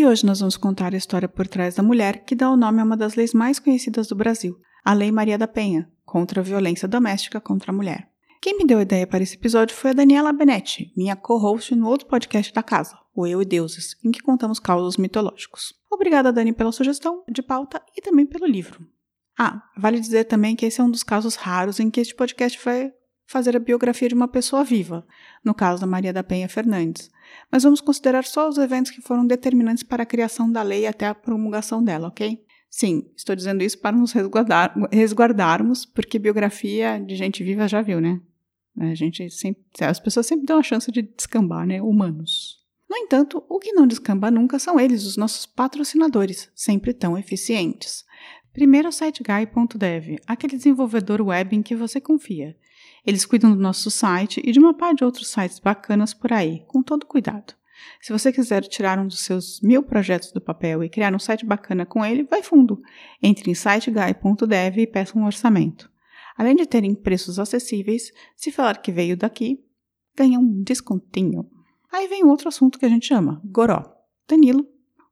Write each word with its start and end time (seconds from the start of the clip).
E 0.00 0.06
hoje 0.06 0.24
nós 0.24 0.40
vamos 0.40 0.56
contar 0.56 0.94
a 0.94 0.96
história 0.96 1.28
por 1.28 1.46
trás 1.46 1.74
da 1.74 1.82
mulher 1.82 2.24
que 2.24 2.34
dá 2.34 2.48
o 2.50 2.56
nome 2.56 2.80
a 2.80 2.84
uma 2.84 2.96
das 2.96 3.16
leis 3.16 3.34
mais 3.34 3.58
conhecidas 3.58 4.06
do 4.06 4.14
Brasil, 4.14 4.58
a 4.82 4.94
Lei 4.94 5.12
Maria 5.12 5.36
da 5.36 5.46
Penha, 5.46 5.92
contra 6.06 6.40
a 6.40 6.42
violência 6.42 6.88
doméstica 6.88 7.38
contra 7.38 7.70
a 7.70 7.74
mulher. 7.74 8.08
Quem 8.40 8.56
me 8.56 8.64
deu 8.64 8.78
a 8.78 8.82
ideia 8.82 9.06
para 9.06 9.22
esse 9.22 9.36
episódio 9.36 9.76
foi 9.76 9.90
a 9.90 9.92
Daniela 9.92 10.32
Benetti, 10.32 10.90
minha 10.96 11.14
co-host 11.14 11.74
no 11.74 11.86
outro 11.86 12.08
podcast 12.08 12.50
da 12.50 12.62
casa, 12.62 12.96
o 13.14 13.26
Eu 13.26 13.42
e 13.42 13.44
Deuses, 13.44 13.94
em 14.02 14.10
que 14.10 14.22
contamos 14.22 14.58
causos 14.58 14.96
mitológicos. 14.96 15.74
Obrigada, 15.92 16.32
Dani, 16.32 16.54
pela 16.54 16.72
sugestão 16.72 17.22
de 17.30 17.42
pauta 17.42 17.82
e 17.94 18.00
também 18.00 18.24
pelo 18.24 18.46
livro. 18.46 18.80
Ah, 19.38 19.62
vale 19.76 20.00
dizer 20.00 20.24
também 20.24 20.56
que 20.56 20.64
esse 20.64 20.80
é 20.80 20.84
um 20.84 20.90
dos 20.90 21.02
casos 21.02 21.34
raros 21.34 21.78
em 21.78 21.90
que 21.90 22.00
este 22.00 22.14
podcast 22.14 22.58
vai 22.64 22.90
fazer 23.26 23.54
a 23.54 23.60
biografia 23.60 24.08
de 24.08 24.14
uma 24.14 24.28
pessoa 24.28 24.64
viva, 24.64 25.06
no 25.44 25.54
caso 25.54 25.82
da 25.82 25.86
Maria 25.86 26.12
da 26.12 26.24
Penha 26.24 26.48
Fernandes. 26.48 27.10
Mas 27.50 27.62
vamos 27.62 27.80
considerar 27.80 28.24
só 28.24 28.48
os 28.48 28.58
eventos 28.58 28.90
que 28.90 29.00
foram 29.00 29.26
determinantes 29.26 29.82
para 29.82 30.02
a 30.02 30.06
criação 30.06 30.50
da 30.50 30.62
lei 30.62 30.86
até 30.86 31.06
a 31.06 31.14
promulgação 31.14 31.82
dela, 31.82 32.08
ok? 32.08 32.44
Sim, 32.70 33.10
estou 33.16 33.34
dizendo 33.34 33.64
isso 33.64 33.78
para 33.78 33.96
nos 33.96 34.12
resguardar, 34.12 34.74
resguardarmos, 34.92 35.84
porque 35.84 36.18
biografia 36.18 36.98
de 37.04 37.16
gente 37.16 37.42
viva 37.42 37.66
já 37.66 37.82
viu, 37.82 38.00
né? 38.00 38.20
A 38.78 38.94
gente 38.94 39.28
sempre, 39.30 39.62
as 39.80 39.98
pessoas 39.98 40.26
sempre 40.26 40.46
dão 40.46 40.58
a 40.58 40.62
chance 40.62 40.90
de 40.92 41.02
descambar, 41.02 41.66
né? 41.66 41.82
Humanos. 41.82 42.60
No 42.88 42.96
entanto, 42.96 43.44
o 43.48 43.58
que 43.58 43.72
não 43.72 43.86
descamba 43.86 44.30
nunca 44.30 44.58
são 44.58 44.78
eles, 44.78 45.04
os 45.04 45.16
nossos 45.16 45.46
patrocinadores, 45.46 46.50
sempre 46.54 46.92
tão 46.92 47.18
eficientes. 47.18 48.04
Primeiro, 48.52 48.88
o 48.88 48.92
SiteGuy.dev, 48.92 50.18
aquele 50.26 50.56
desenvolvedor 50.56 51.20
web 51.20 51.54
em 51.54 51.62
que 51.62 51.76
você 51.76 52.00
confia. 52.00 52.56
Eles 53.06 53.24
cuidam 53.24 53.54
do 53.54 53.60
nosso 53.60 53.90
site 53.90 54.42
e 54.44 54.52
de 54.52 54.58
uma 54.58 54.74
par 54.74 54.94
de 54.94 55.04
outros 55.04 55.28
sites 55.28 55.58
bacanas 55.58 56.12
por 56.12 56.32
aí, 56.32 56.64
com 56.66 56.82
todo 56.82 57.06
cuidado. 57.06 57.54
Se 58.00 58.12
você 58.12 58.32
quiser 58.32 58.62
tirar 58.62 58.98
um 58.98 59.06
dos 59.06 59.20
seus 59.20 59.60
mil 59.62 59.82
projetos 59.82 60.32
do 60.32 60.40
papel 60.40 60.84
e 60.84 60.88
criar 60.88 61.14
um 61.14 61.18
site 61.18 61.46
bacana 61.46 61.86
com 61.86 62.04
ele, 62.04 62.24
vai 62.24 62.42
fundo. 62.42 62.80
Entre 63.22 63.50
em 63.50 63.54
siteguy.dev 63.54 64.78
e 64.78 64.86
peça 64.86 65.18
um 65.18 65.24
orçamento. 65.24 65.90
Além 66.36 66.56
de 66.56 66.66
terem 66.66 66.94
preços 66.94 67.38
acessíveis, 67.38 68.12
se 68.36 68.50
falar 68.50 68.80
que 68.80 68.92
veio 68.92 69.16
daqui, 69.16 69.60
ganha 70.16 70.38
um 70.38 70.62
descontinho. 70.62 71.48
Aí 71.90 72.06
vem 72.06 72.24
outro 72.24 72.48
assunto 72.48 72.78
que 72.78 72.86
a 72.86 72.88
gente 72.88 73.06
chama, 73.06 73.40
goró. 73.44 73.82
Danilo, 74.28 74.66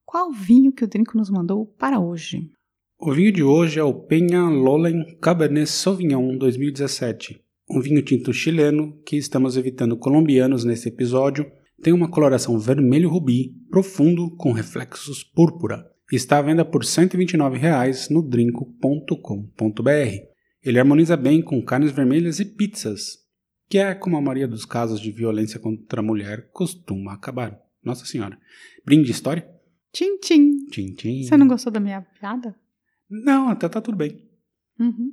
qual 0.04 0.30
vinho 0.30 0.72
que 0.72 0.84
o 0.84 0.88
Drinco 0.88 1.16
nos 1.16 1.28
mandou 1.28 1.66
para 1.66 1.98
hoje? 1.98 2.50
O 2.98 3.12
vinho 3.12 3.32
de 3.32 3.42
hoje 3.42 3.80
é 3.80 3.82
o 3.82 3.94
Penha 3.94 4.42
Lolen 4.42 5.18
Cabernet 5.20 5.68
Sauvignon 5.68 6.36
2017 6.36 7.47
um 7.70 7.80
vinho 7.80 8.02
tinto 8.02 8.32
chileno 8.32 9.00
que 9.04 9.16
estamos 9.16 9.56
evitando 9.56 9.96
colombianos 9.96 10.64
nesse 10.64 10.88
episódio, 10.88 11.50
tem 11.82 11.92
uma 11.92 12.10
coloração 12.10 12.58
vermelho 12.58 13.08
rubi 13.08 13.54
profundo 13.70 14.34
com 14.36 14.52
reflexos 14.52 15.22
púrpura. 15.22 15.84
Está 16.10 16.38
à 16.38 16.42
venda 16.42 16.64
por 16.64 16.82
R$ 16.82 16.88
129,00 16.88 18.10
no 18.10 18.26
drinco.com.br. 18.26 19.90
Ele 20.62 20.78
harmoniza 20.78 21.16
bem 21.16 21.42
com 21.42 21.62
carnes 21.62 21.92
vermelhas 21.92 22.40
e 22.40 22.44
pizzas, 22.46 23.18
que 23.68 23.78
é 23.78 23.94
como 23.94 24.16
a 24.16 24.20
maioria 24.20 24.48
dos 24.48 24.64
casos 24.64 25.00
de 25.00 25.12
violência 25.12 25.60
contra 25.60 26.00
a 26.00 26.04
mulher 26.04 26.50
costuma 26.52 27.12
acabar. 27.12 27.60
Nossa 27.84 28.06
Senhora. 28.06 28.38
Brinde 28.84 29.10
história? 29.10 29.46
Tchim, 29.92 30.18
tchim. 30.18 30.66
Tchim, 30.70 30.94
tchim. 30.94 31.22
Você 31.22 31.36
não 31.36 31.46
gostou 31.46 31.72
da 31.72 31.78
minha 31.78 32.00
piada? 32.00 32.56
Não, 33.08 33.48
até 33.48 33.68
tá 33.68 33.80
tudo 33.80 33.96
bem. 33.96 34.26
Uhum. 34.80 35.12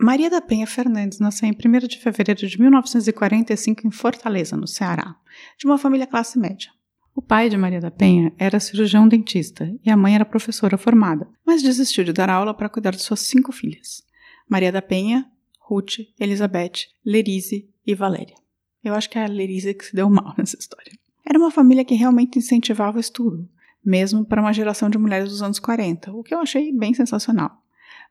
Maria 0.00 0.30
da 0.30 0.40
Penha 0.40 0.64
Fernandes 0.64 1.18
nasceu 1.18 1.48
em 1.48 1.52
1 1.52 1.88
de 1.88 1.98
fevereiro 1.98 2.46
de 2.46 2.60
1945 2.60 3.84
em 3.84 3.90
Fortaleza, 3.90 4.56
no 4.56 4.68
Ceará, 4.68 5.16
de 5.58 5.66
uma 5.66 5.76
família 5.76 6.06
classe 6.06 6.38
média. 6.38 6.70
O 7.16 7.20
pai 7.20 7.48
de 7.48 7.56
Maria 7.56 7.80
da 7.80 7.90
Penha 7.90 8.32
era 8.38 8.60
cirurgião 8.60 9.08
dentista 9.08 9.74
e 9.84 9.90
a 9.90 9.96
mãe 9.96 10.14
era 10.14 10.24
professora 10.24 10.78
formada, 10.78 11.28
mas 11.44 11.64
desistiu 11.64 12.04
de 12.04 12.12
dar 12.12 12.30
aula 12.30 12.54
para 12.54 12.68
cuidar 12.68 12.92
de 12.92 13.02
suas 13.02 13.18
cinco 13.20 13.50
filhas: 13.50 14.04
Maria 14.48 14.70
da 14.70 14.80
Penha, 14.80 15.26
Ruth, 15.58 15.98
Elizabeth, 16.20 16.86
Lerise 17.04 17.68
e 17.84 17.92
Valéria. 17.92 18.36
Eu 18.84 18.94
acho 18.94 19.10
que 19.10 19.18
é 19.18 19.24
a 19.24 19.28
Lerise 19.28 19.74
que 19.74 19.84
se 19.84 19.96
deu 19.96 20.08
mal 20.08 20.32
nessa 20.38 20.56
história. 20.56 20.92
Era 21.26 21.40
uma 21.40 21.50
família 21.50 21.84
que 21.84 21.96
realmente 21.96 22.38
incentivava 22.38 22.98
o 22.98 23.00
estudo, 23.00 23.48
mesmo 23.84 24.24
para 24.24 24.40
uma 24.40 24.52
geração 24.52 24.88
de 24.88 24.96
mulheres 24.96 25.28
dos 25.28 25.42
anos 25.42 25.58
40, 25.58 26.12
o 26.12 26.22
que 26.22 26.32
eu 26.32 26.38
achei 26.38 26.72
bem 26.72 26.94
sensacional. 26.94 27.60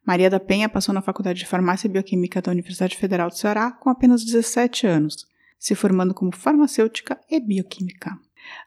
Maria 0.08 0.30
da 0.30 0.40
Penha 0.40 0.70
passou 0.70 0.96
na 0.96 1.02
Faculdade 1.02 1.40
de 1.40 1.46
Farmácia 1.46 1.86
e 1.86 1.92
Bioquímica 1.92 2.42
da 2.42 2.50
Universidade 2.50 2.96
Federal 2.96 3.28
do 3.28 3.36
Ceará 3.36 3.74
com 3.74 3.90
apenas 3.90 4.24
17 4.24 4.88
anos, 4.88 5.28
se 5.60 5.76
formando 5.76 6.14
como 6.14 6.34
farmacêutica 6.34 7.20
e 7.30 7.38
bioquímica. 7.42 8.18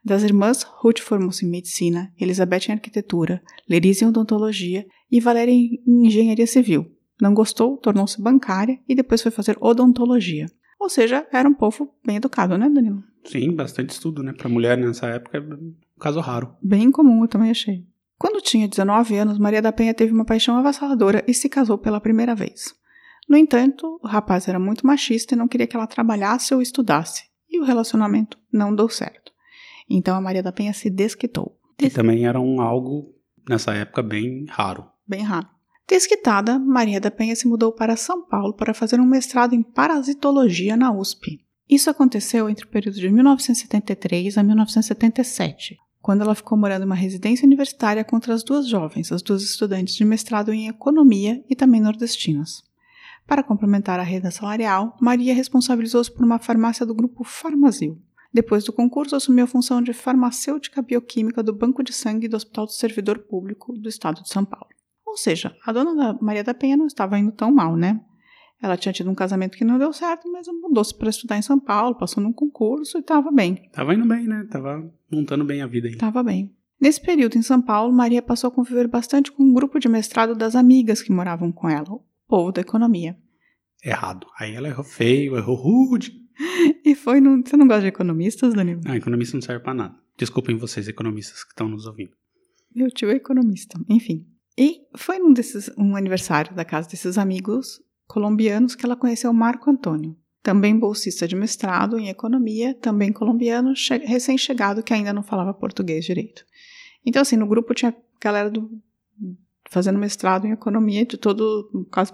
Das 0.04 0.22
irmãs, 0.22 0.62
Ruth 0.62 0.98
formou-se 0.98 1.46
em 1.46 1.48
medicina, 1.48 2.12
Elizabeth 2.20 2.68
em 2.68 2.72
arquitetura, 2.72 3.40
Lerise 3.66 4.04
em 4.04 4.08
odontologia 4.08 4.84
e 5.10 5.18
Valéria 5.18 5.50
em 5.50 5.82
engenharia 5.86 6.46
civil. 6.46 6.94
Não 7.18 7.32
gostou, 7.32 7.78
tornou-se 7.78 8.20
bancária 8.20 8.78
e 8.86 8.94
depois 8.94 9.22
foi 9.22 9.30
fazer 9.30 9.56
odontologia. 9.62 10.44
Ou 10.78 10.90
seja, 10.90 11.26
era 11.32 11.48
um 11.48 11.54
povo 11.54 11.90
bem 12.04 12.16
educado, 12.16 12.58
né, 12.58 12.68
Danilo? 12.68 13.02
Sim, 13.24 13.54
bastante 13.54 13.90
estudo, 13.90 14.22
né? 14.22 14.34
Para 14.34 14.48
mulher 14.50 14.76
nessa 14.76 15.06
época 15.06 15.38
é 15.38 15.40
um 15.40 15.74
caso 15.98 16.20
raro. 16.20 16.54
Bem 16.62 16.90
comum, 16.90 17.22
eu 17.22 17.28
também 17.28 17.50
achei. 17.50 17.86
Quando 18.20 18.42
tinha 18.42 18.68
19 18.68 19.16
anos, 19.16 19.38
Maria 19.38 19.62
da 19.62 19.72
Penha 19.72 19.94
teve 19.94 20.12
uma 20.12 20.26
paixão 20.26 20.58
avassaladora 20.58 21.24
e 21.26 21.32
se 21.32 21.48
casou 21.48 21.78
pela 21.78 22.02
primeira 22.02 22.34
vez. 22.34 22.74
No 23.26 23.34
entanto, 23.34 23.98
o 24.02 24.06
rapaz 24.06 24.46
era 24.46 24.58
muito 24.58 24.86
machista 24.86 25.34
e 25.34 25.38
não 25.38 25.48
queria 25.48 25.66
que 25.66 25.74
ela 25.74 25.86
trabalhasse 25.86 26.52
ou 26.52 26.60
estudasse, 26.60 27.24
e 27.48 27.58
o 27.58 27.64
relacionamento 27.64 28.38
não 28.52 28.74
deu 28.74 28.90
certo. 28.90 29.32
Então 29.88 30.14
a 30.14 30.20
Maria 30.20 30.42
da 30.42 30.52
Penha 30.52 30.74
se 30.74 30.90
desquitou. 30.90 31.58
Des... 31.78 31.90
E 31.90 31.94
também 31.94 32.26
era 32.26 32.38
um 32.38 32.60
algo, 32.60 33.14
nessa 33.48 33.72
época, 33.72 34.02
bem 34.02 34.44
raro. 34.50 34.86
Bem 35.08 35.22
raro. 35.22 35.48
Desquitada, 35.88 36.58
Maria 36.58 37.00
da 37.00 37.10
Penha 37.10 37.34
se 37.34 37.48
mudou 37.48 37.72
para 37.72 37.96
São 37.96 38.22
Paulo 38.26 38.52
para 38.52 38.74
fazer 38.74 39.00
um 39.00 39.06
mestrado 39.06 39.54
em 39.54 39.62
parasitologia 39.62 40.76
na 40.76 40.92
USP. 40.92 41.40
Isso 41.66 41.88
aconteceu 41.88 42.50
entre 42.50 42.66
o 42.66 42.68
período 42.68 42.96
de 42.96 43.08
1973 43.08 44.36
a 44.36 44.42
1977, 44.42 45.78
quando 46.02 46.22
ela 46.22 46.34
ficou 46.34 46.56
morando 46.56 46.82
em 46.82 46.86
uma 46.86 46.94
residência 46.94 47.46
universitária 47.46 48.04
com 48.04 48.16
outras 48.16 48.42
duas 48.42 48.66
jovens, 48.66 49.12
as 49.12 49.22
duas 49.22 49.42
estudantes 49.42 49.94
de 49.94 50.04
mestrado 50.04 50.52
em 50.52 50.68
economia 50.68 51.44
e 51.48 51.54
também 51.54 51.80
nordestinas. 51.80 52.62
Para 53.26 53.42
complementar 53.42 54.00
a 54.00 54.02
renda 54.02 54.30
salarial, 54.30 54.96
Maria 55.00 55.34
responsabilizou-se 55.34 56.10
por 56.10 56.24
uma 56.24 56.38
farmácia 56.38 56.84
do 56.84 56.94
grupo 56.94 57.22
Farmazil. 57.22 58.00
Depois 58.32 58.64
do 58.64 58.72
concurso, 58.72 59.14
assumiu 59.14 59.44
a 59.44 59.48
função 59.48 59.82
de 59.82 59.92
farmacêutica 59.92 60.80
bioquímica 60.80 61.42
do 61.42 61.52
Banco 61.52 61.82
de 61.82 61.92
Sangue 61.92 62.28
do 62.28 62.36
Hospital 62.36 62.66
do 62.66 62.72
Servidor 62.72 63.18
Público 63.18 63.72
do 63.72 63.88
Estado 63.88 64.22
de 64.22 64.28
São 64.28 64.44
Paulo. 64.44 64.68
Ou 65.04 65.16
seja, 65.16 65.56
a 65.66 65.72
dona 65.72 65.94
da 65.94 66.18
Maria 66.22 66.44
da 66.44 66.54
Penha 66.54 66.76
não 66.76 66.86
estava 66.86 67.18
indo 67.18 67.32
tão 67.32 67.52
mal, 67.52 67.76
né? 67.76 68.00
Ela 68.62 68.76
tinha 68.76 68.92
tido 68.92 69.10
um 69.10 69.14
casamento 69.14 69.56
que 69.56 69.64
não 69.64 69.78
deu 69.78 69.92
certo, 69.92 70.30
mas 70.30 70.46
mudou-se 70.48 70.94
para 70.94 71.08
estudar 71.08 71.38
em 71.38 71.42
São 71.42 71.58
Paulo, 71.58 71.94
passou 71.94 72.22
num 72.22 72.32
concurso 72.32 72.98
e 72.98 73.00
estava 73.00 73.30
bem. 73.32 73.68
Tava 73.72 73.94
indo 73.94 74.06
bem, 74.06 74.26
né? 74.26 74.46
Tava 74.50 74.92
montando 75.10 75.44
bem 75.44 75.62
a 75.62 75.66
vida 75.66 75.88
aí. 75.88 75.96
Tava 75.96 76.22
bem. 76.22 76.54
Nesse 76.78 77.00
período 77.00 77.36
em 77.36 77.42
São 77.42 77.60
Paulo, 77.60 77.92
Maria 77.92 78.22
passou 78.22 78.48
a 78.48 78.50
conviver 78.50 78.86
bastante 78.86 79.32
com 79.32 79.42
um 79.42 79.52
grupo 79.52 79.78
de 79.78 79.88
mestrado 79.88 80.34
das 80.34 80.54
amigas 80.54 81.02
que 81.02 81.12
moravam 81.12 81.50
com 81.50 81.68
ela, 81.68 81.90
o 81.90 82.02
povo 82.28 82.52
da 82.52 82.60
economia. 82.60 83.16
Errado. 83.82 84.26
Aí 84.38 84.54
ela 84.54 84.68
errou 84.68 84.84
feio, 84.84 85.36
errou 85.36 85.56
rude. 85.56 86.18
E 86.82 86.94
foi 86.94 87.20
no... 87.20 87.46
Você 87.46 87.54
não 87.54 87.66
gosta 87.66 87.82
de 87.82 87.88
economistas, 87.88 88.54
Danilo? 88.54 88.80
Não, 88.82 88.94
economista 88.94 89.36
não 89.36 89.42
serve 89.42 89.62
para 89.62 89.74
nada. 89.74 89.94
Desculpem 90.16 90.56
vocês, 90.56 90.88
economistas 90.88 91.44
que 91.44 91.50
estão 91.50 91.68
nos 91.68 91.86
ouvindo. 91.86 92.12
Meu 92.74 92.90
tio 92.90 93.10
é 93.10 93.14
economista. 93.14 93.78
Enfim. 93.88 94.26
E 94.56 94.86
foi 94.96 95.18
num 95.18 95.34
desses, 95.34 95.70
um 95.76 95.94
aniversário 95.94 96.54
da 96.54 96.64
casa 96.64 96.88
desses 96.88 97.18
amigos 97.18 97.78
colombianos 98.10 98.74
que 98.74 98.84
ela 98.84 98.96
conheceu 98.96 99.32
Marco 99.32 99.70
Antônio, 99.70 100.16
também 100.42 100.76
bolsista 100.76 101.28
de 101.28 101.36
mestrado 101.36 101.96
em 101.96 102.08
economia, 102.08 102.74
também 102.74 103.12
colombiano, 103.12 103.72
recém-chegado 104.04 104.82
que 104.82 104.92
ainda 104.92 105.12
não 105.12 105.22
falava 105.22 105.54
português 105.54 106.04
direito. 106.04 106.44
Então, 107.06 107.22
assim, 107.22 107.36
no 107.36 107.46
grupo 107.46 107.72
tinha 107.72 107.94
galera 108.20 108.50
do, 108.50 108.68
fazendo 109.70 109.96
mestrado 109.96 110.44
em 110.44 110.50
economia 110.50 111.06
de 111.06 111.16
todo, 111.16 111.86
quase 111.92 112.12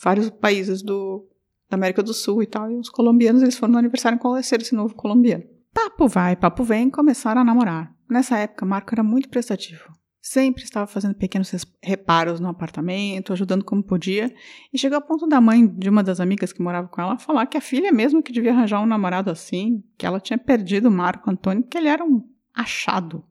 vários 0.00 0.30
países 0.30 0.82
do, 0.82 1.28
da 1.68 1.74
América 1.74 2.00
do 2.00 2.14
Sul 2.14 2.40
e 2.40 2.46
tal, 2.46 2.70
e 2.70 2.76
os 2.76 2.88
colombianos, 2.88 3.42
eles 3.42 3.56
foram 3.56 3.72
no 3.72 3.78
aniversário 3.78 4.20
conhecer 4.20 4.62
esse 4.62 4.74
novo 4.74 4.94
colombiano. 4.94 5.42
Papo 5.72 6.06
vai, 6.06 6.36
papo 6.36 6.62
vem, 6.62 6.88
começaram 6.88 7.40
a 7.40 7.44
namorar. 7.44 7.92
Nessa 8.08 8.38
época, 8.38 8.64
Marco 8.64 8.94
era 8.94 9.02
muito 9.02 9.28
prestativo. 9.28 9.92
Sempre 10.26 10.64
estava 10.64 10.86
fazendo 10.86 11.14
pequenos 11.14 11.52
reparos 11.82 12.40
no 12.40 12.48
apartamento, 12.48 13.30
ajudando 13.30 13.62
como 13.62 13.82
podia, 13.82 14.34
e 14.72 14.78
chegou 14.78 14.96
a 14.96 15.00
ponto 15.02 15.26
da 15.26 15.38
mãe 15.38 15.66
de 15.66 15.90
uma 15.90 16.02
das 16.02 16.18
amigas 16.18 16.50
que 16.50 16.62
morava 16.62 16.88
com 16.88 16.98
ela 16.98 17.18
falar 17.18 17.44
que 17.44 17.58
a 17.58 17.60
filha 17.60 17.92
mesmo 17.92 18.22
que 18.22 18.32
devia 18.32 18.52
arranjar 18.52 18.80
um 18.80 18.86
namorado 18.86 19.30
assim, 19.30 19.84
que 19.98 20.06
ela 20.06 20.18
tinha 20.18 20.38
perdido 20.38 20.88
o 20.88 20.90
Marco 20.90 21.30
Antônio, 21.30 21.62
que 21.62 21.76
ele 21.76 21.88
era 21.88 22.02
um 22.02 22.26
achado. 22.54 23.22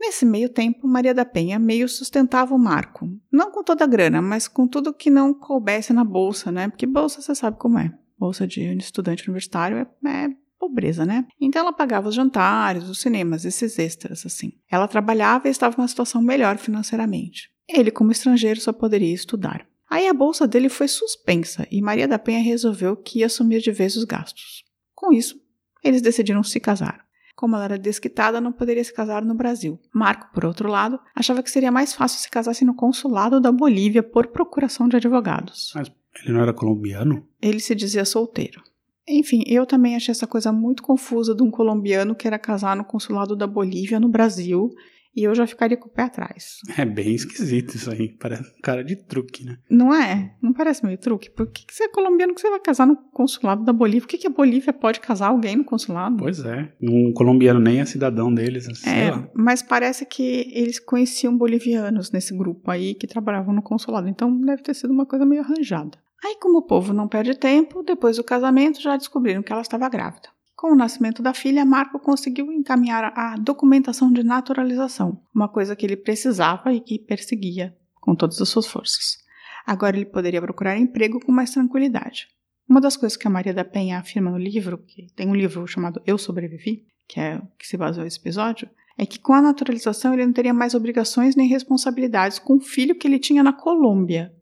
Nesse 0.00 0.24
meio 0.24 0.48
tempo, 0.48 0.86
Maria 0.86 1.12
da 1.12 1.24
Penha 1.24 1.58
meio 1.58 1.88
sustentava 1.88 2.54
o 2.54 2.58
Marco. 2.58 3.10
Não 3.32 3.50
com 3.50 3.64
toda 3.64 3.82
a 3.82 3.88
grana, 3.88 4.22
mas 4.22 4.46
com 4.46 4.68
tudo 4.68 4.94
que 4.94 5.10
não 5.10 5.34
coubesse 5.34 5.92
na 5.92 6.04
bolsa, 6.04 6.52
né? 6.52 6.68
Porque 6.68 6.86
bolsa 6.86 7.20
você 7.20 7.34
sabe 7.34 7.58
como 7.58 7.76
é. 7.76 7.92
Bolsa 8.16 8.46
de 8.46 8.62
estudante 8.76 9.24
universitário 9.24 9.78
é, 9.78 10.08
é 10.08 10.28
pobreza, 10.58 11.04
né? 11.04 11.26
Então 11.40 11.62
ela 11.62 11.72
pagava 11.72 12.08
os 12.08 12.14
jantares, 12.14 12.88
os 12.88 13.00
cinemas, 13.00 13.44
esses 13.44 13.78
extras, 13.78 14.24
assim. 14.26 14.52
Ela 14.70 14.88
trabalhava 14.88 15.48
e 15.48 15.50
estava 15.50 15.76
numa 15.76 15.88
situação 15.88 16.22
melhor 16.22 16.58
financeiramente. 16.58 17.50
Ele, 17.68 17.90
como 17.90 18.12
estrangeiro, 18.12 18.60
só 18.60 18.72
poderia 18.72 19.12
estudar. 19.12 19.66
Aí 19.88 20.08
a 20.08 20.14
bolsa 20.14 20.46
dele 20.46 20.68
foi 20.68 20.88
suspensa 20.88 21.66
e 21.70 21.80
Maria 21.80 22.08
da 22.08 22.18
Penha 22.18 22.42
resolveu 22.42 22.96
que 22.96 23.20
ia 23.20 23.26
assumir 23.26 23.60
de 23.60 23.70
vez 23.70 23.96
os 23.96 24.04
gastos. 24.04 24.64
Com 24.94 25.12
isso, 25.12 25.40
eles 25.82 26.02
decidiram 26.02 26.42
se 26.42 26.58
casar. 26.58 27.06
Como 27.36 27.54
ela 27.54 27.66
era 27.66 27.78
desquitada, 27.78 28.40
não 28.40 28.50
poderia 28.50 28.82
se 28.82 28.92
casar 28.92 29.22
no 29.22 29.34
Brasil. 29.34 29.78
Marco, 29.94 30.32
por 30.32 30.46
outro 30.46 30.70
lado, 30.70 30.98
achava 31.14 31.42
que 31.42 31.50
seria 31.50 31.70
mais 31.70 31.92
fácil 31.92 32.18
se 32.18 32.30
casasse 32.30 32.64
no 32.64 32.74
consulado 32.74 33.38
da 33.40 33.52
Bolívia 33.52 34.02
por 34.02 34.28
procuração 34.28 34.88
de 34.88 34.96
advogados. 34.96 35.70
Mas 35.74 35.92
ele 36.24 36.32
não 36.32 36.40
era 36.40 36.54
colombiano? 36.54 37.28
Ele 37.40 37.60
se 37.60 37.74
dizia 37.74 38.06
solteiro. 38.06 38.62
Enfim, 39.08 39.42
eu 39.46 39.64
também 39.64 39.94
achei 39.94 40.12
essa 40.12 40.26
coisa 40.26 40.52
muito 40.52 40.82
confusa 40.82 41.34
de 41.34 41.42
um 41.42 41.50
colombiano 41.50 42.14
que 42.14 42.26
era 42.26 42.38
casar 42.38 42.76
no 42.76 42.84
consulado 42.84 43.36
da 43.36 43.46
Bolívia 43.46 44.00
no 44.00 44.08
Brasil 44.08 44.70
e 45.16 45.24
eu 45.24 45.34
já 45.34 45.46
ficaria 45.46 45.78
com 45.78 45.88
o 45.88 45.90
pé 45.90 46.02
atrás. 46.02 46.58
É 46.76 46.84
bem 46.84 47.14
esquisito 47.14 47.74
isso 47.74 47.90
aí. 47.90 48.10
Parece 48.10 48.42
um 48.42 48.60
cara 48.62 48.84
de 48.84 48.96
truque, 48.96 49.46
né? 49.46 49.56
Não 49.70 49.94
é? 49.94 50.34
Não 50.42 50.52
parece 50.52 50.84
meio 50.84 50.98
truque? 50.98 51.30
Por 51.30 51.46
que, 51.46 51.64
que 51.64 51.74
você 51.74 51.84
é 51.84 51.88
colombiano 51.88 52.34
que 52.34 52.40
você 52.42 52.50
vai 52.50 52.60
casar 52.60 52.86
no 52.86 52.96
consulado 52.96 53.64
da 53.64 53.72
Bolívia? 53.72 54.02
Por 54.02 54.08
que, 54.08 54.18
que 54.18 54.26
a 54.26 54.30
Bolívia 54.30 54.74
pode 54.74 55.00
casar 55.00 55.28
alguém 55.28 55.56
no 55.56 55.64
consulado? 55.64 56.18
Pois 56.18 56.44
é. 56.44 56.70
Um 56.82 57.14
colombiano 57.14 57.58
nem 57.58 57.80
é 57.80 57.86
cidadão 57.86 58.32
deles. 58.32 58.66
É, 58.86 59.10
lá. 59.10 59.26
mas 59.32 59.62
parece 59.62 60.04
que 60.04 60.52
eles 60.52 60.78
conheciam 60.78 61.34
bolivianos 61.34 62.10
nesse 62.10 62.36
grupo 62.36 62.70
aí 62.70 62.94
que 62.94 63.06
trabalhavam 63.06 63.54
no 63.54 63.62
consulado. 63.62 64.08
Então 64.08 64.38
deve 64.38 64.62
ter 64.62 64.74
sido 64.74 64.92
uma 64.92 65.06
coisa 65.06 65.24
meio 65.24 65.40
arranjada. 65.40 65.96
Aí, 66.24 66.36
como 66.40 66.58
o 66.58 66.62
povo 66.62 66.92
não 66.92 67.08
perde 67.08 67.34
tempo, 67.34 67.82
depois 67.82 68.16
do 68.16 68.24
casamento 68.24 68.80
já 68.80 68.96
descobriram 68.96 69.42
que 69.42 69.52
ela 69.52 69.62
estava 69.62 69.88
grávida. 69.88 70.28
Com 70.54 70.72
o 70.72 70.76
nascimento 70.76 71.22
da 71.22 71.34
filha, 71.34 71.66
Marco 71.66 71.98
conseguiu 71.98 72.50
encaminhar 72.50 73.12
a 73.14 73.36
documentação 73.36 74.10
de 74.10 74.22
naturalização, 74.22 75.20
uma 75.34 75.48
coisa 75.48 75.76
que 75.76 75.84
ele 75.84 75.96
precisava 75.96 76.72
e 76.72 76.80
que 76.80 76.98
perseguia 76.98 77.76
com 78.00 78.14
todas 78.14 78.40
as 78.40 78.48
suas 78.48 78.66
forças. 78.66 79.18
Agora 79.66 79.96
ele 79.96 80.06
poderia 80.06 80.40
procurar 80.40 80.78
emprego 80.78 81.20
com 81.20 81.30
mais 81.30 81.50
tranquilidade. 81.50 82.28
Uma 82.68 82.80
das 82.80 82.96
coisas 82.96 83.16
que 83.16 83.26
a 83.26 83.30
Maria 83.30 83.52
da 83.52 83.64
Penha 83.64 83.98
afirma 83.98 84.30
no 84.30 84.38
livro, 84.38 84.78
que 84.78 85.08
tem 85.14 85.28
um 85.28 85.34
livro 85.34 85.66
chamado 85.66 86.00
Eu 86.06 86.16
Sobrevivi, 86.16 86.86
que 87.06 87.20
é 87.20 87.40
que 87.58 87.66
se 87.66 87.76
baseou 87.76 88.06
esse 88.06 88.18
episódio, 88.18 88.68
é 88.98 89.04
que 89.04 89.18
com 89.18 89.32
a 89.32 89.42
naturalização 89.42 90.14
ele 90.14 90.24
não 90.24 90.32
teria 90.32 90.54
mais 90.54 90.74
obrigações 90.74 91.36
nem 91.36 91.48
responsabilidades 91.48 92.38
com 92.38 92.54
o 92.54 92.60
filho 92.60 92.94
que 92.94 93.06
ele 93.06 93.18
tinha 93.18 93.42
na 93.42 93.52
Colômbia. 93.52 94.34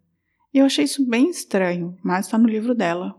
E 0.55 0.59
eu 0.59 0.67
achei 0.67 0.85
isso 0.85 1.05
bem 1.05 1.29
estranho, 1.29 1.97
mas 2.03 2.27
está 2.27 2.39
no 2.39 2.49
livro 2.49 2.77
dela. 2.77 3.12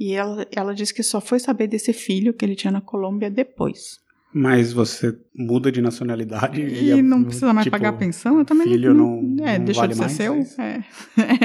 E 0.00 0.14
ela, 0.14 0.46
ela 0.50 0.74
disse 0.74 0.94
que 0.94 1.02
só 1.02 1.20
foi 1.20 1.38
saber 1.38 1.66
desse 1.66 1.92
filho 1.92 2.32
que 2.32 2.42
ele 2.42 2.56
tinha 2.56 2.70
na 2.70 2.80
Colômbia 2.80 3.30
depois. 3.30 4.02
Mas 4.32 4.72
você 4.72 5.16
muda 5.32 5.70
de 5.70 5.80
nacionalidade 5.80 6.60
e, 6.60 6.90
e 6.90 7.02
não 7.02 7.22
precisa 7.22 7.52
mais 7.52 7.64
tipo, 7.64 7.76
pagar 7.76 7.92
pensão? 7.92 8.38
Eu 8.38 8.44
também 8.44 8.66
filho 8.66 8.92
não. 8.92 9.22
não 9.22 9.46
é, 9.46 9.58
não 9.58 9.64
deixou 9.66 9.82
vale 9.82 9.92
de 9.92 10.10
ser 10.10 10.30
mais, 10.30 10.48
seu? 10.48 10.64
É. 10.64 10.84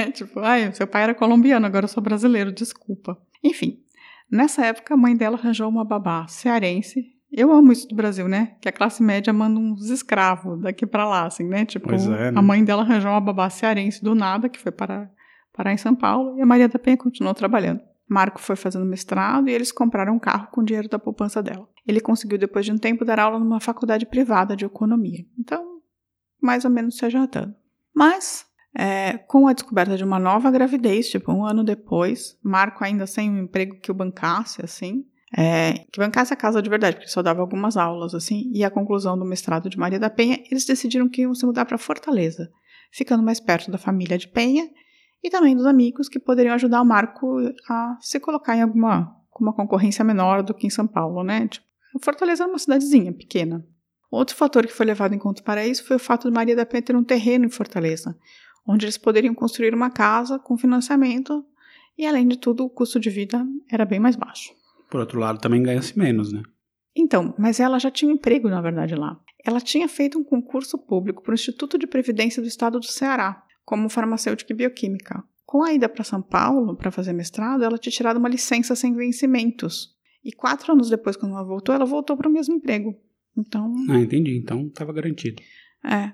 é. 0.00 0.10
tipo, 0.10 0.40
ai, 0.40 0.72
seu 0.72 0.88
pai 0.88 1.04
era 1.04 1.14
colombiano, 1.14 1.64
agora 1.64 1.84
eu 1.84 1.88
sou 1.88 2.02
brasileiro, 2.02 2.50
desculpa. 2.50 3.16
Enfim, 3.44 3.78
nessa 4.28 4.66
época 4.66 4.94
a 4.94 4.96
mãe 4.96 5.14
dela 5.14 5.36
arranjou 5.36 5.68
uma 5.68 5.84
babá 5.84 6.26
cearense. 6.26 7.06
Eu 7.32 7.52
amo 7.52 7.70
isso 7.70 7.86
do 7.86 7.94
Brasil, 7.94 8.28
né? 8.28 8.56
Que 8.60 8.68
a 8.68 8.72
classe 8.72 9.02
média 9.02 9.32
manda 9.32 9.58
uns 9.58 9.88
escravos 9.88 10.60
daqui 10.60 10.84
para 10.84 11.08
lá, 11.08 11.26
assim, 11.26 11.44
né? 11.44 11.64
Tipo, 11.64 11.92
é, 11.92 12.32
né? 12.32 12.32
a 12.34 12.42
mãe 12.42 12.64
dela 12.64 12.82
arranjou 12.82 13.10
uma 13.10 13.20
babá 13.20 13.48
cearense 13.48 14.02
do 14.02 14.14
nada, 14.14 14.48
que 14.48 14.58
foi 14.58 14.72
para 14.72 15.08
parar 15.52 15.72
em 15.72 15.76
São 15.76 15.94
Paulo, 15.94 16.36
e 16.38 16.42
a 16.42 16.46
Maria 16.46 16.68
da 16.68 16.78
Penha 16.78 16.96
continuou 16.96 17.34
trabalhando. 17.34 17.80
Marco 18.08 18.40
foi 18.40 18.56
fazendo 18.56 18.84
mestrado 18.84 19.48
e 19.48 19.52
eles 19.52 19.70
compraram 19.70 20.14
um 20.14 20.18
carro 20.18 20.48
com 20.50 20.60
o 20.60 20.64
dinheiro 20.64 20.88
da 20.88 20.98
poupança 20.98 21.40
dela. 21.40 21.68
Ele 21.86 22.00
conseguiu, 22.00 22.36
depois 22.36 22.66
de 22.66 22.72
um 22.72 22.78
tempo, 22.78 23.04
dar 23.04 23.20
aula 23.20 23.38
numa 23.38 23.60
faculdade 23.60 24.04
privada 24.04 24.56
de 24.56 24.64
economia. 24.64 25.24
Então, 25.38 25.80
mais 26.42 26.64
ou 26.64 26.70
menos 26.72 26.96
se 26.96 27.04
ajeitando. 27.04 27.54
Mas, 27.94 28.44
é, 28.74 29.16
com 29.16 29.46
a 29.46 29.52
descoberta 29.52 29.96
de 29.96 30.02
uma 30.02 30.18
nova 30.18 30.50
gravidez, 30.50 31.08
tipo 31.08 31.32
um 31.32 31.44
ano 31.44 31.62
depois, 31.62 32.36
Marco 32.42 32.82
ainda 32.82 33.06
sem 33.06 33.30
um 33.30 33.38
emprego 33.38 33.78
que 33.78 33.92
o 33.92 33.94
bancasse, 33.94 34.60
assim, 34.64 35.04
é, 35.36 35.84
que 35.92 35.98
bancasse 35.98 36.32
a 36.32 36.36
casa 36.36 36.60
de 36.60 36.68
verdade, 36.68 36.96
porque 36.96 37.10
só 37.10 37.22
dava 37.22 37.40
algumas 37.40 37.76
aulas, 37.76 38.14
assim, 38.14 38.50
e 38.52 38.64
a 38.64 38.70
conclusão 38.70 39.18
do 39.18 39.24
mestrado 39.24 39.70
de 39.70 39.78
Maria 39.78 39.98
da 39.98 40.10
Penha, 40.10 40.42
eles 40.50 40.64
decidiram 40.64 41.08
que 41.08 41.22
iam 41.22 41.34
se 41.34 41.46
mudar 41.46 41.64
para 41.64 41.78
Fortaleza, 41.78 42.50
ficando 42.92 43.22
mais 43.22 43.38
perto 43.38 43.70
da 43.70 43.78
família 43.78 44.18
de 44.18 44.28
Penha 44.28 44.68
e 45.22 45.30
também 45.30 45.54
dos 45.54 45.66
amigos 45.66 46.08
que 46.08 46.18
poderiam 46.18 46.54
ajudar 46.54 46.82
o 46.82 46.84
Marco 46.84 47.38
a 47.68 47.96
se 48.00 48.18
colocar 48.18 48.56
em 48.56 48.62
alguma 48.62 49.16
uma 49.40 49.54
concorrência 49.54 50.04
menor 50.04 50.42
do 50.42 50.52
que 50.52 50.66
em 50.66 50.70
São 50.70 50.86
Paulo, 50.86 51.22
né? 51.22 51.48
Tipo, 51.48 51.66
Fortaleza 52.02 52.44
é 52.44 52.46
uma 52.46 52.58
cidadezinha 52.58 53.12
pequena. 53.12 53.66
Outro 54.10 54.36
fator 54.36 54.66
que 54.66 54.72
foi 54.72 54.84
levado 54.84 55.14
em 55.14 55.18
conta 55.18 55.42
para 55.42 55.66
isso 55.66 55.84
foi 55.84 55.96
o 55.96 56.00
fato 56.00 56.28
de 56.28 56.34
Maria 56.34 56.54
da 56.54 56.66
Penha 56.66 56.82
ter 56.82 56.96
um 56.96 57.04
terreno 57.04 57.46
em 57.46 57.48
Fortaleza, 57.48 58.16
onde 58.66 58.84
eles 58.84 58.98
poderiam 58.98 59.34
construir 59.34 59.72
uma 59.72 59.88
casa 59.88 60.38
com 60.38 60.58
financiamento 60.58 61.44
e, 61.96 62.06
além 62.06 62.28
de 62.28 62.36
tudo, 62.36 62.64
o 62.64 62.70
custo 62.70 63.00
de 63.00 63.08
vida 63.08 63.46
era 63.70 63.84
bem 63.84 64.00
mais 64.00 64.16
baixo. 64.16 64.52
Por 64.90 65.00
outro 65.00 65.18
lado, 65.18 65.38
também 65.38 65.62
ganha-se 65.62 65.98
menos, 65.98 66.32
né? 66.32 66.42
Então, 66.96 67.34
mas 67.38 67.60
ela 67.60 67.78
já 67.78 67.90
tinha 67.90 68.12
emprego, 68.12 68.48
na 68.48 68.60
verdade, 68.60 68.94
lá. 68.94 69.18
Ela 69.44 69.60
tinha 69.60 69.88
feito 69.88 70.18
um 70.18 70.24
concurso 70.24 70.76
público 70.76 71.22
para 71.22 71.32
o 71.32 71.34
Instituto 71.34 71.78
de 71.78 71.86
Previdência 71.86 72.42
do 72.42 72.48
Estado 72.48 72.78
do 72.78 72.86
Ceará, 72.86 73.42
como 73.64 73.88
farmacêutica 73.88 74.52
e 74.52 74.56
bioquímica. 74.56 75.22
Com 75.46 75.62
a 75.62 75.72
ida 75.72 75.88
para 75.88 76.04
São 76.04 76.20
Paulo 76.20 76.76
para 76.76 76.90
fazer 76.90 77.12
mestrado, 77.12 77.64
ela 77.64 77.78
tinha 77.78 77.92
tirado 77.92 78.18
uma 78.18 78.28
licença 78.28 78.74
sem 78.74 78.94
vencimentos. 78.94 79.96
E 80.24 80.32
quatro 80.32 80.72
anos 80.72 80.90
depois, 80.90 81.16
quando 81.16 81.32
ela 81.32 81.44
voltou, 81.44 81.74
ela 81.74 81.86
voltou 81.86 82.16
para 82.16 82.28
o 82.28 82.32
mesmo 82.32 82.54
emprego. 82.54 82.94
Então. 83.36 83.74
Ah, 83.88 83.98
entendi. 83.98 84.36
Então 84.36 84.66
estava 84.66 84.92
garantido. 84.92 85.42
É. 85.84 86.12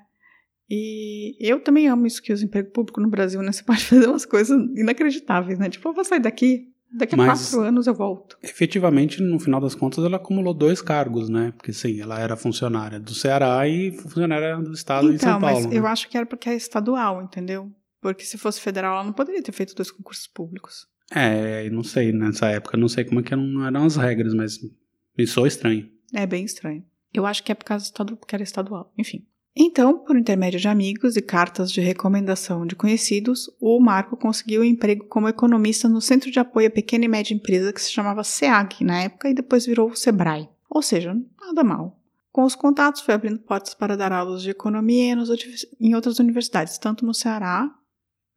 E 0.69 1.37
eu 1.41 1.61
também 1.61 1.87
amo 1.89 2.07
isso 2.07 2.23
que 2.23 2.33
os 2.33 2.43
empregos 2.43 2.73
públicos 2.73 3.03
no 3.03 3.11
Brasil, 3.11 3.41
né? 3.43 3.53
Você 3.53 3.63
pode 3.63 3.83
fazer 3.87 4.07
umas 4.07 4.25
coisas 4.25 4.59
inacreditáveis, 4.77 5.59
né? 5.59 5.69
Tipo, 5.69 5.89
eu 5.89 5.93
vou 5.93 6.05
sair 6.05 6.21
daqui, 6.21 6.73
daqui 6.93 7.15
a 7.15 7.19
Mas, 7.19 7.51
quatro 7.51 7.61
anos 7.67 7.87
eu 7.87 7.95
volto. 7.95 8.39
Efetivamente, 8.43 9.23
no 9.23 9.39
final 9.39 9.61
das 9.61 9.75
contas, 9.75 10.05
ela 10.05 10.17
acumulou 10.17 10.55
dois 10.55 10.81
cargos, 10.81 11.29
né? 11.29 11.53
Porque 11.57 11.73
sim, 11.73 12.01
ela 12.01 12.19
era 12.19 12.37
funcionária 12.37 12.99
do 12.99 13.15
Ceará 13.15 13.67
e 13.69 13.93
funcionária 13.93 14.57
do 14.57 14.73
Estado 14.73 15.07
então, 15.07 15.17
de 15.17 15.23
São 15.23 15.41
Paulo. 15.41 15.57
mas 15.57 15.67
né? 15.67 15.79
eu 15.79 15.87
acho 15.87 16.09
que 16.09 16.17
era 16.17 16.27
porque 16.27 16.49
é 16.49 16.55
estadual, 16.55 17.23
entendeu? 17.23 17.71
Porque 18.01 18.25
se 18.25 18.39
fosse 18.39 18.61
federal, 18.61 18.95
ela 18.95 19.05
não 19.05 19.13
poderia 19.13 19.43
ter 19.43 19.53
feito 19.53 19.75
dois 19.75 19.91
concursos 19.91 20.27
públicos. 20.27 20.87
É, 21.11 21.69
não 21.71 21.83
sei, 21.83 22.13
nessa 22.13 22.47
época, 22.49 22.77
não 22.77 22.89
sei 22.89 23.05
como 23.05 23.21
é 23.21 23.23
que 23.23 23.33
eram, 23.33 23.65
eram 23.65 23.85
as 23.85 23.97
regras, 23.97 24.35
mas 24.35 24.59
me 25.17 25.27
soa 25.27 25.49
estranho. 25.49 25.89
É 26.13 26.27
bem 26.27 26.45
estranho. 26.45 26.85
Eu 27.13 27.25
acho 27.27 27.43
que 27.43 27.51
é 27.51 27.55
por 27.55 27.65
causa 27.65 27.85
do 27.85 27.87
estado, 27.87 28.17
porque 28.17 28.35
era 28.35 28.43
estadual. 28.43 28.93
Enfim. 28.99 29.27
Então, 29.59 29.99
por 29.99 30.19
intermédio 30.19 30.61
de 30.61 30.69
amigos 30.69 31.17
e 31.17 31.23
cartas 31.23 31.73
de 31.73 31.81
recomendação 31.81 32.67
de 32.67 32.77
conhecidos, 32.77 33.51
o 33.59 33.81
Marco 33.81 34.15
conseguiu 34.15 34.61
um 34.61 34.65
emprego 34.65 35.07
como 35.07 35.29
economista 35.29 35.89
no 35.89 36.03
Centro 36.03 36.31
de 36.31 36.39
Apoio 36.39 36.69
à 36.69 36.71
Pequena 36.71 37.07
e 37.07 37.09
Média 37.09 37.33
Empresa 37.33 37.73
que 37.73 37.81
se 37.81 37.91
chamava 37.91 38.23
SEAG 38.23 38.85
na 38.85 39.05
época 39.05 39.31
e 39.31 39.35
depois 39.35 39.65
virou 39.65 39.89
o 39.89 39.97
SEBRAE. 39.97 40.47
Ou 40.69 40.83
seja, 40.83 41.17
nada 41.41 41.65
mal. 41.65 41.99
Com 42.31 42.45
os 42.45 42.55
contatos, 42.55 43.01
foi 43.01 43.15
abrindo 43.15 43.39
portas 43.39 43.73
para 43.73 43.97
dar 43.97 44.13
aulas 44.13 44.43
de 44.43 44.51
economia 44.51 45.17
em 45.81 45.95
outras 45.95 46.19
universidades, 46.19 46.77
tanto 46.77 47.07
no 47.07 47.15
Ceará 47.15 47.75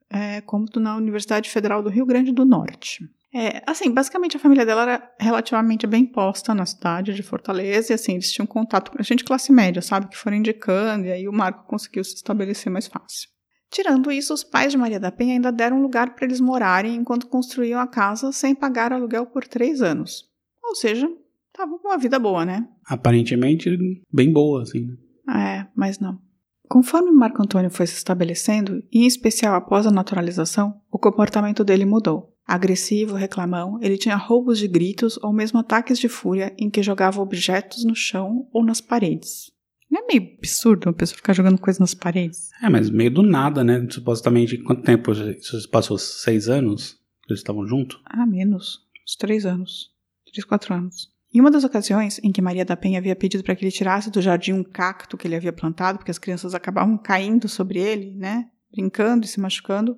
é, 0.10 0.40
como 0.42 0.68
na 0.78 0.96
Universidade 0.96 1.50
Federal 1.50 1.84
do 1.84 1.90
Rio 1.90 2.06
Grande 2.06 2.32
do 2.32 2.46
Norte. 2.46 3.10
É, 3.34 3.62
assim, 3.68 3.92
basicamente 3.92 4.36
a 4.36 4.40
família 4.40 4.66
dela 4.66 4.82
era 4.82 5.12
relativamente 5.20 5.86
bem 5.86 6.06
posta 6.06 6.54
na 6.56 6.66
cidade 6.66 7.14
de 7.14 7.22
Fortaleza, 7.22 7.92
e 7.92 7.96
assim, 7.96 8.14
eles 8.14 8.32
tinham 8.32 8.48
contato 8.48 8.92
com 8.92 8.98
a 9.00 9.04
gente 9.04 9.24
classe 9.24 9.52
média, 9.52 9.82
sabe, 9.82 10.08
que 10.08 10.18
foram 10.18 10.38
indicando, 10.38 11.06
e 11.06 11.12
aí 11.12 11.28
o 11.28 11.34
Marco 11.34 11.68
conseguiu 11.68 12.04
se 12.04 12.16
estabelecer 12.16 12.72
mais 12.72 12.88
fácil. 12.88 13.30
Tirando 13.72 14.12
isso, 14.12 14.34
os 14.34 14.44
pais 14.44 14.72
de 14.72 14.78
Maria 14.80 15.00
da 15.00 15.12
Penha 15.12 15.34
ainda 15.34 15.52
deram 15.52 15.80
lugar 15.80 16.16
para 16.16 16.26
eles 16.26 16.40
morarem 16.40 16.96
enquanto 16.96 17.28
construíam 17.28 17.80
a 17.80 17.86
casa 17.86 18.32
sem 18.32 18.56
pagar 18.56 18.92
aluguel 18.92 19.28
por 19.28 19.48
três 19.48 19.80
anos. 19.82 20.24
Ou 20.64 20.76
seja, 20.76 21.08
tava 21.54 21.78
com 21.78 21.88
uma 21.88 21.98
vida 21.98 22.18
boa, 22.18 22.44
né? 22.44 22.68
Aparentemente, 22.88 23.70
bem 24.12 24.34
boa, 24.34 24.64
assim. 24.64 24.88
né? 24.88 25.60
É, 25.62 25.68
mas 25.76 26.00
não. 26.00 26.20
Conforme 26.68 27.12
Marco 27.12 27.42
Antônio 27.42 27.70
foi 27.70 27.86
se 27.86 27.96
estabelecendo, 27.96 28.84
e 28.92 29.04
em 29.04 29.08
especial 29.08 29.54
após 29.54 29.86
a 29.86 29.92
naturalização, 29.92 30.82
o 30.92 30.98
comportamento 30.98 31.64
dele 31.64 31.86
mudou. 31.86 32.36
Agressivo, 32.50 33.16
reclamão, 33.16 33.78
ele 33.80 33.96
tinha 33.96 34.16
roubos 34.16 34.58
de 34.58 34.68
gritos 34.68 35.20
ou 35.22 35.32
mesmo 35.32 35.60
ataques 35.60 36.00
de 36.00 36.10
fúria 36.10 36.52
em 36.58 36.68
que 36.68 36.82
jogava 36.82 37.22
objetos 37.22 37.86
no 37.86 37.96
chão 37.96 38.50
ou 38.52 38.66
nas 38.66 38.82
paredes. 38.82 39.52
Não 39.88 40.02
é 40.02 40.08
meio 40.08 40.34
absurdo 40.36 40.88
uma 40.88 40.94
pessoa 40.94 41.18
ficar 41.18 41.34
jogando 41.34 41.60
coisas 41.60 41.80
nas 41.80 41.94
paredes? 41.94 42.50
É, 42.62 42.68
mas 42.68 42.90
meio 42.90 43.12
do 43.12 43.22
nada, 43.22 43.64
né? 43.64 43.86
Supostamente, 43.90 44.58
quanto 44.64 44.82
tempo 44.82 45.12
isso 45.12 45.70
passou? 45.70 45.98
Seis 46.00 46.50
anos? 46.50 46.94
que 47.24 47.34
Eles 47.34 47.42
estavam 47.42 47.68
juntos? 47.68 48.02
Ah, 48.04 48.26
menos. 48.26 48.80
Uns 49.04 49.16
três 49.16 49.46
anos. 49.46 49.92
Três, 50.34 50.44
quatro 50.44 50.74
anos. 50.74 51.14
Em 51.32 51.40
uma 51.40 51.52
das 51.52 51.64
ocasiões 51.64 52.20
em 52.24 52.32
que 52.32 52.42
Maria 52.42 52.66
da 52.66 52.76
Penha 52.76 52.98
havia 52.98 53.16
pedido 53.16 53.44
para 53.44 53.56
que 53.56 53.64
ele 53.64 53.72
tirasse 53.72 54.10
do 54.10 54.24
jardim 54.24 54.54
um 54.54 54.64
cacto 54.64 55.16
que 55.16 55.28
ele 55.28 55.36
havia 55.36 55.54
plantado, 55.54 56.00
porque 56.00 56.10
as 56.10 56.18
crianças 56.18 56.56
acabavam 56.56 56.98
caindo 56.98 57.48
sobre 57.48 57.80
ele, 57.80 58.16
né? 58.16 58.50
Brincando 58.72 59.26
e 59.26 59.28
se 59.28 59.40
machucando, 59.40 59.96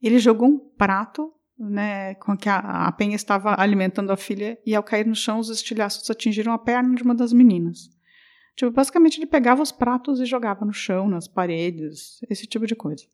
ele 0.00 0.20
jogou 0.20 0.48
um 0.48 0.58
prato, 0.58 1.32
né? 1.58 2.14
Com 2.14 2.36
que 2.36 2.48
a, 2.48 2.86
a 2.86 2.92
Penha 2.92 3.16
estava 3.16 3.60
alimentando 3.60 4.12
a 4.12 4.16
filha 4.16 4.58
e 4.64 4.74
ao 4.74 4.82
cair 4.82 5.06
no 5.06 5.14
chão 5.14 5.38
os 5.38 5.48
estilhaços 5.48 6.08
atingiram 6.10 6.52
a 6.52 6.58
perna 6.58 6.94
de 6.94 7.02
uma 7.02 7.14
das 7.14 7.32
meninas. 7.32 7.90
Tipo, 8.54 8.70
basicamente 8.70 9.18
ele 9.18 9.26
pegava 9.26 9.62
os 9.62 9.72
pratos 9.72 10.20
e 10.20 10.26
jogava 10.26 10.64
no 10.64 10.72
chão, 10.72 11.08
nas 11.08 11.28
paredes, 11.28 12.18
esse 12.28 12.46
tipo 12.46 12.66
de 12.66 12.74
coisa. 12.74 13.04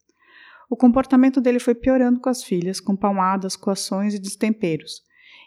O 0.70 0.76
comportamento 0.76 1.40
dele 1.40 1.58
foi 1.58 1.74
piorando 1.74 2.18
com 2.18 2.30
as 2.30 2.42
filhas, 2.42 2.80
com 2.80 2.96
palmadas, 2.96 3.54
coações 3.54 4.14
e 4.14 4.18
destemperos. 4.18 5.02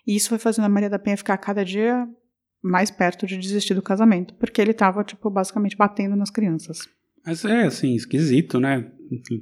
E 0.06 0.16
isso 0.16 0.30
foi 0.30 0.38
fazendo 0.38 0.66
a 0.66 0.70
Maria 0.70 0.90
da 0.90 1.00
Penha 1.00 1.18
ficar 1.18 1.38
cada 1.38 1.66
dia 1.66 2.08
mais 2.62 2.92
perto 2.92 3.26
de 3.26 3.38
desistir 3.38 3.74
do 3.74 3.82
casamento, 3.82 4.34
porque 4.36 4.62
ele 4.62 4.72
estava, 4.72 5.04
tipo, 5.04 5.30
basicamente 5.30 5.76
batendo 5.76 6.16
nas 6.16 6.30
crianças. 6.30 6.88
Mas 7.26 7.44
é, 7.44 7.64
assim, 7.64 7.96
esquisito, 7.96 8.60
né? 8.60 8.90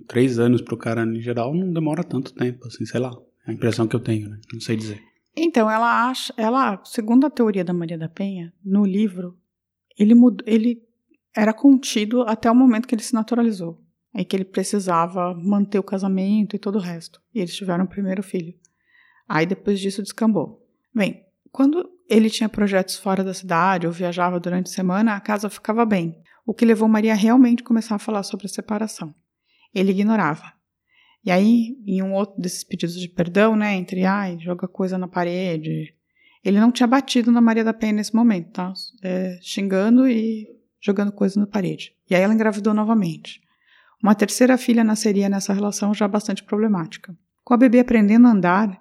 Três 0.07 0.39
anos 0.39 0.61
pro 0.61 0.77
cara, 0.77 1.03
em 1.03 1.21
geral, 1.21 1.53
não 1.53 1.71
demora 1.71 2.03
tanto 2.03 2.33
tempo, 2.33 2.65
assim, 2.67 2.85
sei 2.85 2.99
lá. 2.99 3.11
É 3.47 3.51
a 3.51 3.53
impressão 3.53 3.87
que 3.87 3.95
eu 3.95 3.99
tenho, 3.99 4.29
né? 4.29 4.39
Não 4.51 4.59
sei 4.59 4.75
dizer. 4.75 5.01
Então, 5.35 5.69
ela 5.69 6.09
acha, 6.09 6.33
ela, 6.37 6.81
segundo 6.85 7.27
a 7.27 7.29
teoria 7.29 7.63
da 7.63 7.73
Maria 7.73 7.97
da 7.97 8.07
Penha, 8.07 8.53
no 8.63 8.85
livro, 8.85 9.37
ele 9.97 10.15
mudou, 10.15 10.45
ele 10.47 10.81
era 11.35 11.53
contido 11.53 12.21
até 12.21 12.49
o 12.49 12.55
momento 12.55 12.87
que 12.87 12.95
ele 12.95 13.03
se 13.03 13.13
naturalizou. 13.13 13.83
Aí 14.13 14.23
que 14.23 14.33
ele 14.33 14.45
precisava 14.45 15.35
manter 15.35 15.77
o 15.77 15.83
casamento 15.83 16.55
e 16.55 16.59
todo 16.59 16.77
o 16.77 16.81
resto. 16.81 17.21
E 17.33 17.39
eles 17.39 17.53
tiveram 17.53 17.83
o 17.83 17.87
primeiro 17.87 18.23
filho. 18.23 18.53
Aí 19.27 19.45
depois 19.45 19.79
disso 19.79 20.01
descambou. 20.01 20.65
Bem, 20.93 21.25
quando 21.51 21.89
ele 22.09 22.29
tinha 22.29 22.47
projetos 22.47 22.95
fora 22.95 23.23
da 23.23 23.33
cidade 23.33 23.85
ou 23.85 23.91
viajava 23.91 24.39
durante 24.39 24.67
a 24.67 24.73
semana, 24.73 25.15
a 25.15 25.19
casa 25.19 25.49
ficava 25.49 25.85
bem, 25.85 26.21
o 26.45 26.53
que 26.53 26.63
levou 26.63 26.87
Maria 26.87 27.11
a 27.11 27.15
realmente 27.15 27.63
começar 27.63 27.95
a 27.95 27.99
falar 27.99 28.23
sobre 28.23 28.45
a 28.45 28.49
separação. 28.49 29.13
Ele 29.73 29.91
ignorava. 29.91 30.54
E 31.25 31.31
aí, 31.31 31.75
em 31.87 32.03
um 32.03 32.13
outro 32.13 32.39
desses 32.39 32.63
pedidos 32.63 32.99
de 32.99 33.09
perdão, 33.09 33.55
né, 33.55 33.73
entre 33.73 34.05
ai, 34.05 34.37
joga 34.39 34.67
coisa 34.67 34.95
na 34.95 35.07
parede, 35.07 35.95
ele 36.43 36.59
não 36.59 36.71
tinha 36.71 36.85
batido 36.85 37.31
na 37.31 37.41
Maria 37.41 37.63
da 37.63 37.73
Penha 37.73 37.93
nesse 37.93 38.15
momento, 38.15 38.51
tá? 38.51 38.71
É, 39.01 39.39
xingando 39.41 40.07
e 40.07 40.47
jogando 40.79 41.11
coisa 41.11 41.39
na 41.39 41.47
parede. 41.47 41.93
E 42.07 42.13
aí 42.13 42.21
ela 42.21 42.33
engravidou 42.33 42.75
novamente. 42.75 43.41
Uma 44.03 44.13
terceira 44.13 44.55
filha 44.55 44.83
nasceria 44.83 45.27
nessa 45.27 45.51
relação 45.51 45.95
já 45.95 46.07
bastante 46.07 46.43
problemática. 46.43 47.17
Com 47.43 47.55
a 47.55 47.57
bebê 47.57 47.79
aprendendo 47.79 48.27
a 48.27 48.31
andar, 48.31 48.79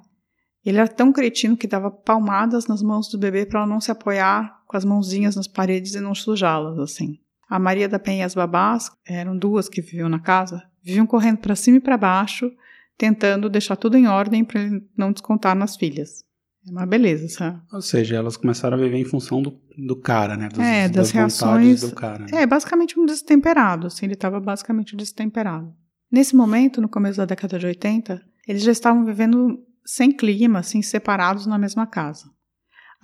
ele 0.62 0.76
era 0.76 0.88
tão 0.88 1.10
cretino 1.10 1.56
que 1.56 1.66
dava 1.66 1.90
palmadas 1.90 2.66
nas 2.66 2.82
mãos 2.82 3.08
do 3.08 3.16
bebê 3.16 3.46
para 3.46 3.60
ela 3.60 3.68
não 3.68 3.80
se 3.80 3.90
apoiar 3.90 4.62
com 4.66 4.76
as 4.76 4.84
mãozinhas 4.84 5.34
nas 5.34 5.48
paredes 5.48 5.94
e 5.94 6.00
não 6.00 6.14
sujá-las, 6.14 6.78
assim. 6.78 7.18
A 7.48 7.58
Maria 7.58 7.88
da 7.88 7.98
Penha 7.98 8.20
e 8.20 8.22
as 8.24 8.34
babás, 8.34 8.90
eram 9.06 9.36
duas 9.36 9.68
que 9.68 9.80
viviam 9.80 10.08
na 10.08 10.18
casa, 10.18 10.62
viviam 10.82 11.06
correndo 11.06 11.38
para 11.38 11.54
cima 11.54 11.76
e 11.76 11.80
para 11.80 11.96
baixo, 11.96 12.50
tentando 12.96 13.48
deixar 13.50 13.76
tudo 13.76 13.96
em 13.96 14.06
ordem 14.06 14.44
para 14.44 14.60
não 14.96 15.12
descontar 15.12 15.54
nas 15.56 15.76
filhas. 15.76 16.24
É 16.66 16.70
uma 16.70 16.86
beleza, 16.86 17.28
sabe? 17.28 17.60
Ou 17.72 17.82
seja, 17.82 18.16
elas 18.16 18.36
começaram 18.38 18.78
a 18.78 18.80
viver 18.80 18.96
em 18.96 19.04
função 19.04 19.42
do, 19.42 19.60
do 19.76 19.96
cara, 20.00 20.36
né? 20.36 20.48
Dos, 20.48 20.58
É, 20.60 20.88
das 20.88 21.12
vontades 21.12 21.38
reações- 21.40 21.80
do 21.82 21.92
cara. 21.94 22.20
né? 22.20 22.42
É, 22.42 22.46
basicamente 22.46 22.98
um 22.98 23.04
destemperado, 23.04 23.86
assim, 23.88 24.06
ele 24.06 24.14
estava 24.14 24.40
basicamente 24.40 24.96
destemperado. 24.96 25.74
Nesse 26.10 26.34
momento, 26.34 26.80
no 26.80 26.88
começo 26.88 27.18
da 27.18 27.26
década 27.26 27.58
de 27.58 27.66
80, 27.66 28.22
eles 28.48 28.62
já 28.62 28.72
estavam 28.72 29.04
vivendo 29.04 29.58
sem 29.84 30.10
clima, 30.10 30.60
assim, 30.60 30.80
separados 30.80 31.44
na 31.44 31.58
mesma 31.58 31.86
casa. 31.86 32.30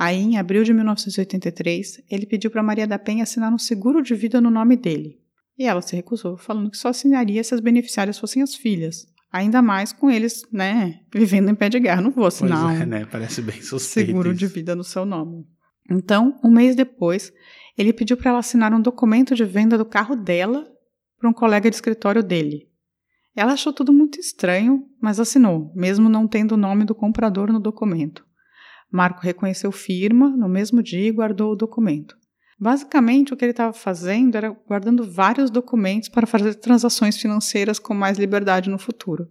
Aí, 0.03 0.17
em 0.17 0.39
abril 0.39 0.65
de 0.65 0.73
1983, 0.73 2.01
ele 2.11 2.25
pediu 2.25 2.51
para 2.51 2.63
Maria 2.63 2.87
da 2.87 2.99
Penha 2.99 3.23
assinar 3.23 3.53
um 3.53 3.59
seguro 3.59 4.01
de 4.01 4.15
vida 4.15 4.41
no 4.41 4.51
nome 4.51 4.75
dele. 4.75 5.21
E 5.59 5.67
ela 5.67 5.83
se 5.83 5.95
recusou, 5.95 6.39
falando 6.39 6.71
que 6.71 6.79
só 6.79 6.89
assinaria 6.89 7.45
se 7.45 7.53
as 7.53 7.61
beneficiárias 7.61 8.19
fossem 8.19 8.43
as 8.43 8.55
filhas. 8.55 9.07
Ainda 9.31 9.61
mais 9.61 9.93
com 9.93 10.11
eles, 10.11 10.43
né, 10.51 11.01
vivendo 11.15 11.51
em 11.51 11.55
pé 11.55 11.69
de 11.69 11.79
guerra. 11.79 12.01
Não 12.01 12.11
vou 12.11 12.23
Pois 12.25 12.37
assinar 12.37 12.81
é, 12.81 12.83
um 12.83 12.87
né? 12.87 13.05
Parece 13.05 13.43
bem 13.43 13.61
suspeito 13.61 14.07
seguro 14.07 14.35
de 14.35 14.47
isso. 14.47 14.55
vida 14.55 14.75
no 14.75 14.83
seu 14.83 15.05
nome. 15.05 15.45
Então, 15.91 16.41
um 16.43 16.51
mês 16.51 16.75
depois, 16.75 17.31
ele 17.77 17.93
pediu 17.93 18.17
para 18.17 18.31
ela 18.31 18.39
assinar 18.39 18.73
um 18.73 18.81
documento 18.81 19.35
de 19.35 19.45
venda 19.45 19.77
do 19.77 19.85
carro 19.85 20.17
dela 20.17 20.67
para 21.19 21.29
um 21.29 21.35
colega 21.35 21.69
de 21.69 21.77
escritório 21.77 22.23
dele. 22.23 22.71
Ela 23.37 23.53
achou 23.53 23.71
tudo 23.71 23.93
muito 23.93 24.19
estranho, 24.19 24.83
mas 24.99 25.21
assinou, 25.21 25.71
mesmo 25.75 26.09
não 26.09 26.27
tendo 26.27 26.53
o 26.53 26.57
nome 26.57 26.87
do 26.87 26.95
comprador 26.95 27.53
no 27.53 27.61
documento. 27.61 28.30
Marco 28.91 29.23
reconheceu 29.23 29.71
firma 29.71 30.29
no 30.31 30.49
mesmo 30.49 30.83
dia 30.83 31.09
e 31.09 31.13
guardou 31.13 31.53
o 31.53 31.57
documento. 31.57 32.17
Basicamente, 32.59 33.33
o 33.33 33.37
que 33.37 33.45
ele 33.45 33.53
estava 33.53 33.73
fazendo 33.73 34.35
era 34.37 34.51
guardando 34.51 35.11
vários 35.11 35.51
documentos 35.51 36.09
para 36.09 36.27
fazer 36.27 36.55
transações 36.57 37.17
financeiras 37.17 37.79
com 37.79 37.95
mais 37.95 38.19
liberdade 38.19 38.69
no 38.69 38.79
futuro, 38.79 39.29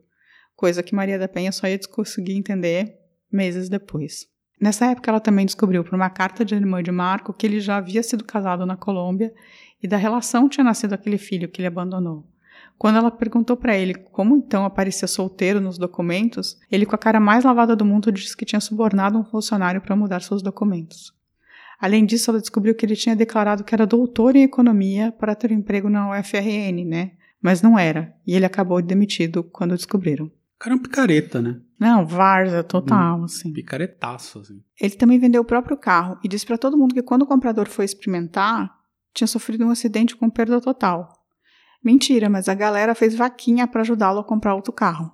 coisa 0.55 0.81
que 0.81 0.95
Maria 0.95 1.19
da 1.19 1.27
Penha 1.27 1.51
só 1.51 1.67
ia 1.67 1.79
conseguir 1.87 2.33
entender 2.33 2.97
meses 3.31 3.69
depois. 3.69 4.27
Nessa 4.59 4.87
época, 4.87 5.11
ela 5.11 5.19
também 5.19 5.45
descobriu 5.45 5.83
por 5.83 5.93
uma 5.93 6.09
carta 6.09 6.43
de 6.43 6.55
irmã 6.55 6.81
de 6.81 6.91
Marco 6.91 7.31
que 7.31 7.45
ele 7.45 7.59
já 7.59 7.77
havia 7.77 8.01
sido 8.01 8.23
casado 8.23 8.65
na 8.65 8.75
Colômbia 8.75 9.33
e 9.81 9.87
da 9.87 9.95
relação 9.95 10.49
tinha 10.49 10.63
nascido 10.63 10.93
aquele 10.93 11.17
filho 11.17 11.47
que 11.47 11.61
ele 11.61 11.67
abandonou. 11.67 12.27
Quando 12.79 12.95
ela 12.95 13.11
perguntou 13.11 13.57
para 13.57 13.77
ele 13.77 13.93
como 13.93 14.37
então 14.37 14.63
aparecia 14.63 15.05
solteiro 15.05 15.59
nos 15.59 15.77
documentos, 15.77 16.57
ele, 16.71 16.85
com 16.85 16.95
a 16.95 16.97
cara 16.97 17.19
mais 17.19 17.43
lavada 17.43 17.75
do 17.75 17.83
mundo, 17.83 18.09
disse 18.09 18.37
que 18.37 18.45
tinha 18.45 18.61
subornado 18.61 19.19
um 19.19 19.25
funcionário 19.25 19.81
para 19.81 19.97
mudar 19.97 20.21
seus 20.21 20.41
documentos. 20.41 21.13
Além 21.77 22.05
disso, 22.05 22.31
ela 22.31 22.39
descobriu 22.39 22.73
que 22.73 22.85
ele 22.85 22.95
tinha 22.95 23.17
declarado 23.17 23.65
que 23.65 23.75
era 23.75 23.85
doutor 23.85 24.33
em 24.37 24.43
economia 24.43 25.11
para 25.11 25.35
ter 25.35 25.51
um 25.51 25.55
emprego 25.55 25.89
na 25.89 26.09
UFRN, 26.09 26.85
né? 26.85 27.11
Mas 27.41 27.61
não 27.61 27.77
era, 27.77 28.15
e 28.25 28.33
ele 28.33 28.45
acabou 28.45 28.81
demitido 28.81 29.43
quando 29.43 29.75
descobriram. 29.75 30.27
O 30.27 30.31
cara 30.59 30.73
é 30.73 30.77
um 30.77 30.81
picareta, 30.81 31.41
né? 31.41 31.59
Não, 31.77 32.05
várzea 32.05 32.63
total, 32.63 33.23
assim. 33.25 33.51
Picaretaço, 33.51 34.39
assim. 34.39 34.61
Ele 34.79 34.95
também 34.95 35.19
vendeu 35.19 35.41
o 35.41 35.45
próprio 35.45 35.75
carro 35.75 36.17
e 36.23 36.29
disse 36.29 36.45
para 36.45 36.57
todo 36.57 36.77
mundo 36.77 36.93
que 36.93 37.03
quando 37.03 37.23
o 37.23 37.27
comprador 37.27 37.67
foi 37.67 37.83
experimentar, 37.83 38.73
tinha 39.13 39.27
sofrido 39.27 39.65
um 39.65 39.69
acidente 39.69 40.15
com 40.15 40.29
perda 40.29 40.61
total. 40.61 41.18
Mentira, 41.83 42.29
mas 42.29 42.49
a 42.49 42.53
galera 42.53 42.93
fez 42.93 43.15
vaquinha 43.15 43.67
para 43.67 43.81
ajudá-lo 43.81 44.19
a 44.19 44.23
comprar 44.23 44.55
outro 44.55 44.73
carro. 44.73 45.11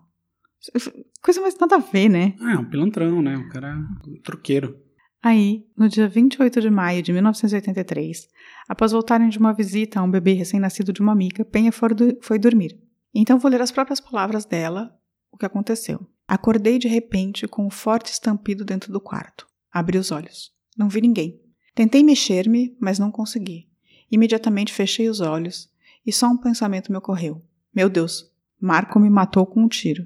Coisa 1.22 1.41
mais 1.41 1.57
nada 1.60 1.75
a 1.75 1.79
ver, 1.79 2.10
né? 2.10 2.36
Ah, 2.41 2.53
é 2.53 2.57
um 2.57 2.65
pilantrão, 2.65 3.22
né? 3.22 3.38
O 3.38 3.50
cara 3.50 3.69
é 3.69 3.75
um 3.75 4.22
truqueiro. 4.24 4.79
Aí, 5.22 5.65
no 5.75 5.89
dia 5.89 6.07
28 6.07 6.62
de 6.62 6.69
maio 6.69 7.01
de 7.01 7.12
1983, 7.12 8.27
após 8.67 8.91
voltarem 8.91 9.29
de 9.29 9.39
uma 9.39 9.53
visita 9.53 10.00
a 10.00 10.03
um 10.03 10.10
bebê 10.10 10.34
recém-nascido 10.34 10.93
de 10.93 11.01
uma 11.01 11.12
amiga, 11.12 11.43
Penha 11.43 11.72
foi 11.72 12.39
dormir. 12.39 12.79
Então 13.13 13.39
vou 13.39 13.50
ler 13.50 13.62
as 13.62 13.72
próprias 13.72 14.00
palavras 14.00 14.45
dela, 14.45 14.95
o 15.31 15.38
que 15.38 15.45
aconteceu. 15.45 16.05
Acordei 16.27 16.77
de 16.77 16.88
repente 16.88 17.48
com 17.48 17.65
um 17.65 17.72
forte 17.72 18.12
estampido 18.12 18.63
dentro 18.65 18.91
do 18.91 19.00
quarto. 19.00 19.48
Abri 19.72 19.98
os 19.98 20.12
olhos. 20.12 20.51
Não 20.77 20.89
vi 20.89 21.01
ninguém. 21.01 21.39
Tentei 21.74 22.03
mexer-me, 22.03 22.75
mas 22.79 23.00
não 23.00 23.12
consegui. 23.12 23.67
Imediatamente 24.12 24.74
fechei 24.74 25.10
os 25.10 25.22
olhos 25.22 25.69
e 26.05 26.12
só 26.12 26.27
um 26.27 26.38
pensamento 26.38 26.91
me 26.91 26.97
ocorreu. 26.97 27.41
Meu 27.74 27.89
Deus, 27.89 28.31
Marco 28.59 29.00
me 29.00 29.09
matou 29.09 29.45
com 29.45 29.63
um 29.63 29.67
tiro. 29.67 30.05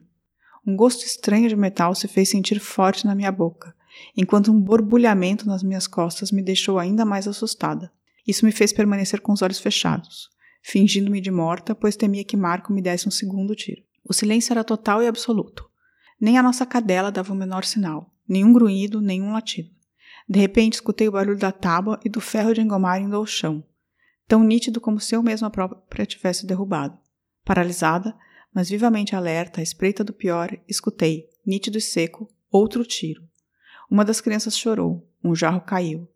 Um 0.65 0.75
gosto 0.75 1.05
estranho 1.05 1.49
de 1.49 1.55
metal 1.55 1.93
se 1.95 2.07
fez 2.07 2.29
sentir 2.29 2.59
forte 2.59 3.05
na 3.05 3.15
minha 3.15 3.31
boca 3.31 3.73
enquanto 4.15 4.51
um 4.51 4.59
borbulhamento 4.59 5.47
nas 5.47 5.63
minhas 5.63 5.87
costas 5.87 6.31
me 6.31 6.41
deixou 6.41 6.79
ainda 6.79 7.05
mais 7.05 7.27
assustada. 7.27 7.91
Isso 8.27 8.45
me 8.45 8.51
fez 8.51 8.71
permanecer 8.71 9.21
com 9.21 9.31
os 9.31 9.41
olhos 9.41 9.59
fechados, 9.59 10.29
fingindo-me 10.61 11.21
de 11.21 11.31
morta, 11.31 11.73
pois 11.73 11.95
temia 11.95 12.23
que 12.23 12.37
Marco 12.37 12.71
me 12.71 12.81
desse 12.81 13.07
um 13.07 13.11
segundo 13.11 13.55
tiro. 13.55 13.81
O 14.03 14.13
silêncio 14.13 14.53
era 14.53 14.63
total 14.63 15.01
e 15.01 15.07
absoluto. 15.07 15.69
Nem 16.19 16.37
a 16.37 16.43
nossa 16.43 16.65
cadela 16.65 17.11
dava 17.11 17.33
o 17.33 17.35
menor 17.35 17.63
sinal, 17.63 18.13
nenhum 18.27 18.53
grunhido, 18.53 19.01
nenhum 19.01 19.31
latido. 19.31 19.69
De 20.27 20.39
repente, 20.39 20.73
escutei 20.73 21.07
o 21.07 21.11
barulho 21.11 21.39
da 21.39 21.51
tábua 21.51 21.99
e 22.03 22.09
do 22.09 22.21
ferro 22.21 22.53
de 22.53 22.61
engomar 22.61 23.01
indo 23.01 23.15
ao 23.15 23.25
chão, 23.25 23.63
tão 24.29 24.43
nítido 24.43 24.79
como 24.79 24.99
se 24.99 25.15
eu 25.15 25.23
mesma 25.23 25.49
própria 25.49 26.05
tivesse 26.05 26.45
derrubado. 26.45 26.95
Paralisada, 27.43 28.15
mas 28.53 28.69
vivamente 28.69 29.15
alerta, 29.15 29.59
à 29.59 29.63
espreita 29.63 30.03
do 30.03 30.13
pior, 30.13 30.55
escutei, 30.67 31.27
nítido 31.43 31.79
e 31.79 31.81
seco, 31.81 32.31
outro 32.51 32.85
tiro. 32.85 33.27
Uma 33.89 34.05
das 34.05 34.21
crianças 34.21 34.55
chorou, 34.55 35.09
um 35.23 35.35
jarro 35.35 35.61
caiu. 35.61 36.07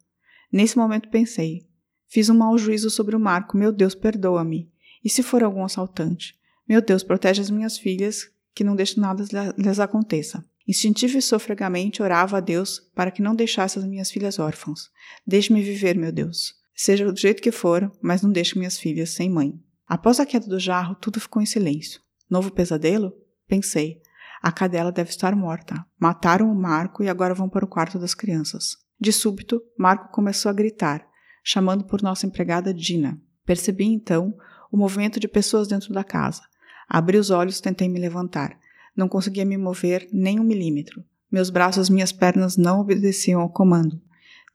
Nesse 0.52 0.78
momento 0.78 1.10
pensei: 1.10 1.68
fiz 2.08 2.30
um 2.30 2.38
mau 2.38 2.56
juízo 2.56 2.92
sobre 2.92 3.16
o 3.16 3.20
Marco, 3.20 3.58
meu 3.58 3.72
Deus, 3.72 3.96
perdoa-me. 3.96 4.72
E 5.04 5.10
se 5.10 5.24
for 5.24 5.44
algum 5.44 5.64
assaltante? 5.64 6.40
Meu 6.70 6.84
Deus, 6.84 7.02
protege 7.02 7.42
as 7.42 7.50
minhas 7.50 7.80
filhas, 7.80 8.30
que 8.54 8.64
não 8.64 8.76
deixe 8.76 9.00
nada 9.00 9.26
lhes 9.58 9.80
aconteça. 9.80 10.46
Instintivo 10.68 11.18
e 11.18 11.22
sofregamente 11.22 12.04
orava 12.04 12.38
a 12.38 12.40
Deus 12.40 12.80
para 12.94 13.10
que 13.10 13.24
não 13.24 13.36
deixasse 13.36 13.80
as 13.80 13.86
minhas 13.86 14.12
filhas 14.12 14.38
órfãos. 14.38 14.92
Deixe-me 15.26 15.64
viver, 15.64 15.98
meu 15.98 16.12
Deus. 16.12 16.62
Seja 16.76 17.12
do 17.12 17.20
jeito 17.20 17.42
que 17.42 17.52
for, 17.52 17.92
mas 18.02 18.22
não 18.22 18.32
deixe 18.32 18.58
minhas 18.58 18.78
filhas 18.78 19.12
sem 19.12 19.30
mãe. 19.30 19.60
Após 19.88 20.20
a 20.20 20.26
queda 20.26 20.48
do 20.48 20.60
jarro, 20.60 20.96
tudo 20.96 21.20
ficou 21.20 21.42
em 21.42 21.46
silêncio. 21.46 22.02
Novo 22.30 22.52
pesadelo? 22.52 23.14
Pensei. 23.48 24.02
A 24.42 24.52
cadela 24.52 24.92
deve 24.92 25.10
estar 25.10 25.36
morta. 25.36 25.86
Mataram 26.00 26.52
o 26.52 26.56
Marco 26.56 27.04
e 27.04 27.10
agora 27.10 27.34
vão 27.34 27.48
para 27.48 27.64
o 27.64 27.68
quarto 27.68 28.00
das 28.00 28.14
crianças. 28.14 28.78
De 29.00 29.12
súbito, 29.12 29.62
Marco 29.78 30.12
começou 30.12 30.50
a 30.50 30.54
gritar, 30.54 31.06
chamando 31.44 31.86
por 31.86 32.02
nossa 32.02 32.26
empregada 32.26 32.74
Dina. 32.74 33.22
Percebi 33.46 33.86
então 33.86 34.34
o 34.72 34.78
movimento 34.78 35.20
de 35.20 35.28
pessoas 35.28 35.68
dentro 35.68 35.94
da 35.94 36.04
casa. 36.04 36.42
Abri 36.90 37.18
os 37.18 37.30
olhos, 37.30 37.62
tentei 37.62 37.88
me 37.88 38.00
levantar. 38.00 38.58
Não 38.96 39.08
conseguia 39.08 39.46
me 39.46 39.58
mover 39.58 40.08
nem 40.12 40.40
um 40.40 40.44
milímetro. 40.44 41.04
Meus 41.32 41.50
braços 41.50 41.90
e 41.90 41.94
minhas 41.94 42.12
pernas 42.12 42.58
não 42.58 42.80
obedeciam 42.80 43.42
ao 43.42 43.50
comando. 43.50 44.02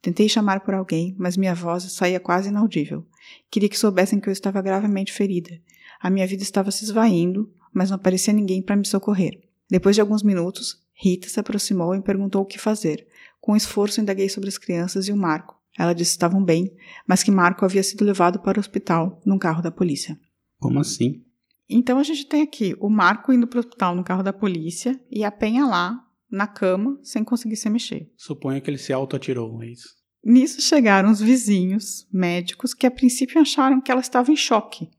Tentei 0.01 0.29
chamar 0.29 0.61
por 0.61 0.73
alguém, 0.73 1.15
mas 1.17 1.35
minha 1.35 1.53
voz 1.53 1.83
saía 1.91 2.19
quase 2.19 2.49
inaudível. 2.49 3.05
Queria 3.51 3.67
que 3.67 3.77
soubessem 3.77 4.19
que 4.19 4.29
eu 4.29 4.33
estava 4.33 4.61
gravemente 4.61 5.11
ferida. 5.11 5.59
A 5.99 6.09
minha 6.09 6.25
vida 6.25 6.41
estava 6.41 6.71
se 6.71 6.85
esvaindo, 6.85 7.51
mas 7.73 7.89
não 7.89 7.95
aparecia 7.95 8.33
ninguém 8.33 8.61
para 8.61 8.75
me 8.75 8.87
socorrer. 8.87 9.41
Depois 9.69 9.95
de 9.95 10.01
alguns 10.01 10.23
minutos, 10.23 10.81
Rita 10.93 11.29
se 11.29 11.39
aproximou 11.39 11.93
e 11.93 12.01
perguntou 12.01 12.41
o 12.41 12.45
que 12.45 12.57
fazer. 12.57 13.05
Com 13.39 13.55
esforço, 13.55 14.01
indaguei 14.01 14.29
sobre 14.29 14.49
as 14.49 14.57
crianças 14.57 15.07
e 15.07 15.11
o 15.11 15.17
Marco. 15.17 15.59
Ela 15.77 15.93
disse 15.93 16.11
que 16.11 16.17
estavam 16.17 16.43
bem, 16.43 16.73
mas 17.07 17.23
que 17.23 17.31
Marco 17.31 17.63
havia 17.63 17.83
sido 17.83 18.03
levado 18.03 18.39
para 18.39 18.57
o 18.57 18.59
hospital 18.59 19.21
num 19.25 19.37
carro 19.37 19.61
da 19.61 19.71
polícia. 19.71 20.19
Como 20.59 20.79
assim? 20.79 21.23
Então 21.69 21.99
a 21.99 22.03
gente 22.03 22.25
tem 22.25 22.41
aqui 22.41 22.75
o 22.79 22.89
Marco 22.89 23.31
indo 23.31 23.47
para 23.47 23.57
o 23.57 23.59
hospital 23.59 23.95
no 23.95 24.03
carro 24.03 24.23
da 24.23 24.33
polícia 24.33 24.99
e 25.09 25.23
a 25.23 25.31
Penha 25.31 25.65
lá, 25.65 26.03
na 26.31 26.47
cama, 26.47 26.99
sem 27.03 27.23
conseguir 27.23 27.55
se 27.55 27.69
mexer. 27.69 28.11
Suponho 28.15 28.61
que 28.61 28.69
ele 28.69 28.77
se 28.77 28.93
auto-atirou, 28.93 29.61
é 29.63 29.67
isso? 29.67 29.89
Nisso 30.23 30.61
chegaram 30.61 31.09
os 31.11 31.21
vizinhos, 31.21 32.07
médicos, 32.11 32.73
que 32.73 32.85
a 32.85 32.91
princípio 32.91 33.41
acharam 33.41 33.81
que 33.81 33.91
ela 33.91 34.01
estava 34.01 34.31
em 34.31 34.35
choque 34.35 34.89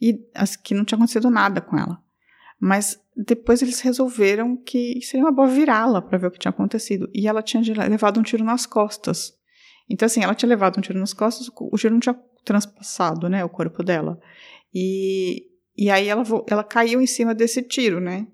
e 0.00 0.18
que 0.62 0.74
não 0.74 0.84
tinha 0.84 0.96
acontecido 0.96 1.30
nada 1.30 1.60
com 1.60 1.76
ela. 1.78 2.02
Mas 2.58 2.98
depois 3.14 3.60
eles 3.60 3.80
resolveram 3.80 4.56
que 4.56 5.00
seria 5.02 5.24
uma 5.24 5.32
boa 5.32 5.48
virá-la 5.48 6.00
para 6.00 6.16
ver 6.16 6.28
o 6.28 6.30
que 6.30 6.38
tinha 6.38 6.50
acontecido. 6.50 7.08
E 7.14 7.28
ela 7.28 7.42
tinha 7.42 7.62
levado 7.86 8.18
um 8.18 8.22
tiro 8.22 8.42
nas 8.44 8.64
costas. 8.64 9.34
Então, 9.88 10.06
assim, 10.06 10.22
ela 10.22 10.34
tinha 10.34 10.48
levado 10.48 10.78
um 10.78 10.80
tiro 10.80 10.98
nas 10.98 11.12
costas, 11.12 11.48
o 11.54 11.76
tiro 11.76 11.92
não 11.92 12.00
tinha 12.00 12.18
transpassado, 12.44 13.28
né, 13.28 13.44
o 13.44 13.48
corpo 13.48 13.82
dela. 13.82 14.18
E 14.74 15.46
e 15.76 15.90
aí 15.90 16.08
ela, 16.08 16.22
ela 16.48 16.64
caiu 16.64 17.00
em 17.00 17.06
cima 17.06 17.34
desse 17.34 17.62
tiro, 17.62 18.00
né? 18.00 18.26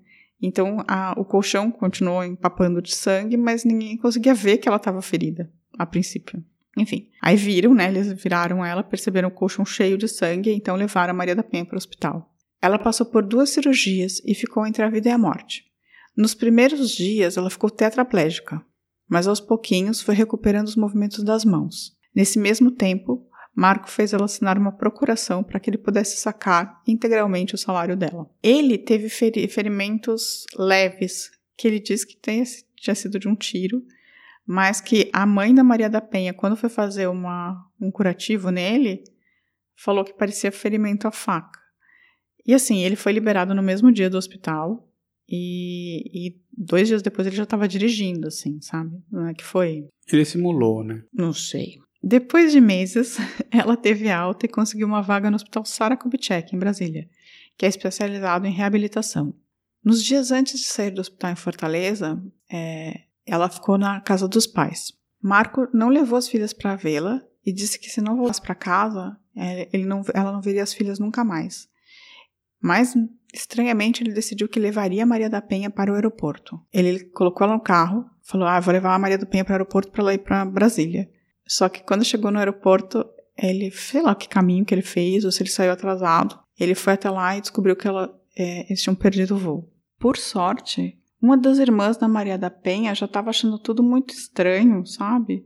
Então 0.45 0.83
a, 0.85 1.13
o 1.17 1.23
colchão 1.23 1.71
continuou 1.71 2.21
empapando 2.21 2.81
de 2.81 2.93
sangue, 2.93 3.37
mas 3.37 3.63
ninguém 3.63 3.95
conseguia 3.95 4.33
ver 4.33 4.57
que 4.57 4.67
ela 4.67 4.75
estava 4.75 5.01
ferida, 5.01 5.49
a 5.79 5.85
princípio. 5.85 6.43
Enfim, 6.77 7.07
aí 7.21 7.37
viram, 7.37 7.73
né? 7.73 7.87
Eles 7.87 8.11
viraram 8.21 8.65
ela, 8.65 8.83
perceberam 8.83 9.29
o 9.29 9.31
colchão 9.31 9.63
cheio 9.63 9.97
de 9.97 10.07
sangue, 10.09 10.51
então 10.51 10.75
levaram 10.75 11.11
a 11.11 11.15
Maria 11.15 11.35
da 11.35 11.43
Penha 11.43 11.63
para 11.63 11.75
o 11.75 11.77
hospital. 11.77 12.29
Ela 12.61 12.77
passou 12.77 13.05
por 13.05 13.23
duas 13.23 13.51
cirurgias 13.51 14.21
e 14.25 14.35
ficou 14.35 14.67
entre 14.67 14.83
a 14.83 14.89
vida 14.89 15.07
e 15.07 15.11
a 15.11 15.17
morte. 15.17 15.63
Nos 16.15 16.33
primeiros 16.33 16.91
dias, 16.91 17.37
ela 17.37 17.49
ficou 17.49 17.69
tetraplégica, 17.69 18.61
mas 19.07 19.27
aos 19.27 19.39
pouquinhos 19.39 20.01
foi 20.01 20.13
recuperando 20.13 20.67
os 20.67 20.75
movimentos 20.75 21.23
das 21.23 21.45
mãos. 21.45 21.95
Nesse 22.13 22.37
mesmo 22.37 22.69
tempo, 22.69 23.25
Marco 23.55 23.89
fez 23.89 24.13
ela 24.13 24.25
assinar 24.25 24.57
uma 24.57 24.71
procuração 24.71 25.43
para 25.43 25.59
que 25.59 25.69
ele 25.69 25.77
pudesse 25.77 26.17
sacar 26.17 26.81
integralmente 26.87 27.53
o 27.53 27.57
salário 27.57 27.95
dela. 27.95 28.29
Ele 28.41 28.77
teve 28.77 29.09
ferimentos 29.09 30.45
leves, 30.57 31.29
que 31.55 31.67
ele 31.67 31.79
diz 31.79 32.03
que 32.03 32.17
tenha, 32.17 32.43
tinha 32.75 32.95
sido 32.95 33.19
de 33.19 33.27
um 33.27 33.35
tiro, 33.35 33.83
mas 34.45 34.81
que 34.81 35.09
a 35.13 35.25
mãe 35.25 35.53
da 35.53 35.63
Maria 35.63 35.89
da 35.89 36.01
Penha, 36.01 36.33
quando 36.33 36.57
foi 36.57 36.69
fazer 36.69 37.07
uma, 37.07 37.69
um 37.79 37.91
curativo 37.91 38.49
nele, 38.49 39.03
falou 39.75 40.03
que 40.03 40.13
parecia 40.13 40.51
ferimento 40.51 41.07
à 41.07 41.11
faca. 41.11 41.59
E 42.45 42.53
assim, 42.53 42.83
ele 42.83 42.95
foi 42.95 43.13
liberado 43.13 43.53
no 43.53 43.63
mesmo 43.63 43.91
dia 43.91 44.09
do 44.09 44.17
hospital, 44.17 44.89
e, 45.29 46.27
e 46.27 46.41
dois 46.51 46.87
dias 46.87 47.01
depois 47.01 47.25
ele 47.25 47.35
já 47.35 47.43
estava 47.43 47.67
dirigindo, 47.67 48.27
assim, 48.27 48.59
sabe? 48.61 49.01
Não 49.11 49.27
é 49.27 49.33
que 49.33 49.43
foi. 49.43 49.87
Ele 50.11 50.25
simulou, 50.25 50.83
né? 50.83 51.03
Não 51.13 51.31
sei. 51.31 51.77
Depois 52.03 52.51
de 52.51 52.59
meses, 52.59 53.17
ela 53.49 53.77
teve 53.77 54.11
alta 54.11 54.45
e 54.45 54.49
conseguiu 54.49 54.85
uma 54.85 55.01
vaga 55.01 55.29
no 55.29 55.37
Hospital 55.37 55.63
Sara 55.63 55.95
Kubitschek, 55.95 56.53
em 56.53 56.59
Brasília, 56.59 57.09
que 57.57 57.65
é 57.65 57.69
especializado 57.69 58.45
em 58.45 58.51
reabilitação. 58.51 59.33
Nos 59.81 60.03
dias 60.03 60.29
antes 60.29 60.59
de 60.59 60.65
sair 60.65 60.91
do 60.91 60.99
hospital 60.99 61.31
em 61.31 61.35
Fortaleza, 61.35 62.21
é, 62.51 63.03
ela 63.25 63.49
ficou 63.49 63.77
na 63.77 64.01
casa 64.01 64.27
dos 64.27 64.45
pais. 64.45 64.93
Marco 65.21 65.67
não 65.73 65.87
levou 65.87 66.17
as 66.17 66.27
filhas 66.27 66.51
para 66.51 66.75
vê-la 66.75 67.21
e 67.45 67.53
disse 67.53 67.79
que 67.79 67.89
se 67.89 68.01
não 68.01 68.17
voltasse 68.17 68.41
para 68.41 68.55
casa, 68.55 69.17
é, 69.35 69.77
não, 69.77 70.03
ela 70.13 70.31
não 70.31 70.41
veria 70.41 70.63
as 70.63 70.73
filhas 70.73 70.99
nunca 70.99 71.23
mais. 71.23 71.69
Mas, 72.61 72.93
estranhamente, 73.33 74.03
ele 74.03 74.13
decidiu 74.13 74.47
que 74.47 74.59
levaria 74.59 75.03
a 75.03 75.05
Maria 75.05 75.29
da 75.29 75.41
Penha 75.41 75.69
para 75.69 75.91
o 75.91 75.95
aeroporto. 75.95 76.59
Ele 76.71 77.05
colocou 77.05 77.45
ela 77.45 77.55
no 77.55 77.61
carro, 77.61 78.05
falou: 78.21 78.47
Ah, 78.47 78.59
vou 78.59 78.73
levar 78.73 78.93
a 78.93 78.99
Maria 78.99 79.17
da 79.17 79.25
Penha 79.25 79.43
para 79.43 79.53
o 79.53 79.55
aeroporto 79.55 79.91
para 79.91 80.01
ela 80.01 80.13
ir 80.13 80.19
para 80.19 80.45
Brasília. 80.45 81.09
Só 81.45 81.69
que 81.69 81.83
quando 81.83 82.05
chegou 82.05 82.31
no 82.31 82.39
aeroporto, 82.39 83.05
ele, 83.37 83.71
sei 83.71 84.01
lá 84.01 84.15
que 84.15 84.27
caminho 84.27 84.65
que 84.65 84.73
ele 84.73 84.81
fez, 84.81 85.25
ou 85.25 85.31
se 85.31 85.41
ele 85.41 85.49
saiu 85.49 85.71
atrasado. 85.71 86.39
Ele 86.59 86.75
foi 86.75 86.93
até 86.93 87.09
lá 87.09 87.35
e 87.37 87.41
descobriu 87.41 87.75
que 87.75 87.87
ela, 87.87 88.13
é, 88.37 88.65
eles 88.67 88.81
tinham 88.81 88.95
perdido 88.95 89.35
o 89.35 89.37
voo. 89.37 89.69
Por 89.99 90.17
sorte, 90.17 90.97
uma 91.21 91.37
das 91.37 91.57
irmãs 91.57 91.97
da 91.97 92.07
Maria 92.07 92.37
da 92.37 92.49
Penha 92.49 92.93
já 92.93 93.05
estava 93.05 93.29
achando 93.29 93.57
tudo 93.57 93.81
muito 93.81 94.13
estranho, 94.13 94.85
sabe? 94.85 95.45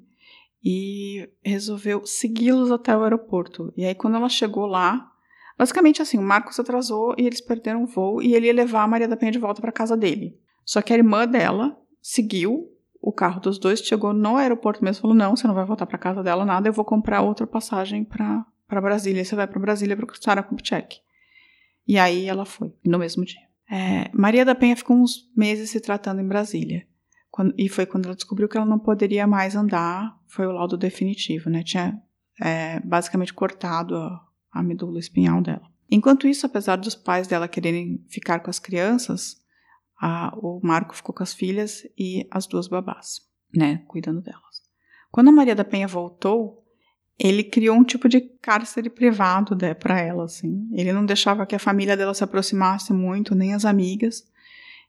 E 0.64 1.30
resolveu 1.44 2.06
segui-los 2.06 2.72
até 2.72 2.96
o 2.98 3.04
aeroporto. 3.04 3.72
E 3.78 3.86
aí, 3.86 3.96
quando 3.96 4.16
ela 4.16 4.28
chegou 4.28 4.66
lá, 4.66 5.10
basicamente 5.58 6.02
assim, 6.02 6.18
o 6.18 6.24
Marcos 6.24 6.60
atrasou 6.60 7.16
e 7.18 7.26
eles 7.26 7.40
perderam 7.40 7.84
o 7.84 7.88
voo 7.88 8.22
e 8.22 8.34
ele 8.34 8.48
ia 8.48 8.54
levar 8.54 8.84
a 8.84 8.88
Maria 8.88 9.08
da 9.08 9.16
Penha 9.16 9.32
de 9.32 9.40
volta 9.40 9.62
para 9.62 9.72
casa 9.72 9.96
dele. 9.96 10.38
Só 10.66 10.82
que 10.82 10.92
a 10.92 10.98
irmã 10.98 11.26
dela 11.26 11.80
seguiu 12.02 12.70
o 13.02 13.12
carro 13.12 13.40
dos 13.40 13.58
dois 13.58 13.80
chegou 13.80 14.14
no 14.14 14.38
aeroporto 14.38 14.84
mesmo 14.84 15.02
falou: 15.02 15.16
Não, 15.16 15.36
você 15.36 15.48
não 15.48 15.56
vai 15.56 15.66
voltar 15.66 15.86
para 15.86 15.98
casa 15.98 16.24
dela, 16.24 16.46
nada, 16.46 16.68
eu 16.68 16.74
vou 16.74 16.86
comprar 16.86 17.22
outra 17.22 17.48
passagem 17.48 18.04
para 18.04 18.46
Brasília. 18.70 19.24
Você 19.24 19.36
vai 19.36 19.48
para 19.48 19.60
Brasília 19.60 19.96
para 19.96 20.08
Sara 20.20 20.44
Kubitschek. 20.44 21.00
E 21.88 21.98
aí 21.98 22.26
ela 22.26 22.46
foi, 22.46 22.74
no 22.86 23.00
mesmo 23.00 23.24
dia. 23.24 23.48
É, 23.70 24.10
Maria 24.14 24.44
da 24.44 24.56
Penha 24.56 24.76
ficou 24.76 24.98
uns 24.98 25.30
meses 25.36 25.70
se 25.70 25.80
tratando 25.80 26.22
em 26.22 26.28
Brasília. 26.28 26.86
Quando, 27.30 27.54
e 27.58 27.70
foi 27.70 27.86
quando 27.86 28.06
ela 28.06 28.16
descobriu 28.16 28.48
que 28.48 28.58
ela 28.58 28.66
não 28.66 28.80
poderia 28.80 29.28
mais 29.28 29.56
andar, 29.56 30.18
foi 30.28 30.48
o 30.48 30.52
laudo 30.52 30.78
definitivo, 30.78 31.50
né? 31.50 31.64
Tinha 31.64 32.02
é, 32.42 32.80
basicamente 32.80 33.34
cortado 33.34 33.96
a, 33.96 34.22
a 34.52 34.64
medula 34.64 35.00
espinhal 35.00 35.42
dela. 35.42 35.70
Enquanto 35.90 36.28
isso, 36.28 36.46
apesar 36.46 36.78
dos 36.78 36.96
pais 36.96 37.28
dela 37.28 37.48
quererem 37.48 38.04
ficar 38.10 38.40
com 38.40 38.50
as 38.50 38.60
crianças, 38.60 39.38
a, 40.00 40.34
o 40.38 40.60
Marco 40.64 40.96
ficou 40.96 41.14
com 41.14 41.24
as 41.24 41.34
filhas 41.34 41.84
e 41.98 42.28
as 42.30 42.46
duas 42.46 42.68
babás, 42.68 43.22
né, 43.54 43.84
cuidando 43.88 44.22
delas. 44.22 44.62
Quando 45.12 45.30
a 45.30 45.32
Maria 45.32 45.56
da 45.56 45.66
Penha 45.66 45.88
voltou, 45.88 46.64
ele 47.18 47.44
criou 47.44 47.76
um 47.76 47.84
tipo 47.84 48.08
de 48.08 48.22
cárcere 48.22 48.90
privado 48.90 49.58
né, 49.60 49.74
para 49.74 50.00
ela, 50.00 50.26
assim. 50.26 50.70
Ele 50.74 50.94
não 50.94 51.06
deixava 51.06 51.46
que 51.46 51.56
a 51.56 51.60
família 51.60 51.98
dela 51.98 52.14
se 52.14 52.24
aproximasse 52.24 52.94
muito, 52.94 53.34
nem 53.34 53.56
as 53.56 53.66
amigas. 53.66 54.24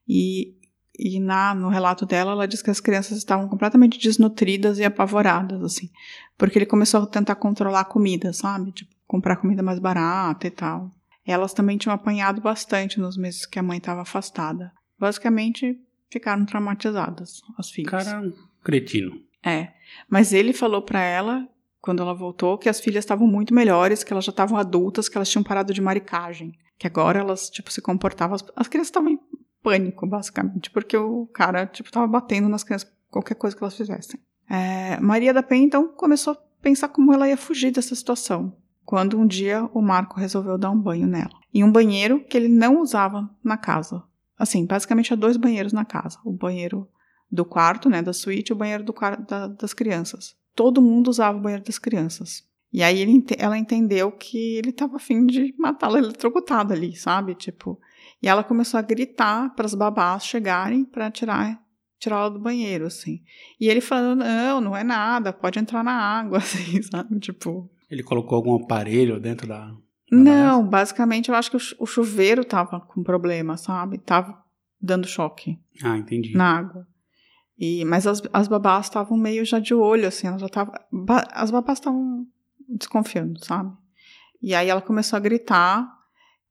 E, 0.06 0.54
e 0.98 1.18
na, 1.20 1.54
no 1.54 1.70
relato 1.70 2.04
dela, 2.04 2.32
ela 2.32 2.46
diz 2.46 2.60
que 2.60 2.70
as 2.70 2.80
crianças 2.80 3.16
estavam 3.16 3.48
completamente 3.48 3.98
desnutridas 3.98 4.78
e 4.78 4.84
apavoradas, 4.84 5.62
assim. 5.62 5.88
Porque 6.36 6.58
ele 6.58 6.66
começou 6.66 7.02
a 7.02 7.06
tentar 7.06 7.36
controlar 7.36 7.80
a 7.80 7.84
comida, 7.84 8.30
sabe? 8.34 8.72
Tipo, 8.72 8.94
comprar 9.06 9.36
comida 9.36 9.62
mais 9.62 9.78
barata 9.78 10.46
e 10.46 10.50
tal. 10.50 10.90
Elas 11.24 11.54
também 11.54 11.78
tinham 11.78 11.94
apanhado 11.94 12.42
bastante 12.42 13.00
nos 13.00 13.16
meses 13.16 13.46
que 13.46 13.58
a 13.58 13.62
mãe 13.62 13.78
estava 13.78 14.02
afastada 14.02 14.70
basicamente 14.98 15.78
ficaram 16.10 16.44
traumatizadas, 16.44 17.42
as 17.56 17.70
filhas. 17.70 17.90
Cara, 17.90 18.20
um 18.20 18.32
cretino. 18.62 19.20
É. 19.44 19.72
Mas 20.08 20.32
ele 20.32 20.52
falou 20.52 20.82
para 20.82 21.00
ela, 21.00 21.48
quando 21.80 22.02
ela 22.02 22.14
voltou, 22.14 22.58
que 22.58 22.68
as 22.68 22.80
filhas 22.80 23.04
estavam 23.04 23.26
muito 23.26 23.54
melhores, 23.54 24.02
que 24.02 24.12
elas 24.12 24.24
já 24.24 24.30
estavam 24.30 24.58
adultas, 24.58 25.08
que 25.08 25.16
elas 25.16 25.28
tinham 25.28 25.42
parado 25.42 25.72
de 25.72 25.80
maricagem. 25.80 26.52
Que 26.78 26.86
agora 26.86 27.18
elas, 27.20 27.50
tipo, 27.50 27.72
se 27.72 27.80
comportavam. 27.80 28.36
As 28.54 28.68
crianças 28.68 28.88
estavam 28.88 29.10
em 29.10 29.20
pânico, 29.62 30.06
basicamente, 30.06 30.70
porque 30.70 30.96
o 30.96 31.26
cara, 31.26 31.66
tipo, 31.66 31.90
tava 31.90 32.06
batendo 32.06 32.48
nas 32.48 32.62
crianças, 32.62 32.90
qualquer 33.10 33.34
coisa 33.34 33.56
que 33.56 33.62
elas 33.62 33.76
fizessem. 33.76 34.20
É, 34.48 34.98
Maria 35.00 35.34
da 35.34 35.42
Penha, 35.42 35.64
então, 35.64 35.88
começou 35.88 36.32
a 36.32 36.38
pensar 36.62 36.88
como 36.88 37.12
ela 37.12 37.28
ia 37.28 37.36
fugir 37.36 37.70
dessa 37.70 37.94
situação. 37.94 38.56
quando 38.88 39.18
um 39.18 39.26
dia 39.26 39.68
o 39.74 39.82
Marco 39.82 40.18
resolveu 40.18 40.56
dar 40.56 40.70
um 40.70 40.80
banho 40.80 41.06
nela. 41.06 41.38
Em 41.52 41.62
um 41.62 41.70
banheiro 41.70 42.24
que 42.24 42.34
ele 42.34 42.48
não 42.48 42.80
usava 42.80 43.28
na 43.44 43.58
casa. 43.58 44.02
Assim, 44.38 44.64
basicamente 44.64 45.12
há 45.12 45.16
dois 45.16 45.36
banheiros 45.36 45.72
na 45.72 45.84
casa. 45.84 46.18
O 46.24 46.32
banheiro 46.32 46.88
do 47.30 47.44
quarto, 47.44 47.88
né, 47.88 48.00
da 48.00 48.12
suíte, 48.12 48.52
e 48.52 48.54
o 48.54 48.56
banheiro 48.56 48.84
do 48.84 48.94
da, 49.28 49.48
das 49.48 49.74
crianças. 49.74 50.36
Todo 50.54 50.82
mundo 50.82 51.08
usava 51.08 51.36
o 51.36 51.40
banheiro 51.40 51.64
das 51.64 51.78
crianças. 51.78 52.46
E 52.72 52.82
aí 52.82 53.00
ele, 53.00 53.24
ela 53.38 53.56
entendeu 53.56 54.12
que 54.12 54.56
ele 54.56 54.70
estava 54.70 54.96
afim 54.96 55.26
de 55.26 55.54
matá-la 55.58 55.98
eletrocutada 55.98 56.74
ali, 56.74 56.94
sabe? 56.94 57.34
Tipo, 57.34 57.80
e 58.22 58.28
ela 58.28 58.44
começou 58.44 58.78
a 58.78 58.82
gritar 58.82 59.54
para 59.54 59.66
as 59.66 59.74
babás 59.74 60.24
chegarem 60.24 60.84
para 60.84 61.10
tirar 61.10 61.60
tirá-la 61.98 62.28
do 62.28 62.38
banheiro, 62.38 62.86
assim. 62.86 63.20
E 63.60 63.68
ele 63.68 63.80
falando, 63.80 64.20
não, 64.20 64.60
não 64.60 64.76
é 64.76 64.84
nada, 64.84 65.32
pode 65.32 65.58
entrar 65.58 65.82
na 65.82 65.92
água, 65.92 66.38
assim, 66.38 66.80
sabe? 66.82 67.18
Tipo. 67.18 67.68
Ele 67.90 68.02
colocou 68.02 68.36
algum 68.36 68.54
aparelho 68.54 69.20
dentro 69.20 69.48
da. 69.48 69.74
Da 70.10 70.18
não, 70.18 70.66
basicamente 70.66 71.28
eu 71.28 71.34
acho 71.34 71.50
que 71.50 71.56
o 71.78 71.86
chuveiro 71.86 72.44
tava 72.44 72.80
com 72.80 73.02
problema, 73.02 73.56
sabe? 73.56 73.98
Tava 73.98 74.42
dando 74.80 75.06
choque. 75.06 75.58
Ah, 75.82 75.96
entendi. 75.96 76.34
Na 76.34 76.58
água. 76.58 76.86
E, 77.58 77.84
mas 77.84 78.06
as, 78.06 78.22
as 78.32 78.48
babás 78.48 78.86
estavam 78.86 79.18
meio 79.18 79.44
já 79.44 79.58
de 79.58 79.74
olho, 79.74 80.06
assim, 80.06 80.26
elas 80.26 80.40
já 80.40 80.46
estavam. 80.46 80.74
As 81.32 81.50
babás 81.50 81.78
estavam 81.78 82.26
desconfiando, 82.68 83.44
sabe? 83.44 83.72
E 84.40 84.54
aí 84.54 84.68
ela 84.68 84.80
começou 84.80 85.16
a 85.16 85.20
gritar 85.20 85.86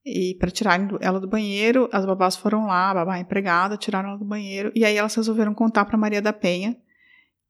e 0.06 0.36
para 0.40 0.52
tirar 0.52 0.80
ela 1.02 1.20
do 1.20 1.28
banheiro, 1.28 1.90
as 1.92 2.06
babás 2.06 2.36
foram 2.36 2.68
lá, 2.68 2.92
a 2.92 2.94
babá 2.94 3.20
empregada, 3.20 3.78
tiraram 3.78 4.10
ela 4.10 4.18
do 4.18 4.26
banheiro 4.26 4.72
e 4.76 4.86
aí 4.86 4.96
elas 4.98 5.16
resolveram 5.16 5.54
contar 5.54 5.86
para 5.86 5.98
Maria 5.98 6.22
da 6.22 6.34
Penha 6.34 6.78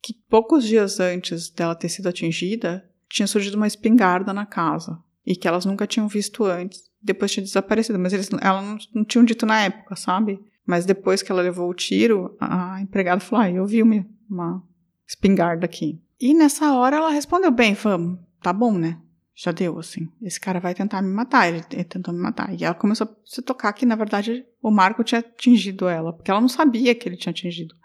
que 0.01 0.13
poucos 0.29 0.63
dias 0.63 0.99
antes 0.99 1.49
dela 1.49 1.75
ter 1.75 1.89
sido 1.89 2.07
atingida, 2.07 2.87
tinha 3.09 3.27
surgido 3.27 3.57
uma 3.57 3.67
espingarda 3.67 4.31
na 4.31 4.45
casa 4.45 5.03
e 5.27 5.35
que 5.35 5.45
elas 5.45 5.65
nunca 5.65 5.85
tinham 5.85 6.07
visto 6.07 6.45
antes. 6.45 6.83
Depois 7.03 7.29
tinha 7.29 7.43
desaparecido, 7.43 7.99
mas 7.99 8.13
eles 8.13 8.29
ela 8.41 8.61
não, 8.61 8.77
não 8.95 9.03
tinham 9.03 9.25
dito 9.25 9.45
na 9.45 9.61
época, 9.61 9.97
sabe? 9.97 10.39
Mas 10.65 10.85
depois 10.85 11.21
que 11.21 11.29
ela 11.29 11.41
levou 11.41 11.69
o 11.69 11.73
tiro, 11.73 12.35
a 12.39 12.81
empregada 12.81 13.19
falou: 13.19 13.43
ah, 13.43 13.51
eu 13.51 13.65
vi 13.65 13.83
uma, 13.83 14.05
uma 14.29 14.63
espingarda 15.05 15.65
aqui. 15.65 16.01
E 16.19 16.33
nessa 16.33 16.73
hora 16.73 16.95
ela 16.95 17.11
respondeu: 17.11 17.51
bem, 17.51 17.73
vamos, 17.73 18.19
tá 18.41 18.53
bom, 18.53 18.71
né? 18.71 18.97
Já 19.35 19.51
deu, 19.51 19.77
assim. 19.77 20.07
Esse 20.19 20.39
cara 20.39 20.59
vai 20.59 20.73
tentar 20.73 20.99
me 21.01 21.13
matar. 21.13 21.47
Ele, 21.47 21.63
ele 21.71 21.83
tentou 21.83 22.11
me 22.11 22.19
matar. 22.19 22.51
E 22.59 22.63
ela 22.63 22.73
começou 22.73 23.05
a 23.05 23.15
se 23.23 23.39
tocar 23.43 23.71
que, 23.71 23.85
na 23.85 23.95
verdade, 23.95 24.43
o 24.63 24.71
Marco 24.71 25.03
tinha 25.03 25.19
atingido 25.19 25.87
ela. 25.87 26.11
Porque 26.11 26.31
ela 26.31 26.41
não 26.41 26.47
sabia 26.47 26.95
que 26.95 27.07
ele 27.07 27.17
tinha 27.17 27.29
atingido. 27.29 27.75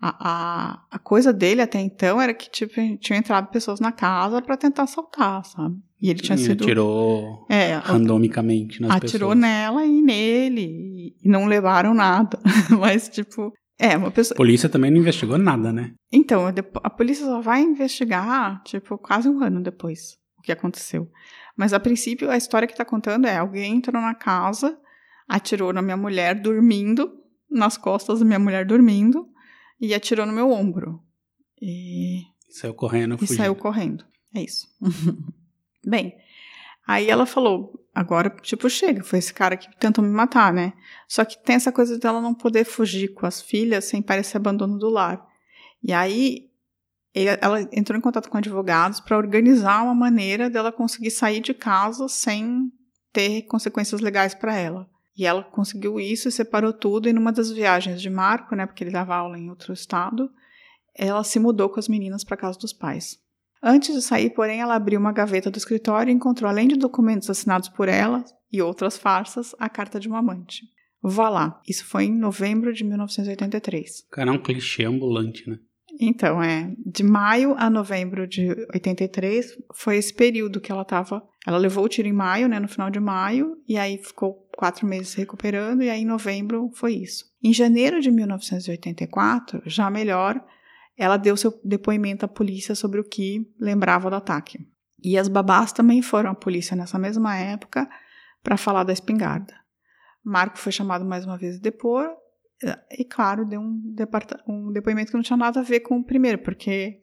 A, 0.00 0.16
a, 0.30 0.82
a 0.90 0.98
coisa 0.98 1.32
dele 1.32 1.60
até 1.60 1.78
então 1.78 2.20
era 2.20 2.32
que, 2.32 2.50
tipo, 2.50 2.74
tinham 2.98 3.18
entrado 3.18 3.50
pessoas 3.50 3.80
na 3.80 3.92
casa 3.92 4.40
para 4.40 4.56
tentar 4.56 4.84
assaltar, 4.84 5.44
sabe? 5.44 5.76
E 6.00 6.08
ele 6.08 6.20
tinha 6.20 6.36
e 6.36 6.38
sido. 6.38 6.64
Atirou 6.64 7.46
é, 7.50 7.74
randomicamente 7.74 8.80
nas 8.80 8.92
atirou 8.92 9.30
pessoas. 9.30 9.38
nela 9.38 9.84
e 9.84 10.00
nele. 10.00 11.14
E 11.22 11.28
não 11.28 11.44
levaram 11.44 11.92
nada. 11.92 12.38
Mas, 12.80 13.10
tipo, 13.10 13.52
é, 13.78 13.96
uma 13.96 14.10
pessoa. 14.10 14.36
A 14.36 14.38
polícia 14.38 14.68
também 14.68 14.90
não 14.90 14.98
investigou 14.98 15.36
nada, 15.36 15.72
né? 15.72 15.92
Então, 16.10 16.44
a 16.82 16.90
polícia 16.90 17.26
só 17.26 17.40
vai 17.42 17.60
investigar, 17.60 18.62
tipo, 18.64 18.96
quase 18.96 19.28
um 19.28 19.42
ano 19.42 19.62
depois 19.62 20.18
o 20.38 20.42
que 20.42 20.52
aconteceu. 20.52 21.10
Mas 21.56 21.74
a 21.74 21.80
princípio, 21.80 22.30
a 22.30 22.36
história 22.36 22.66
que 22.66 22.72
está 22.72 22.84
contando 22.84 23.26
é: 23.26 23.36
alguém 23.36 23.76
entrou 23.76 24.00
na 24.00 24.14
casa, 24.14 24.78
atirou 25.28 25.72
na 25.72 25.82
minha 25.82 25.96
mulher 25.96 26.34
dormindo, 26.40 27.12
nas 27.50 27.76
costas 27.76 28.20
da 28.20 28.24
minha 28.24 28.38
mulher 28.38 28.64
dormindo, 28.64 29.26
e 29.80 29.94
atirou 29.94 30.26
no 30.26 30.32
meu 30.32 30.50
ombro. 30.50 31.02
E. 31.60 32.22
Saiu 32.50 32.74
correndo, 32.74 33.16
E 33.20 33.26
saiu 33.26 33.54
correndo. 33.54 34.04
É 34.34 34.42
isso. 34.42 34.68
Bem, 35.86 36.14
aí 36.86 37.08
ela 37.08 37.26
falou: 37.26 37.72
agora, 37.94 38.30
tipo, 38.42 38.68
chega, 38.68 39.02
foi 39.02 39.18
esse 39.18 39.32
cara 39.32 39.56
que 39.56 39.74
tentou 39.78 40.04
me 40.04 40.10
matar, 40.10 40.52
né? 40.52 40.72
Só 41.08 41.24
que 41.24 41.42
tem 41.42 41.56
essa 41.56 41.72
coisa 41.72 41.98
dela 41.98 42.20
não 42.20 42.34
poder 42.34 42.64
fugir 42.64 43.14
com 43.14 43.26
as 43.26 43.40
filhas 43.40 43.84
sem 43.84 44.02
parecer 44.02 44.36
abandono 44.36 44.78
do 44.78 44.88
lar. 44.88 45.26
E 45.82 45.92
aí 45.92 46.50
ela 47.14 47.60
entrou 47.72 47.98
em 47.98 48.02
contato 48.02 48.28
com 48.28 48.38
advogados 48.38 49.00
para 49.00 49.16
organizar 49.16 49.82
uma 49.82 49.94
maneira 49.94 50.48
dela 50.48 50.70
conseguir 50.70 51.10
sair 51.10 51.40
de 51.40 51.52
casa 51.52 52.08
sem 52.08 52.70
ter 53.12 53.42
consequências 53.42 54.00
legais 54.00 54.34
para 54.34 54.54
ela. 54.54 54.88
E 55.16 55.26
ela 55.26 55.42
conseguiu 55.42 55.98
isso 56.00 56.28
e 56.28 56.32
separou 56.32 56.72
tudo. 56.72 57.08
E 57.08 57.12
numa 57.12 57.32
das 57.32 57.50
viagens 57.50 58.00
de 58.00 58.08
Marco, 58.08 58.54
né, 58.54 58.66
porque 58.66 58.84
ele 58.84 58.90
dava 58.90 59.14
aula 59.14 59.38
em 59.38 59.50
outro 59.50 59.72
estado, 59.72 60.30
ela 60.94 61.24
se 61.24 61.38
mudou 61.38 61.68
com 61.68 61.78
as 61.80 61.88
meninas 61.88 62.24
para 62.24 62.36
casa 62.36 62.58
dos 62.58 62.72
pais. 62.72 63.18
Antes 63.62 63.94
de 63.94 64.00
sair, 64.00 64.30
porém, 64.30 64.60
ela 64.60 64.74
abriu 64.74 64.98
uma 64.98 65.12
gaveta 65.12 65.50
do 65.50 65.58
escritório 65.58 66.10
e 66.10 66.14
encontrou, 66.14 66.48
além 66.48 66.66
de 66.66 66.76
documentos 66.76 67.28
assinados 67.28 67.68
por 67.68 67.88
ela 67.88 68.24
e 68.50 68.62
outras 68.62 68.96
farsas, 68.96 69.54
a 69.58 69.68
carta 69.68 70.00
de 70.00 70.08
uma 70.08 70.18
amante. 70.18 70.62
Vá 71.02 71.28
lá. 71.28 71.60
Isso 71.68 71.84
foi 71.84 72.04
em 72.04 72.18
novembro 72.18 72.72
de 72.72 72.84
1983. 72.84 74.06
Cara, 74.10 74.30
é 74.30 74.32
um 74.32 74.42
clichê 74.42 74.84
ambulante, 74.84 75.48
né? 75.48 75.58
Então, 76.02 76.42
é, 76.42 76.72
de 76.86 77.02
maio 77.02 77.54
a 77.58 77.68
novembro 77.68 78.26
de 78.26 78.48
83 78.72 79.58
foi 79.74 79.98
esse 79.98 80.14
período 80.14 80.58
que 80.58 80.72
ela 80.72 80.80
estava. 80.80 81.22
Ela 81.46 81.58
levou 81.58 81.84
o 81.84 81.88
tiro 81.88 82.08
em 82.08 82.12
maio, 82.12 82.48
né, 82.48 82.58
no 82.58 82.68
final 82.68 82.88
de 82.88 82.98
maio, 82.98 83.58
e 83.68 83.76
aí 83.76 83.98
ficou 83.98 84.48
quatro 84.56 84.86
meses 84.86 85.12
recuperando, 85.12 85.82
e 85.82 85.90
aí 85.90 86.00
em 86.00 86.06
novembro 86.06 86.70
foi 86.74 86.94
isso. 86.94 87.26
Em 87.44 87.52
janeiro 87.52 88.00
de 88.00 88.10
1984, 88.10 89.62
já 89.66 89.90
melhor, 89.90 90.42
ela 90.96 91.18
deu 91.18 91.36
seu 91.36 91.52
depoimento 91.62 92.24
à 92.24 92.28
polícia 92.28 92.74
sobre 92.74 92.98
o 92.98 93.04
que 93.04 93.46
lembrava 93.60 94.08
do 94.08 94.16
ataque. 94.16 94.58
E 95.04 95.18
as 95.18 95.28
babás 95.28 95.70
também 95.70 96.00
foram 96.00 96.30
à 96.30 96.34
polícia 96.34 96.74
nessa 96.74 96.98
mesma 96.98 97.36
época 97.36 97.86
para 98.42 98.56
falar 98.56 98.84
da 98.84 98.92
espingarda. 98.92 99.54
Marco 100.24 100.58
foi 100.58 100.72
chamado 100.72 101.04
mais 101.04 101.26
uma 101.26 101.36
vez 101.36 101.56
a 101.56 101.60
depor, 101.60 102.06
e 102.90 103.04
claro, 103.04 103.46
deu 103.46 103.60
um, 103.60 103.94
um 104.46 104.72
depoimento 104.72 105.10
que 105.10 105.16
não 105.16 105.22
tinha 105.22 105.36
nada 105.36 105.60
a 105.60 105.62
ver 105.62 105.80
com 105.80 105.98
o 105.98 106.04
primeiro, 106.04 106.38
porque 106.38 107.00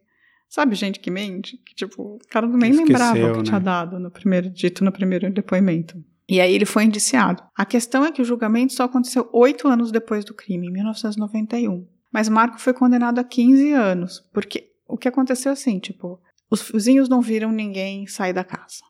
Sabe 0.50 0.76
gente 0.76 1.00
que 1.00 1.12
mente? 1.12 1.58
Que, 1.58 1.76
tipo, 1.76 2.02
o 2.02 2.20
cara 2.30 2.48
nem 2.48 2.72
Esqueceu, 2.72 2.86
lembrava 2.86 3.18
o 3.18 3.32
que 3.34 3.38
né? 3.40 3.44
tinha 3.44 3.60
dado 3.60 4.00
no 4.00 4.10
primeiro, 4.10 4.50
dito 4.50 4.84
no 4.84 4.92
primeiro 4.92 5.30
depoimento. 5.32 6.02
E 6.30 6.40
aí 6.40 6.54
ele 6.54 6.66
foi 6.66 6.84
indiciado. 6.84 7.44
A 7.56 7.66
questão 7.66 8.06
é 8.06 8.12
que 8.12 8.22
o 8.22 8.26
julgamento 8.26 8.74
só 8.74 8.84
aconteceu 8.84 9.30
oito 9.34 9.68
anos 9.68 9.92
depois 9.92 10.24
do 10.24 10.34
crime, 10.34 10.68
em 10.68 10.72
1991. 10.72 11.86
Mas 12.12 12.30
Marco 12.30 12.60
foi 12.60 12.74
condenado 12.74 13.20
a 13.20 13.24
15 13.24 13.72
anos, 13.74 14.20
porque 14.34 14.72
o 14.88 14.98
que 14.98 15.08
aconteceu 15.08 15.50
é 15.50 15.54
assim, 15.54 15.80
tipo, 15.80 16.20
os 16.50 16.62
vizinhos 16.62 17.10
não 17.10 17.22
viram 17.22 17.52
ninguém 17.52 18.08
sair 18.08 18.34
da 18.34 18.44
casa. 18.44 18.84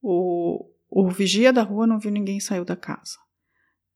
O, 0.00 0.64
o 0.88 1.08
vigia 1.08 1.52
da 1.52 1.62
rua 1.62 1.86
não 1.86 1.98
viu 1.98 2.12
ninguém 2.12 2.38
sair 2.38 2.64
da 2.64 2.76
casa. 2.76 3.18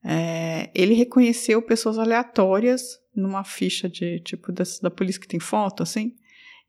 É, 0.05 0.71
ele 0.75 0.95
reconheceu 0.95 1.61
pessoas 1.61 1.99
aleatórias 1.99 2.99
numa 3.15 3.43
ficha 3.43 3.89
de 3.89 4.21
tipo 4.21 4.53
da, 4.53 4.65
da 4.83 4.91
polícia 4.91 5.21
que 5.21 5.29
tem 5.29 5.41
foto, 5.41 5.83
assim, 5.83 6.15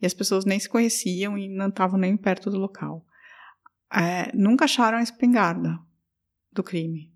e 0.01 0.05
as 0.05 0.13
pessoas 0.13 0.45
nem 0.45 0.59
se 0.59 0.67
conheciam 0.67 1.37
e 1.37 1.47
não 1.47 1.67
estavam 1.69 1.99
nem 1.99 2.17
perto 2.17 2.49
do 2.49 2.57
local. 2.57 3.05
É, 3.93 4.35
nunca 4.35 4.65
acharam 4.65 4.97
a 4.97 5.03
espingarda 5.03 5.79
do 6.51 6.63
crime, 6.63 7.11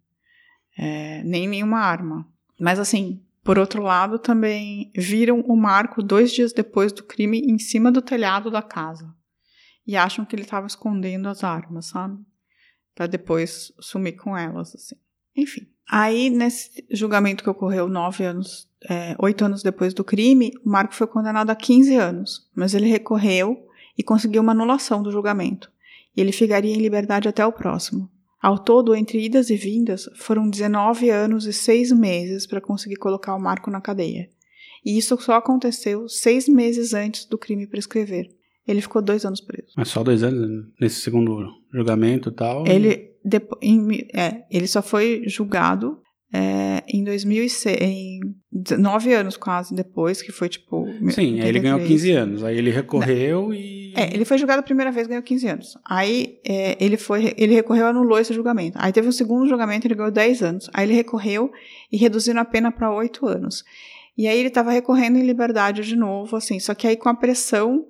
é, 0.77 1.23
nem 1.23 1.47
nenhuma 1.47 1.79
arma. 1.79 2.27
Mas 2.59 2.79
assim, 2.79 3.21
por 3.43 3.59
outro 3.59 3.81
lado, 3.81 4.17
também 4.17 4.91
viram 4.95 5.41
o 5.41 5.55
Marco 5.55 6.01
dois 6.01 6.31
dias 6.31 6.53
depois 6.53 6.93
do 6.93 7.03
crime 7.03 7.39
em 7.39 7.57
cima 7.57 7.91
do 7.91 8.01
telhado 8.01 8.49
da 8.49 8.61
casa 8.61 9.13
e 9.85 9.97
acham 9.97 10.23
que 10.23 10.35
ele 10.35 10.43
estava 10.43 10.65
escondendo 10.65 11.27
as 11.27 11.43
armas, 11.43 11.87
sabe? 11.87 12.23
Para 12.95 13.07
depois 13.07 13.73
sumir 13.79 14.13
com 14.13 14.37
elas, 14.37 14.73
assim. 14.73 14.95
Enfim. 15.35 15.72
Aí, 15.89 16.29
nesse 16.29 16.85
julgamento 16.89 17.43
que 17.43 17.49
ocorreu 17.49 17.87
nove 17.87 18.23
anos, 18.23 18.67
é, 18.89 19.15
oito 19.19 19.43
anos 19.45 19.61
depois 19.61 19.93
do 19.93 20.03
crime, 20.03 20.51
o 20.65 20.69
Marco 20.69 20.95
foi 20.95 21.07
condenado 21.07 21.49
a 21.49 21.55
15 21.55 21.95
anos, 21.95 22.49
mas 22.55 22.73
ele 22.73 22.87
recorreu 22.87 23.67
e 23.97 24.03
conseguiu 24.03 24.41
uma 24.41 24.51
anulação 24.51 25.03
do 25.03 25.11
julgamento. 25.11 25.71
E 26.15 26.21
ele 26.21 26.31
ficaria 26.31 26.73
em 26.73 26.81
liberdade 26.81 27.27
até 27.27 27.45
o 27.45 27.51
próximo. 27.51 28.09
Ao 28.41 28.59
todo, 28.59 28.93
entre 28.93 29.23
idas 29.23 29.49
e 29.49 29.55
vindas, 29.55 30.09
foram 30.15 30.49
19 30.49 31.09
anos 31.09 31.45
e 31.45 31.53
seis 31.53 31.91
meses 31.91 32.45
para 32.45 32.59
conseguir 32.59 32.97
colocar 32.97 33.35
o 33.35 33.39
Marco 33.39 33.71
na 33.71 33.79
cadeia. 33.79 34.29
E 34.85 34.97
isso 34.97 35.17
só 35.21 35.35
aconteceu 35.35 36.09
seis 36.09 36.49
meses 36.49 36.93
antes 36.93 37.25
do 37.25 37.37
crime 37.37 37.65
prescrever. 37.65 38.27
Ele 38.67 38.81
ficou 38.81 39.01
dois 39.01 39.25
anos 39.25 39.39
preso. 39.39 39.73
Mas 39.77 39.87
só 39.87 40.03
dois 40.03 40.23
anos 40.23 40.65
nesse 40.79 41.01
segundo 41.01 41.47
julgamento 41.73 42.29
e 42.29 42.31
tal? 42.33 42.67
Ele, 42.67 43.12
depois, 43.23 43.59
em, 43.61 44.07
é, 44.13 44.43
ele 44.51 44.67
só 44.67 44.81
foi 44.81 45.23
julgado 45.27 45.99
é, 46.35 46.83
em 46.87 47.03
2006, 47.03 47.77
em 47.79 48.19
nove 48.79 49.13
anos 49.13 49.37
quase 49.37 49.75
depois, 49.75 50.19
que 50.19 50.31
foi 50.31 50.49
tipo. 50.49 50.87
Sim, 51.11 51.39
aí 51.39 51.47
ele 51.47 51.59
ganhou 51.59 51.79
15 51.79 52.11
anos. 52.11 52.43
Aí 52.43 52.57
ele 52.57 52.71
recorreu 52.71 53.49
Não. 53.49 53.53
e. 53.53 53.93
É, 53.95 54.11
ele 54.11 54.25
foi 54.25 54.39
julgado 54.39 54.61
a 54.61 54.63
primeira 54.63 54.91
vez, 54.91 55.05
ganhou 55.05 55.21
15 55.21 55.47
anos. 55.47 55.77
Aí 55.85 56.39
é, 56.43 56.75
ele 56.83 56.97
foi, 56.97 57.35
ele 57.37 57.53
recorreu 57.53 57.85
e 57.85 57.89
anulou 57.89 58.17
esse 58.17 58.33
julgamento. 58.33 58.79
Aí 58.81 58.91
teve 58.91 59.07
um 59.07 59.11
segundo 59.11 59.47
julgamento, 59.47 59.85
ele 59.85 59.93
ganhou 59.93 60.11
10 60.11 60.41
anos. 60.41 60.69
Aí 60.73 60.87
ele 60.87 60.95
recorreu 60.95 61.51
e 61.91 61.97
reduziram 61.97 62.41
a 62.41 62.45
pena 62.45 62.71
para 62.71 62.91
8 62.91 63.27
anos. 63.27 63.63
E 64.17 64.27
aí 64.27 64.39
ele 64.39 64.47
estava 64.47 64.71
recorrendo 64.71 65.17
em 65.17 65.25
liberdade 65.25 65.83
de 65.83 65.95
novo, 65.95 66.35
assim, 66.35 66.59
só 66.59 66.73
que 66.73 66.87
aí 66.87 66.95
com 66.95 67.09
a 67.09 67.15
pressão 67.15 67.85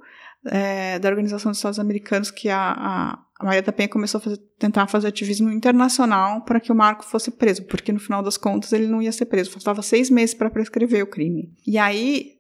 é, 0.46 1.00
da 1.00 1.10
Organização 1.10 1.52
dos 1.52 1.60
Estados 1.60 1.80
Americanos, 1.80 2.32
que 2.32 2.50
a, 2.50 2.72
a 2.72 3.20
a 3.44 3.48
Maria 3.48 3.62
da 3.62 3.74
Penha 3.74 3.90
começou 3.90 4.20
a 4.20 4.22
fazer, 4.22 4.38
tentar 4.58 4.88
fazer 4.88 5.08
ativismo 5.08 5.52
internacional 5.52 6.42
para 6.42 6.60
que 6.60 6.72
o 6.72 6.76
Marco 6.76 7.04
fosse 7.04 7.30
preso, 7.30 7.66
porque 7.66 7.92
no 7.92 8.00
final 8.00 8.24
das 8.24 8.38
contas 8.38 8.72
ele 8.72 8.88
não 8.88 9.02
ia 9.02 9.12
ser 9.12 9.26
preso, 9.26 9.52
faltava 9.52 9.82
seis 9.82 10.10
meses 10.10 10.34
para 10.34 10.50
prescrever 10.50 11.04
o 11.04 11.08
crime. 11.08 11.54
E 11.68 11.78
aí 11.78 12.38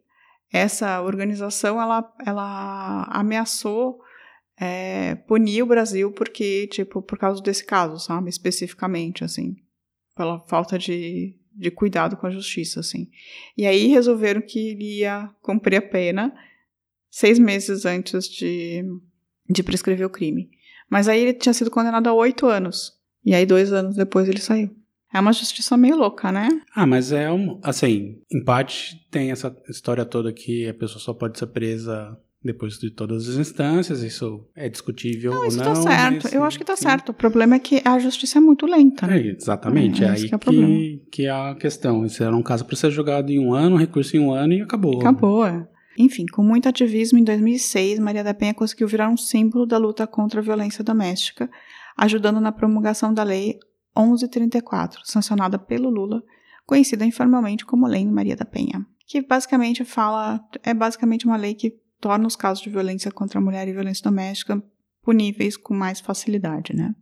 essa 0.51 1.01
organização 1.01 1.81
ela, 1.81 2.09
ela 2.25 3.03
ameaçou 3.09 3.99
é, 4.57 5.15
punir 5.27 5.63
o 5.63 5.67
Brasil 5.67 6.11
porque 6.11 6.67
tipo 6.67 7.01
por 7.01 7.17
causa 7.17 7.41
desse 7.41 7.65
caso, 7.65 7.99
sabe, 7.99 8.29
especificamente 8.29 9.25
assim, 9.25 9.57
pela 10.15 10.39
falta 10.47 10.79
de, 10.79 11.35
de 11.53 11.69
cuidado 11.69 12.15
com 12.15 12.27
a 12.27 12.31
justiça, 12.31 12.79
assim. 12.79 13.09
E 13.57 13.65
aí 13.65 13.87
resolveram 13.87 14.41
que 14.41 14.69
ele 14.69 14.99
ia 14.99 15.29
cumprir 15.41 15.77
a 15.77 15.81
pena 15.81 16.33
seis 17.09 17.37
meses 17.37 17.85
antes 17.85 18.25
de, 18.29 18.83
de 19.49 19.63
prescrever 19.63 20.07
o 20.07 20.09
crime. 20.09 20.49
Mas 20.93 21.07
aí 21.07 21.21
ele 21.21 21.33
tinha 21.33 21.53
sido 21.53 21.71
condenado 21.71 22.07
a 22.07 22.13
oito 22.13 22.45
anos. 22.45 22.91
E 23.25 23.33
aí, 23.33 23.47
dois 23.47 23.73
anos 23.73 23.95
depois, 23.95 24.29
ele 24.29 24.39
saiu. 24.39 24.69
É 25.11 25.19
uma 25.19 25.33
justiça 25.33 25.75
meio 25.75 25.97
louca, 25.97 26.31
né? 26.31 26.47
Ah, 26.75 26.85
mas 26.85 27.11
é 27.11 27.31
um. 27.31 27.59
Assim, 27.63 28.19
em 28.31 28.43
parte 28.43 29.03
tem 29.09 29.31
essa 29.31 29.55
história 29.67 30.05
toda 30.05 30.31
que 30.31 30.69
a 30.69 30.73
pessoa 30.73 30.99
só 30.99 31.11
pode 31.11 31.39
ser 31.39 31.47
presa 31.47 32.15
depois 32.43 32.77
de 32.77 32.91
todas 32.91 33.27
as 33.27 33.37
instâncias, 33.37 34.03
isso 34.03 34.47
é 34.55 34.69
discutível 34.69 35.31
Não, 35.31 35.39
ou 35.39 35.45
isso 35.47 35.57
não. 35.57 35.65
tá 35.65 35.75
certo. 35.75 36.23
mas, 36.25 36.33
Eu 36.33 36.43
acho 36.43 36.59
que 36.59 36.65
tá 36.65 36.75
sim. 36.75 36.83
certo. 36.83 37.09
O 37.09 37.13
problema 37.13 37.55
é 37.55 37.59
que 37.59 37.81
a 37.83 37.97
justiça 37.97 38.37
é 38.37 38.41
muito 38.41 38.67
lenta, 38.67 39.07
né? 39.07 39.17
É, 39.17 39.27
exatamente, 39.31 40.03
É, 40.03 40.09
é, 40.09 40.13
esse 40.13 40.23
aí 40.25 40.29
que 40.29 40.35
é 40.35 40.37
que, 40.37 41.01
que 41.11 41.25
é 41.25 41.31
a 41.31 41.55
questão. 41.55 42.05
Isso 42.05 42.23
era 42.23 42.35
um 42.35 42.43
caso 42.43 42.65
para 42.65 42.75
ser 42.75 42.91
jogado 42.91 43.31
em 43.31 43.39
um 43.39 43.51
ano, 43.51 43.77
recurso 43.77 44.15
em 44.15 44.19
um 44.19 44.31
ano 44.31 44.53
e 44.53 44.61
acabou. 44.61 44.99
Acabou, 44.99 45.43
é. 45.43 45.67
Enfim, 45.97 46.25
com 46.25 46.43
muito 46.43 46.67
ativismo, 46.67 47.19
em 47.19 47.23
2006, 47.23 47.99
Maria 47.99 48.23
da 48.23 48.33
Penha 48.33 48.53
conseguiu 48.53 48.87
virar 48.87 49.09
um 49.09 49.17
símbolo 49.17 49.65
da 49.65 49.77
luta 49.77 50.07
contra 50.07 50.39
a 50.39 50.43
violência 50.43 50.83
doméstica, 50.83 51.49
ajudando 51.95 52.39
na 52.39 52.51
promulgação 52.51 53.13
da 53.13 53.23
Lei 53.23 53.59
1134, 53.95 55.01
sancionada 55.05 55.59
pelo 55.59 55.89
Lula, 55.89 56.23
conhecida 56.65 57.05
informalmente 57.05 57.65
como 57.65 57.87
Lei 57.87 58.05
Maria 58.05 58.35
da 58.35 58.45
Penha, 58.45 58.85
que 59.05 59.21
basicamente 59.21 59.85
fala, 59.85 60.39
é 60.63 60.73
basicamente 60.73 61.25
uma 61.25 61.37
lei 61.37 61.53
que 61.53 61.77
torna 61.99 62.25
os 62.25 62.35
casos 62.35 62.63
de 62.63 62.69
violência 62.69 63.11
contra 63.11 63.39
a 63.39 63.41
mulher 63.41 63.67
e 63.67 63.73
violência 63.73 64.03
doméstica 64.03 64.61
puníveis 65.03 65.57
com 65.57 65.73
mais 65.73 65.99
facilidade, 65.99 66.73
né? 66.75 66.95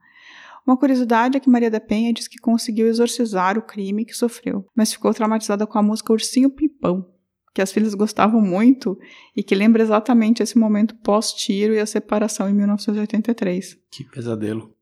Uma 0.66 0.78
curiosidade 0.78 1.38
é 1.38 1.40
que 1.40 1.50
Maria 1.50 1.72
da 1.72 1.80
Penha 1.80 2.14
diz 2.14 2.28
que 2.28 2.38
conseguiu 2.38 2.88
exorcizar 2.88 3.58
o 3.58 3.64
crime 3.64 4.06
que 4.06 4.14
sofreu, 4.14 4.66
mas 4.76 4.94
ficou 4.94 5.14
traumatizada 5.14 5.66
com 5.66 5.78
a 5.78 5.84
música 5.84 6.14
Ursinho 6.14 6.50
Pimpão, 6.50 7.08
que 7.54 7.62
as 7.62 7.72
filhas 7.72 7.94
gostavam 7.94 8.42
muito 8.42 8.98
e 9.36 9.44
que 9.44 9.56
lembra 9.56 9.84
exatamente 9.84 10.42
esse 10.42 10.58
momento 10.58 10.96
pós-tiro 11.04 11.74
e 11.74 11.80
a 11.80 11.86
separação 11.86 12.50
em 12.50 12.54
1983. 12.54 13.78
Que 13.92 14.04
pesadelo. 14.06 14.74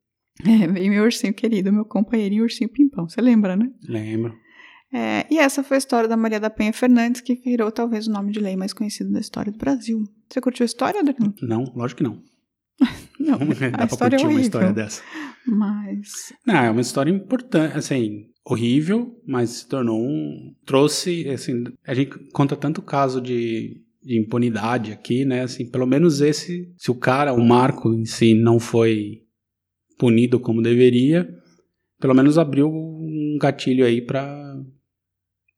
É, 0.46 0.68
veio 0.68 0.92
meu 0.92 1.04
ursinho 1.04 1.34
querido, 1.34 1.74
meu 1.74 1.84
companheirinho 1.84 2.44
Ursinho 2.44 2.70
Pimpão. 2.70 3.10
Você 3.10 3.20
lembra, 3.22 3.56
né? 3.56 3.70
Lembro. 3.84 4.34
É, 4.92 5.28
e 5.30 5.38
essa 5.38 5.64
foi 5.64 5.76
a 5.76 5.78
história 5.78 6.08
da 6.08 6.18
Maria 6.18 6.40
da 6.40 6.50
Penha 6.50 6.74
Fernandes, 6.74 7.22
que 7.22 7.36
virou 7.36 7.72
talvez 7.72 8.08
o 8.08 8.12
nome 8.12 8.32
de 8.32 8.40
lei 8.40 8.56
mais 8.56 8.74
conhecido 8.74 9.12
da 9.12 9.20
história 9.20 9.52
do 9.52 9.58
Brasil. 9.58 10.04
Você 10.30 10.42
curtiu 10.42 10.64
a 10.64 10.66
história, 10.66 11.00
Adriano? 11.02 11.34
Não, 11.42 11.64
lógico 11.76 11.98
que 12.00 12.04
não. 12.04 12.22
Não, 13.20 13.38
Dá 13.60 13.68
a 13.68 13.78
pra 13.78 13.86
história 13.86 14.16
é 14.16 14.20
curtir 14.20 14.24
uma 14.24 14.28
horrível. 14.28 14.42
história 14.42 14.72
dessa. 14.74 15.04
Mas 15.46 16.34
Não, 16.48 16.56
é 16.56 16.72
uma 16.72 16.80
história 16.82 17.12
importante, 17.12 17.78
assim, 17.78 18.29
horrível, 18.50 19.16
mas 19.26 19.50
se 19.52 19.68
tornou 19.68 20.02
um. 20.02 20.54
Trouxe, 20.66 21.28
assim, 21.30 21.64
a 21.86 21.94
gente 21.94 22.12
conta 22.34 22.56
tanto 22.56 22.82
caso 22.82 23.22
de, 23.22 23.82
de 24.04 24.18
impunidade 24.18 24.92
aqui, 24.92 25.24
né? 25.26 25.44
Assim, 25.44 25.70
pelo 25.70 25.86
menos 25.86 26.20
esse, 26.22 26.72
se 26.78 26.90
o 26.90 26.96
cara, 26.96 27.34
o 27.34 27.46
Marco 27.46 27.94
em 27.94 28.06
si, 28.06 28.34
não 28.34 28.60
foi 28.60 29.22
punido 29.98 30.40
como 30.40 30.62
deveria, 30.62 31.30
pelo 32.00 32.14
menos 32.16 32.38
abriu 32.38 32.70
um 32.72 33.38
gatilho 33.40 33.86
aí 33.86 34.02
para 34.02 34.58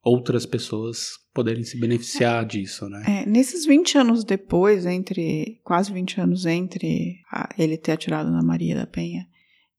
outras 0.04 0.46
pessoas 0.46 1.12
poderem 1.34 1.64
se 1.64 1.80
beneficiar 1.80 2.44
disso, 2.46 2.90
né? 2.90 3.04
É, 3.08 3.26
nesses 3.26 3.66
20 3.66 3.98
anos 4.00 4.24
depois, 4.24 4.86
entre 4.86 5.60
quase 5.64 5.94
20 5.94 6.20
anos 6.20 6.46
entre 6.46 7.20
a- 7.32 7.54
ele 7.58 7.78
ter 7.78 7.92
atirado 7.94 8.30
na 8.32 8.42
Maria 8.44 8.76
da 8.76 8.88
Penha 8.88 9.28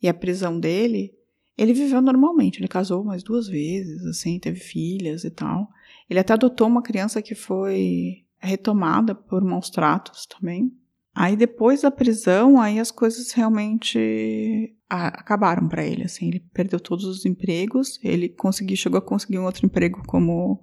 e 0.01 0.09
a 0.09 0.15
prisão 0.15 0.59
dele, 0.59 1.11
ele 1.57 1.73
viveu 1.73 2.01
normalmente. 2.01 2.61
Ele 2.61 2.69
casou 2.69 3.05
mais 3.05 3.23
duas 3.23 3.49
vezes, 3.49 4.05
assim, 4.07 4.39
teve 4.39 4.61
filhas 4.61 5.25
e 5.25 5.31
tal. 5.31 5.69
Ele 6.09 6.21
até 6.21 6.33
adotou 6.33 6.67
uma 6.67 6.83
criança 6.83 7.23
que 7.23 7.35
foi 7.35 8.25
retomada 8.39 9.15
por 9.15 9.43
maus 9.45 9.71
tratos 9.71 10.27
também. 10.27 10.73
Aí 11.15 11.37
depois 11.37 11.83
da 11.83 11.91
prisão, 11.91 12.61
aí 12.61 12.79
as 12.79 12.91
coisas 12.91 13.33
realmente 13.33 14.75
acabaram 14.89 15.69
para 15.69 15.85
ele, 15.85 16.05
assim, 16.05 16.29
ele 16.29 16.41
perdeu 16.53 16.79
todos 16.79 17.05
os 17.05 17.25
empregos, 17.25 17.99
ele 18.03 18.29
conseguiu, 18.29 18.77
chegou 18.77 18.99
a 18.99 19.03
conseguir 19.03 19.39
um 19.39 19.45
outro 19.45 19.65
emprego 19.65 20.03
como 20.07 20.63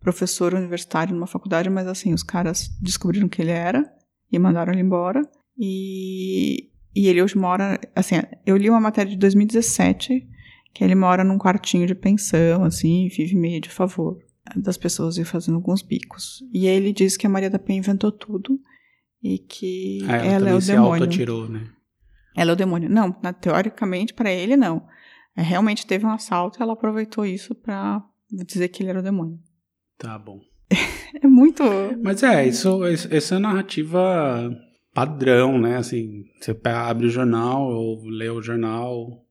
professor 0.00 0.54
universitário 0.54 1.14
numa 1.14 1.26
faculdade, 1.26 1.68
mas 1.70 1.86
assim, 1.86 2.12
os 2.12 2.22
caras 2.22 2.68
descobriram 2.80 3.28
que 3.28 3.42
ele 3.42 3.50
era 3.50 3.84
e 4.30 4.38
mandaram 4.38 4.72
ele 4.72 4.82
embora. 4.82 5.22
E, 5.56 6.67
e 6.94 7.06
ele 7.08 7.22
hoje 7.22 7.36
mora, 7.36 7.78
assim, 7.94 8.16
eu 8.46 8.56
li 8.56 8.68
uma 8.68 8.80
matéria 8.80 9.10
de 9.10 9.16
2017 9.18 10.26
que 10.74 10.84
ele 10.84 10.94
mora 10.94 11.24
num 11.24 11.38
quartinho 11.38 11.86
de 11.86 11.94
pensão, 11.94 12.62
assim, 12.64 13.08
vive 13.08 13.34
meio 13.34 13.60
de 13.60 13.68
favor 13.68 14.18
das 14.56 14.76
pessoas 14.76 15.16
e 15.18 15.24
fazendo 15.24 15.56
alguns 15.56 15.82
bicos. 15.82 16.42
E 16.52 16.66
ele 16.66 16.92
diz 16.92 17.16
que 17.16 17.26
a 17.26 17.30
Maria 17.30 17.50
da 17.50 17.58
Penha 17.58 17.78
inventou 17.78 18.12
tudo 18.12 18.58
e 19.22 19.38
que 19.38 20.00
Ah, 20.08 20.16
ela, 20.16 20.26
ela 20.26 20.50
é 20.50 20.54
o 20.54 20.60
se 20.60 20.68
demônio. 20.72 20.92
auto-atirou, 21.04 21.48
né? 21.48 21.66
Ela 22.36 22.52
é 22.52 22.54
o 22.54 22.56
demônio. 22.56 22.88
Não, 22.88 23.16
na- 23.22 23.32
teoricamente, 23.32 24.14
para 24.14 24.30
ele, 24.30 24.56
não. 24.56 24.86
É, 25.36 25.42
realmente 25.42 25.86
teve 25.86 26.06
um 26.06 26.10
assalto 26.10 26.60
e 26.60 26.62
ela 26.62 26.74
aproveitou 26.74 27.26
isso 27.26 27.54
pra 27.54 28.02
dizer 28.30 28.68
que 28.68 28.82
ele 28.82 28.90
era 28.90 29.00
o 29.00 29.02
demônio. 29.02 29.38
Tá 29.96 30.18
bom. 30.18 30.40
É 31.20 31.26
muito. 31.26 31.62
Mas 32.02 32.22
é, 32.22 32.46
isso, 32.46 32.84
essa 32.84 33.36
é 33.36 33.38
narrativa 33.38 34.50
padrão, 34.98 35.60
né? 35.60 35.76
Assim, 35.76 36.24
você 36.40 36.58
abre 36.64 37.06
o 37.06 37.10
jornal 37.10 37.68
ou 37.70 38.04
lê 38.08 38.28
o 38.28 38.42
jornal 38.42 39.24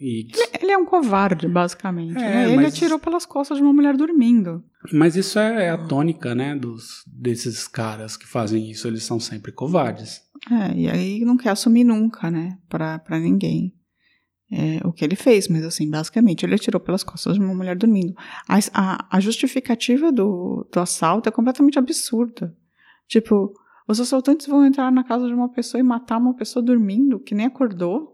e... 0.00 0.26
Ele 0.58 0.72
é 0.72 0.78
um 0.78 0.86
covarde, 0.86 1.46
basicamente. 1.46 2.16
É, 2.16 2.20
né? 2.20 2.46
Ele 2.48 2.56
mas- 2.56 2.74
atirou 2.74 2.98
pelas 2.98 3.26
costas 3.26 3.58
de 3.58 3.62
uma 3.62 3.74
mulher 3.74 3.94
dormindo. 3.94 4.64
Mas 4.90 5.14
isso 5.14 5.38
é 5.38 5.68
a 5.68 5.76
tônica, 5.76 6.34
né? 6.34 6.56
Dos, 6.56 7.04
desses 7.06 7.68
caras 7.68 8.16
que 8.16 8.26
fazem 8.26 8.70
isso, 8.70 8.88
eles 8.88 9.04
são 9.04 9.20
sempre 9.20 9.52
covardes. 9.52 10.22
É, 10.50 10.74
e 10.74 10.88
aí 10.88 11.20
não 11.20 11.36
quer 11.36 11.50
assumir 11.50 11.84
nunca, 11.84 12.30
né? 12.30 12.56
Pra, 12.68 12.98
pra 12.98 13.20
ninguém. 13.20 13.74
É, 14.50 14.80
o 14.86 14.92
que 14.92 15.04
ele 15.04 15.14
fez, 15.14 15.46
mas 15.46 15.62
assim, 15.64 15.90
basicamente, 15.90 16.44
ele 16.44 16.54
atirou 16.54 16.80
pelas 16.80 17.04
costas 17.04 17.34
de 17.34 17.40
uma 17.40 17.54
mulher 17.54 17.76
dormindo. 17.76 18.14
A, 18.48 18.58
a, 18.72 19.16
a 19.16 19.20
justificativa 19.20 20.10
do, 20.10 20.66
do 20.72 20.80
assalto 20.80 21.28
é 21.28 21.32
completamente 21.32 21.78
absurda. 21.78 22.54
Tipo, 23.06 23.52
os 23.88 24.00
assaltantes 24.00 24.46
vão 24.46 24.64
entrar 24.64 24.90
na 24.90 25.04
casa 25.04 25.26
de 25.26 25.34
uma 25.34 25.50
pessoa 25.50 25.80
e 25.80 25.82
matar 25.82 26.18
uma 26.18 26.34
pessoa 26.34 26.64
dormindo, 26.64 27.20
que 27.20 27.34
nem 27.34 27.46
acordou. 27.46 28.12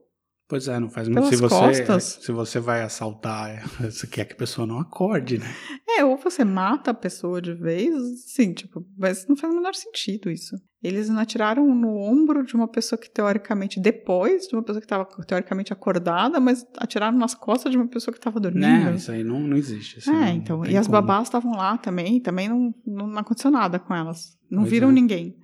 Pois 0.49 0.67
é, 0.67 0.81
não 0.81 0.89
faz 0.89 1.07
muito. 1.09 1.27
Se 1.27 1.37
você, 1.37 1.55
costas. 1.55 2.19
se 2.23 2.33
você 2.33 2.59
vai 2.59 2.83
assaltar, 2.83 3.51
é, 3.51 3.63
você 3.91 4.07
quer 4.07 4.25
que 4.25 4.33
a 4.33 4.37
pessoa 4.37 4.67
não 4.67 4.79
acorde, 4.79 5.37
né? 5.37 5.47
É, 5.87 6.03
ou 6.03 6.17
você 6.17 6.43
mata 6.43 6.91
a 6.91 6.95
pessoa 6.95 7.43
de 7.43 7.53
vez, 7.53 7.93
sim, 8.25 8.55
tipo, 8.55 8.83
mas 8.97 9.27
não 9.29 9.37
faz 9.37 9.53
o 9.53 9.57
menor 9.57 9.75
sentido 9.75 10.31
isso. 10.31 10.57
Eles 10.83 11.11
não 11.11 11.19
atiraram 11.19 11.67
no 11.75 11.99
ombro 11.99 12.47
de 12.47 12.55
uma 12.55 12.67
pessoa 12.67 12.99
que 12.99 13.11
teoricamente, 13.11 13.79
depois 13.79 14.47
de 14.47 14.55
uma 14.55 14.63
pessoa 14.63 14.81
que 14.81 14.87
estava 14.87 15.05
teoricamente 15.27 15.73
acordada, 15.73 16.41
mas 16.41 16.65
atiraram 16.79 17.19
nas 17.19 17.35
costas 17.35 17.71
de 17.71 17.77
uma 17.77 17.89
pessoa 17.89 18.13
que 18.13 18.19
estava 18.19 18.41
dormindo. 18.41 18.67
Né? 18.67 18.95
Isso 18.95 19.13
aí 19.13 19.23
não, 19.23 19.41
não 19.41 19.57
existe. 19.57 20.09
É, 20.09 20.13
não 20.13 20.29
então. 20.29 20.63
tem 20.63 20.73
E 20.73 20.77
as 20.79 20.87
como. 20.87 20.99
babás 21.03 21.25
estavam 21.25 21.53
lá 21.53 21.77
também, 21.77 22.21
também 22.21 22.49
não, 22.49 22.73
não 22.87 23.19
aconteceu 23.19 23.51
nada 23.51 23.79
com 23.79 23.95
elas. 23.95 24.39
Não 24.51 24.61
Pois 24.63 24.71
viram 24.71 24.89
é. 24.89 24.93
ninguém. 24.93 25.37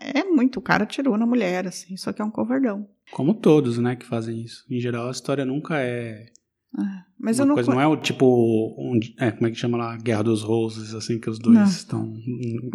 É 0.00 0.24
muito, 0.24 0.58
o 0.58 0.62
cara 0.62 0.84
atirou 0.84 1.16
na 1.16 1.26
mulher, 1.26 1.66
assim, 1.66 1.96
só 1.96 2.12
que 2.12 2.20
é 2.20 2.24
um 2.24 2.30
covardão. 2.30 2.86
Como 3.12 3.34
todos, 3.34 3.78
né, 3.78 3.96
que 3.96 4.06
fazem 4.06 4.40
isso. 4.42 4.64
Em 4.70 4.78
geral, 4.78 5.08
a 5.08 5.10
história 5.10 5.44
nunca 5.44 5.78
é. 5.80 6.26
É, 6.78 6.82
Mas 7.18 7.38
eu 7.40 7.46
não. 7.46 7.54
coisa, 7.54 7.68
co- 7.68 7.74
não 7.74 7.80
é 7.80 7.86
o 7.86 7.96
tipo. 7.96 8.24
Um, 8.78 9.00
é, 9.18 9.32
como 9.32 9.46
é 9.48 9.50
que 9.50 9.56
chama 9.56 9.76
lá? 9.76 9.96
Guerra 9.96 10.22
dos 10.22 10.42
Roses, 10.42 10.94
assim, 10.94 11.18
que 11.18 11.28
os 11.28 11.38
dois 11.40 11.56
Não. 11.58 11.64
estão 11.64 12.14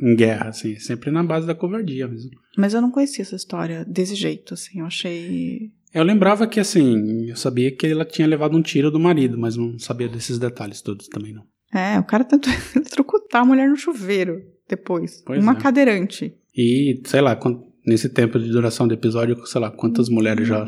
em 0.04 0.16
guerra, 0.16 0.50
assim. 0.50 0.74
é 0.74 0.80
Sempre 0.80 1.12
na 1.12 1.24
base 1.24 1.48
da 1.48 1.56
covardia 1.56 2.06
mesmo. 2.08 2.32
Mas 2.58 2.74
eu 2.74 2.82
não 2.82 2.92
conhecia 2.92 3.22
essa 3.22 3.38
história 3.38 3.86
desse 3.86 4.14
jeito, 4.16 4.54
assim. 4.54 4.80
Eu 4.80 4.86
achei. 4.86 5.72
Eu 5.94 6.04
lembrava 6.04 6.46
que, 6.46 6.60
assim, 6.60 7.30
eu 7.30 7.38
sabia 7.38 7.72
que 7.74 7.88
ela 7.88 8.04
tinha 8.04 8.28
levado 8.28 8.58
um 8.58 8.62
tiro 8.62 8.92
do 8.92 9.00
marido, 9.00 9.38
mas 9.38 9.56
não 9.56 9.80
sabia 9.80 10.10
desses 10.10 10.38
detalhes 10.38 10.82
todos 10.82 11.08
também, 11.08 11.32
não. 11.34 11.44
É, 11.74 11.98
o 11.98 12.04
cara 12.04 12.26
tentou 12.26 12.52
eletrocutar 12.76 13.44
a 13.44 13.46
mulher 13.46 13.70
no 13.70 13.78
chuveiro 13.78 14.42
depois. 14.68 15.22
Pois 15.26 15.42
uma 15.42 15.54
é. 15.54 15.56
cadeirante. 15.56 16.36
E, 16.58 17.02
sei 17.06 17.22
lá, 17.22 17.38
nesse 17.86 18.10
tempo 18.10 18.40
de 18.40 18.50
duração 18.50 18.88
do 18.88 18.94
episódio, 18.94 19.46
sei 19.46 19.62
lá, 19.62 19.70
quantas 19.72 20.10
mulheres 20.10 20.48
já 20.48 20.68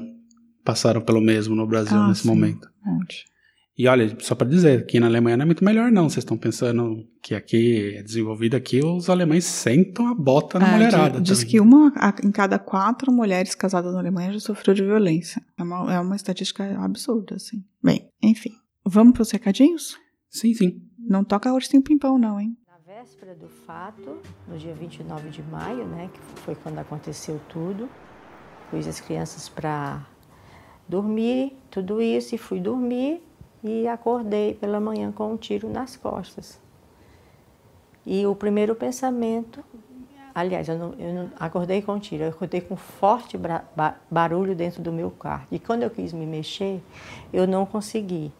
passaram 0.63 1.01
pelo 1.01 1.21
mesmo 1.21 1.55
no 1.55 1.65
Brasil 1.65 1.97
Ah, 1.97 2.07
nesse 2.09 2.21
sim. 2.23 2.27
momento. 2.27 2.67
Um. 2.85 2.99
E 3.79 3.87
olha, 3.87 4.17
só 4.19 4.33
para 4.33 4.47
dizer, 4.47 4.79
aqui 4.79 4.99
na 4.99 5.05
Alemanha 5.05 5.37
não 5.37 5.43
é 5.43 5.45
muito 5.45 5.63
melhor 5.63 5.91
não. 5.91 6.09
Vocês 6.09 6.23
estão 6.23 6.35
pensando 6.35 7.05
que 7.21 7.35
aqui 7.35 7.93
é 7.95 8.01
desenvolvido 8.01 8.55
aqui, 8.55 8.83
os 8.83 9.07
alemães 9.07 9.45
sentam 9.45 10.07
a 10.07 10.15
bota 10.15 10.57
na 10.57 10.67
É, 10.67 10.71
mulherada. 10.73 11.21
Diz 11.21 11.37
também. 11.39 11.51
que 11.51 11.59
uma 11.59 11.93
a- 11.95 12.15
em 12.23 12.31
cada 12.31 12.57
quatro 12.57 13.11
mulheres 13.11 13.53
casadas 13.53 13.93
na 13.93 13.99
Alemanha 13.99 14.33
já 14.33 14.39
sofreu 14.39 14.73
de 14.73 14.81
violência. 14.83 15.41
É 15.57 15.61
uma, 15.63 15.93
é 15.93 15.99
uma 15.99 16.15
estatística 16.15 16.63
absurda, 16.83 17.35
assim. 17.35 17.63
Bem, 17.83 18.09
enfim. 18.21 18.49
Vamos 18.83 19.13
pros 19.13 19.29
recadinhos? 19.29 19.95
Sim, 20.29 20.55
sim. 20.55 20.81
Não 20.97 21.23
toca 21.23 21.53
ursinho 21.53 21.83
pimpão, 21.83 22.17
não, 22.17 22.39
hein? 22.39 22.57
Véspera 22.99 23.35
do 23.35 23.47
fato, 23.47 24.17
no 24.47 24.57
dia 24.57 24.73
29 24.73 25.29
de 25.29 25.43
maio, 25.43 25.85
né, 25.85 26.09
que 26.11 26.19
foi 26.41 26.55
quando 26.55 26.79
aconteceu 26.79 27.39
tudo, 27.47 27.87
pus 28.71 28.87
as 28.87 28.99
crianças 28.99 29.47
para 29.47 30.03
dormir, 30.87 31.55
tudo 31.69 32.01
isso, 32.01 32.33
e 32.33 32.39
fui 32.39 32.59
dormir 32.59 33.23
e 33.63 33.87
acordei 33.87 34.55
pela 34.55 34.79
manhã 34.79 35.11
com 35.11 35.31
um 35.31 35.37
tiro 35.37 35.69
nas 35.69 35.95
costas. 35.95 36.59
E 38.03 38.25
o 38.25 38.35
primeiro 38.35 38.73
pensamento, 38.73 39.63
aliás, 40.33 40.67
eu 40.67 40.79
não, 40.79 40.93
eu 40.95 41.13
não 41.13 41.31
acordei 41.39 41.83
com 41.83 41.93
um 41.93 41.99
tiro, 41.99 42.23
eu 42.23 42.29
acordei 42.29 42.61
com 42.61 42.73
um 42.73 42.77
forte 42.77 43.37
barulho 44.09 44.55
dentro 44.55 44.81
do 44.81 44.91
meu 44.91 45.11
quarto. 45.11 45.53
E 45.53 45.59
quando 45.59 45.83
eu 45.83 45.91
quis 45.91 46.11
me 46.11 46.25
mexer, 46.25 46.81
eu 47.31 47.45
não 47.45 47.63
consegui. 47.63 48.33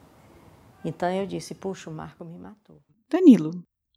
Então 0.83 1.11
eu 1.11 1.27
disse, 1.27 1.53
puxa, 1.53 1.91
o 1.91 1.93
Marco 1.93 2.25
me 2.25 2.39
matou. 2.39 2.77
Danilo, 3.07 3.51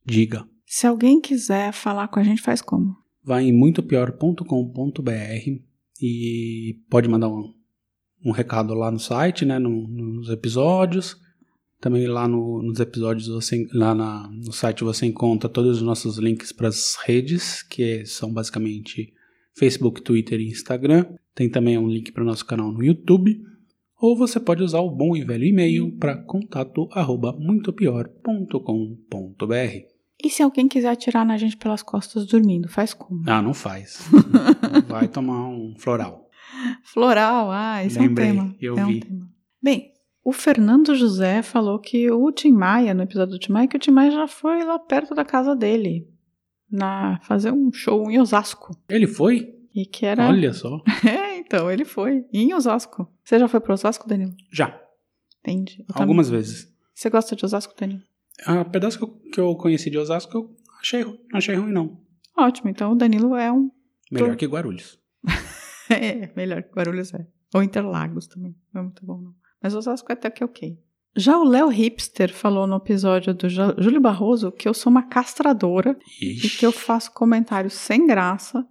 Diga. 0.05 0.47
se 0.67 0.87
alguém 0.87 1.21
quiser 1.21 1.73
falar 1.73 2.09
com 2.09 2.21
a 2.21 2.23
gente, 2.23 2.41
faz 2.43 2.61
como? 2.63 2.97
Vai 3.25 3.45
em 3.45 3.53
muitopior.com.br 3.53 5.61
e 6.01 6.79
pode 6.89 7.09
mandar 7.09 7.29
um, 7.29 7.53
um 8.25 8.31
recado 8.31 8.75
lá 8.75 8.91
no 8.91 8.99
site, 8.99 9.45
né, 9.45 9.59
no- 9.59 9.87
nos 9.89 10.29
episódios. 10.31 11.17
Também 11.81 12.07
lá 12.07 12.29
no- 12.29 12.63
nos 12.63 12.79
episódios, 12.81 13.29
você, 13.29 13.67
lá 13.73 13.95
na- 13.95 14.29
no 14.31 14.53
site 14.53 14.85
você 14.85 15.07
encontra 15.07 15.49
todos 15.49 15.77
os 15.79 15.83
nossos 15.83 16.19
links 16.19 16.53
para 16.53 16.69
as 16.69 16.97
redes, 17.05 17.63
que 17.63 18.05
são 18.07 18.33
basicamente 18.33 19.13
Facebook, 19.55 20.03
Twitter 20.03 20.41
e 20.41 20.49
Instagram. 20.49 21.07
Tem 21.35 21.49
também 21.49 21.79
um 21.79 21.89
link 21.89 22.13
para 22.13 22.23
o 22.23 22.27
nosso 22.27 22.45
canal 22.47 22.73
no 22.73 22.83
YouTube. 22.83 23.43
Ou 24.01 24.17
você 24.17 24.41
pode 24.41 24.63
usar 24.63 24.81
o 24.81 24.91
bom 24.91 25.15
e 25.15 25.23
velho 25.23 25.45
e-mail 25.45 25.93
para 25.99 26.17
contato 26.17 26.89
arroba 26.91 27.37
muitopior.com.br. 27.39 29.87
E 30.23 30.31
se 30.31 30.43
alguém 30.43 30.69
quiser 30.69 30.91
atirar 30.91 31.25
na 31.25 31.37
gente 31.37 31.57
pelas 31.57 31.83
costas 31.83 32.27
dormindo, 32.27 32.69
faz 32.69 32.95
como? 32.95 33.23
Ah, 33.27 33.43
não 33.43 33.55
faz. 33.55 34.07
Vai 34.89 35.09
tomar 35.09 35.49
um 35.49 35.75
floral. 35.79 36.29
Floral, 36.85 37.51
ah, 37.51 37.85
esse 37.85 37.99
Lembrei, 37.99 38.29
é 38.29 38.33
um 38.33 38.37
tema. 38.37 38.57
eu 38.61 38.79
é 38.79 38.85
um 38.85 38.89
vi. 38.89 39.01
tema. 39.01 39.29
Bem, 39.63 39.93
o 40.25 40.33
Fernando 40.33 40.95
José 40.95 41.43
falou 41.43 41.79
que 41.79 42.11
o 42.11 42.31
Tim 42.33 42.53
Maia, 42.53 42.93
no 42.93 43.03
episódio 43.03 43.33
do 43.33 43.39
Tim 43.39 43.53
Maia, 43.53 43.69
que 43.69 43.77
o 43.77 43.81
Tim 43.81 43.91
Maia 43.91 44.11
já 44.11 44.27
foi 44.27 44.63
lá 44.65 44.79
perto 44.79 45.15
da 45.15 45.25
casa 45.25 45.57
dele, 45.57 46.07
na 46.71 47.19
fazer 47.23 47.53
um 47.53 47.73
show 47.73 48.11
em 48.11 48.21
Osasco. 48.21 48.77
Ele 48.89 49.07
foi? 49.07 49.55
E 49.75 49.87
que 49.87 50.05
era. 50.05 50.29
Olha 50.29 50.53
só. 50.53 50.83
É, 51.07 51.30
então, 51.51 51.69
ele 51.69 51.85
foi. 51.85 52.25
Em 52.33 52.55
Osasco. 52.55 53.13
Você 53.25 53.37
já 53.37 53.49
foi 53.49 53.59
para 53.59 53.75
Osasco, 53.75 54.09
Danilo? 54.09 54.33
Já. 54.53 54.81
Entendi. 55.41 55.81
Eu 55.81 55.87
também. 55.87 56.03
Algumas 56.03 56.31
vezes. 56.31 56.73
Você 56.95 57.11
gosta 57.11 57.35
de 57.35 57.45
Osasco, 57.45 57.75
Danilo? 57.77 58.03
A 58.47 58.65
pedaço 58.65 58.99
que 58.99 59.05
eu, 59.05 59.09
que 59.33 59.41
eu 59.41 59.57
conheci 59.57 59.91
de 59.91 59.99
Osasco, 59.99 60.37
eu 60.37 60.57
achei, 60.81 61.05
não 61.05 61.19
achei 61.33 61.57
ruim, 61.57 61.73
não. 61.73 62.01
Ótimo, 62.39 62.71
então 62.71 62.93
o 62.93 62.95
Danilo 62.95 63.35
é 63.35 63.51
um. 63.51 63.69
Melhor 64.13 64.37
que 64.37 64.47
Guarulhos. 64.47 64.99
É, 65.93 66.31
melhor 66.37 66.63
que 66.63 66.73
Guarulhos 66.73 67.13
é. 67.13 67.27
Ou 67.53 67.65
Interlagos 67.65 68.29
também. 68.29 68.55
Não 68.73 68.83
é 68.83 68.85
muito 68.85 69.05
bom, 69.05 69.21
não. 69.21 69.35
Mas 69.61 69.75
Osasco 69.75 70.13
é 70.13 70.15
até 70.15 70.31
que 70.31 70.45
ok. 70.45 70.79
Já 71.17 71.37
o 71.37 71.43
Léo 71.43 71.67
Hipster 71.67 72.33
falou 72.33 72.65
no 72.65 72.77
episódio 72.77 73.35
do 73.35 73.49
Júlio 73.49 74.01
Barroso 74.01 74.53
que 74.53 74.69
eu 74.69 74.73
sou 74.73 74.89
uma 74.89 75.03
castradora 75.03 75.99
e 76.23 76.49
que 76.49 76.65
eu 76.65 76.71
faço 76.71 77.13
comentários 77.13 77.73
sem 77.73 78.07
graça 78.07 78.65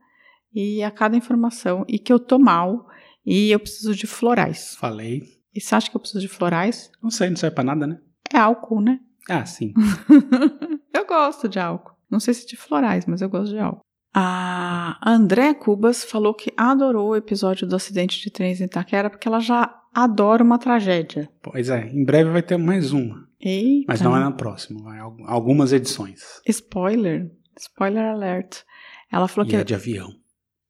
e 0.53 0.81
a 0.83 0.91
cada 0.91 1.15
informação 1.17 1.85
e 1.87 1.97
que 1.99 2.11
eu 2.11 2.19
tô 2.19 2.37
mal 2.39 2.87
e 3.25 3.51
eu 3.51 3.59
preciso 3.59 3.93
de 3.95 4.07
florais. 4.07 4.75
Falei. 4.75 5.23
E 5.53 5.59
você 5.61 5.75
acha 5.75 5.89
que 5.89 5.95
eu 5.95 5.99
preciso 5.99 6.21
de 6.21 6.27
florais? 6.27 6.89
Não 7.01 7.09
sei, 7.09 7.29
não 7.29 7.35
serve 7.37 7.55
pra 7.55 7.63
nada, 7.63 7.85
né? 7.87 7.99
É 8.33 8.37
álcool, 8.37 8.81
né? 8.81 8.99
Ah, 9.29 9.45
sim. 9.45 9.73
eu 10.93 11.05
gosto 11.05 11.47
de 11.47 11.59
álcool. 11.59 11.93
Não 12.09 12.19
sei 12.19 12.33
se 12.33 12.47
de 12.47 12.55
florais, 12.57 13.05
mas 13.05 13.21
eu 13.21 13.29
gosto 13.29 13.51
de 13.51 13.59
álcool. 13.59 13.81
A 14.13 14.97
André 15.07 15.53
Cubas 15.53 16.03
falou 16.03 16.33
que 16.33 16.51
adorou 16.57 17.09
o 17.09 17.15
episódio 17.15 17.67
do 17.67 17.75
acidente 17.75 18.19
de 18.21 18.31
trens 18.31 18.59
em 18.59 18.65
Itaquera 18.65 19.07
porque 19.09 19.27
ela 19.27 19.39
já 19.39 19.71
adora 19.93 20.43
uma 20.43 20.57
tragédia. 20.57 21.29
Pois 21.43 21.69
é, 21.69 21.87
em 21.91 22.03
breve 22.03 22.31
vai 22.31 22.41
ter 22.41 22.57
mais 22.57 22.91
uma. 22.91 23.27
Eita. 23.39 23.85
Mas 23.87 24.01
não 24.01 24.17
é 24.17 24.19
na 24.19 24.31
próxima, 24.31 24.81
vai 24.81 24.97
al- 24.99 25.15
algumas 25.27 25.71
edições. 25.71 26.41
Spoiler. 26.47 27.29
Spoiler 27.57 28.05
alert. 28.05 28.63
Ela 29.11 29.27
falou 29.27 29.47
E 29.47 29.51
que 29.51 29.55
é 29.55 29.63
de 29.63 29.75
avião. 29.75 30.09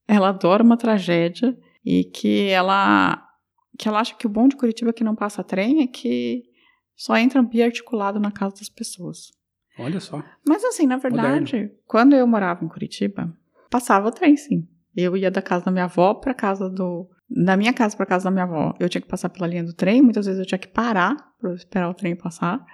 Ela 0.09 0.29
adora 0.29 0.63
uma 0.63 0.75
tragédia 0.75 1.55
e 1.85 2.03
que 2.03 2.49
ela 2.49 3.23
que 3.77 3.87
ela 3.87 3.99
acha 3.99 4.15
que 4.15 4.25
o 4.25 4.29
bom 4.29 4.47
de 4.47 4.57
Curitiba 4.57 4.91
que 4.91 5.03
não 5.03 5.15
passa 5.15 5.43
trem 5.43 5.83
é 5.83 5.87
que 5.87 6.43
só 6.95 7.15
entra 7.15 7.41
biarticulado 7.41 8.19
na 8.19 8.31
casa 8.31 8.55
das 8.55 8.67
pessoas. 8.67 9.31
Olha 9.77 10.01
só. 10.01 10.21
Mas 10.45 10.65
assim, 10.65 10.85
na 10.85 10.97
verdade, 10.97 11.71
quando 11.85 12.13
eu 12.13 12.27
morava 12.27 12.65
em 12.65 12.67
Curitiba, 12.67 13.33
passava 13.69 14.11
trem, 14.11 14.35
sim. 14.35 14.67
Eu 14.93 15.15
ia 15.15 15.31
da 15.31 15.41
casa 15.41 15.63
da 15.63 15.71
minha 15.71 15.85
avó 15.85 16.15
para 16.15 16.33
casa 16.33 16.67
do 16.67 17.07
da 17.29 17.55
minha 17.55 17.71
casa 17.71 17.95
para 17.95 18.07
casa 18.07 18.25
da 18.25 18.31
minha 18.31 18.43
avó. 18.43 18.73
Eu 18.79 18.89
tinha 18.89 18.99
que 18.99 19.07
passar 19.07 19.29
pela 19.29 19.47
linha 19.47 19.63
do 19.63 19.73
trem, 19.73 20.01
muitas 20.01 20.25
vezes 20.25 20.39
eu 20.39 20.45
tinha 20.45 20.59
que 20.59 20.67
parar 20.67 21.15
para 21.39 21.53
esperar 21.53 21.89
o 21.89 21.93
trem 21.93 22.15
passar. 22.15 22.65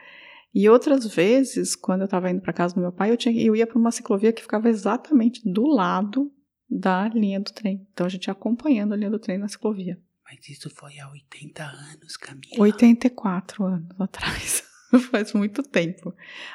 E 0.54 0.70
outras 0.70 1.06
vezes, 1.14 1.76
quando 1.76 2.02
eu 2.02 2.06
estava 2.06 2.32
indo 2.32 2.42
para 2.42 2.54
casa 2.54 2.74
do 2.74 2.80
meu 2.80 2.94
pai, 2.94 3.12
eu, 3.12 3.18
tinha, 3.18 3.46
eu 3.46 3.56
ia 3.56 3.68
para 3.68 3.78
uma 3.78 3.92
ciclovia 3.92 4.32
que 4.32 4.42
ficava 4.42 4.70
exatamente 4.70 5.42
do 5.44 5.68
lado 5.68 6.32
da 6.70 7.08
linha 7.10 7.40
do 7.40 7.52
trem. 7.52 7.86
Então 7.94 8.06
a 8.06 8.10
gente 8.10 8.26
ia 8.26 8.32
acompanhando 8.32 8.94
a 8.94 8.98
linha 8.98 9.10
do 9.12 9.20
trem 9.20 9.38
na 9.38 9.48
ciclovia. 9.48 10.00
Mas 10.24 10.50
isso 10.50 10.70
foi 10.70 10.98
há 11.00 11.10
80 11.10 11.64
anos, 11.64 12.18
Camila. 12.18 12.56
84 12.60 13.64
anos 13.64 13.90
atrás. 14.00 14.64
Faz 15.12 15.34
muito 15.34 15.62
tempo. 15.62 16.14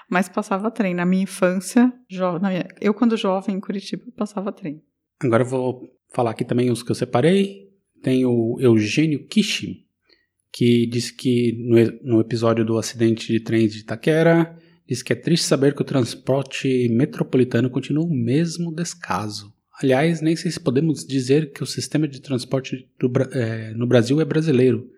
Mas 0.08 0.28
passava 0.28 0.70
trem. 0.70 0.94
Na 0.94 1.04
minha 1.06 1.22
infância, 1.24 1.92
jo- 2.08 2.38
na 2.38 2.48
minha- 2.48 2.68
eu 2.80 2.92
quando 2.94 3.16
jovem 3.16 3.56
em 3.56 3.60
Curitiba, 3.60 4.04
passava 4.16 4.50
trem. 4.52 4.82
Agora 5.20 5.42
eu 5.42 5.48
vou 5.48 5.88
falar 6.12 6.30
aqui 6.30 6.44
também 6.44 6.70
os 6.70 6.82
que 6.82 6.90
eu 6.90 6.94
separei. 6.94 7.68
Tem 8.02 8.24
o 8.24 8.56
Eugênio 8.58 9.26
Kishi, 9.26 9.86
que 10.52 10.86
disse 10.86 11.12
que 11.14 11.52
no, 12.02 12.14
no 12.14 12.20
episódio 12.20 12.64
do 12.64 12.78
acidente 12.78 13.30
de 13.30 13.40
trens 13.40 13.72
de 13.74 13.80
Itaquera, 13.80 14.58
disse 14.88 15.04
que 15.04 15.12
é 15.12 15.16
triste 15.16 15.44
saber 15.44 15.74
que 15.74 15.82
o 15.82 15.84
transporte 15.84 16.88
metropolitano 16.88 17.68
continua 17.70 18.04
o 18.04 18.10
mesmo 18.12 18.74
descaso. 18.74 19.52
Aliás, 19.82 20.20
nem 20.20 20.36
sei 20.36 20.50
se 20.50 20.60
podemos 20.60 21.04
dizer 21.06 21.52
que 21.52 21.62
o 21.62 21.66
sistema 21.66 22.06
de 22.06 22.20
transporte 22.20 22.88
do 22.98 23.10
eh, 23.32 23.72
no 23.74 23.86
Brasil 23.86 24.20
é 24.20 24.24
brasileiro, 24.24 24.90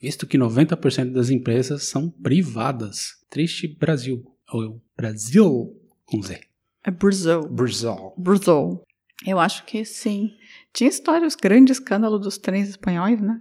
visto 0.00 0.26
que 0.26 0.36
90% 0.36 1.12
das 1.12 1.30
empresas 1.30 1.84
são 1.84 2.10
privadas. 2.10 3.12
Triste 3.30 3.68
Brasil. 3.68 4.24
Ou 4.52 4.80
Brasil 4.96 5.74
com 6.04 6.20
Z. 6.22 6.40
É 6.84 6.90
Brasil. 6.90 7.48
Brasil. 7.48 8.12
Brasil. 8.18 8.82
Eu 9.26 9.38
acho 9.38 9.64
que 9.64 9.84
sim. 9.84 10.32
Tinha 10.72 10.90
histórias, 10.90 11.34
grande 11.36 11.72
escândalo 11.72 12.18
dos 12.18 12.36
trens 12.36 12.68
espanhóis, 12.68 13.20
né? 13.20 13.40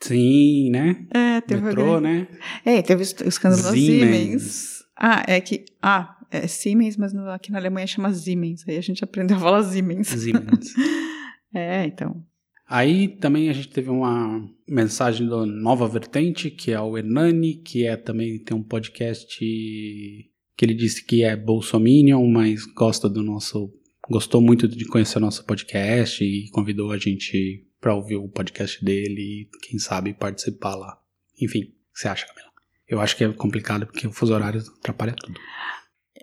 Sim, 0.00 0.70
né? 0.70 1.06
É, 1.12 1.40
teve 1.40 1.62
Metrô, 1.62 2.00
grande- 2.00 2.02
né? 2.02 2.28
É, 2.64 2.82
teve 2.82 3.02
o 3.02 3.28
escândalo 3.28 3.62
da 3.62 3.70
Siemens. 3.72 4.42
Siemens. 4.42 4.84
Ah, 4.96 5.24
é 5.26 5.40
que. 5.40 5.64
Ah, 5.82 6.15
é 6.44 6.46
Siemens, 6.46 6.96
mas 6.96 7.12
no- 7.12 7.28
aqui 7.30 7.50
na 7.50 7.58
Alemanha 7.58 7.86
chama 7.86 8.12
Siemens. 8.12 8.66
Aí 8.68 8.76
a 8.76 8.80
gente 8.80 9.02
aprendeu 9.04 9.36
a 9.36 9.40
falar 9.40 9.62
Siemens. 9.64 10.08
Siemens. 10.08 10.74
É, 11.54 11.86
então. 11.86 12.22
Aí 12.68 13.08
também 13.08 13.48
a 13.48 13.52
gente 13.54 13.68
teve 13.68 13.88
uma 13.88 14.46
mensagem 14.68 15.26
do 15.26 15.46
Nova 15.46 15.88
Vertente, 15.88 16.50
que 16.50 16.70
é 16.70 16.78
o 16.78 16.98
Hernani, 16.98 17.54
que 17.54 17.86
é 17.86 17.96
também 17.96 18.38
tem 18.38 18.54
um 18.54 18.62
podcast 18.62 19.26
que 19.38 20.64
ele 20.64 20.74
disse 20.74 21.02
que 21.02 21.22
é 21.22 21.34
bolsominion, 21.34 22.26
mas 22.26 22.66
gosta 22.66 23.08
do 23.08 23.22
nosso 23.22 23.72
gostou 24.08 24.40
muito 24.42 24.68
de 24.68 24.84
conhecer 24.84 25.18
o 25.18 25.20
nosso 25.20 25.44
podcast 25.46 26.22
e 26.22 26.50
convidou 26.50 26.92
a 26.92 26.98
gente 26.98 27.66
para 27.80 27.94
ouvir 27.94 28.16
o 28.16 28.28
podcast 28.28 28.84
dele 28.84 29.20
e 29.20 29.48
quem 29.66 29.78
sabe 29.78 30.12
participar 30.12 30.74
lá. 30.74 30.98
Enfim, 31.40 31.60
o 31.60 31.64
que 31.64 31.72
você 31.94 32.08
acha, 32.08 32.26
Camila? 32.26 32.50
Eu 32.88 33.00
acho 33.00 33.16
que 33.16 33.24
é 33.24 33.32
complicado 33.32 33.86
porque 33.86 34.06
o 34.06 34.12
fuso 34.12 34.34
horário 34.34 34.60
atrapalha 34.78 35.14
tudo. 35.14 35.38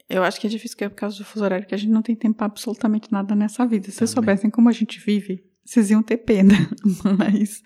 Eu 0.10 0.24
acho 0.24 0.40
que 0.40 0.48
é 0.48 0.50
difícil 0.50 0.78
que 0.78 0.84
é 0.84 0.90
por 0.90 0.96
causa 0.96 1.18
do 1.18 1.26
fuso 1.26 1.44
horário 1.44 1.66
que 1.68 1.74
a 1.76 1.78
gente 1.78 1.92
não 1.92 2.02
tem 2.02 2.16
tempo 2.16 2.38
pra 2.38 2.46
absolutamente 2.48 3.12
nada 3.12 3.36
nessa 3.36 3.66
vida. 3.66 3.86
Se 3.86 3.92
vocês 3.94 4.14
Também. 4.14 4.26
soubessem 4.36 4.50
como 4.50 4.70
a 4.70 4.72
gente 4.72 5.00
vive, 5.00 5.44
vocês 5.64 5.90
iam 5.92 6.04
ter 6.04 6.18
pena. 6.18 6.54
Mas 7.18 7.62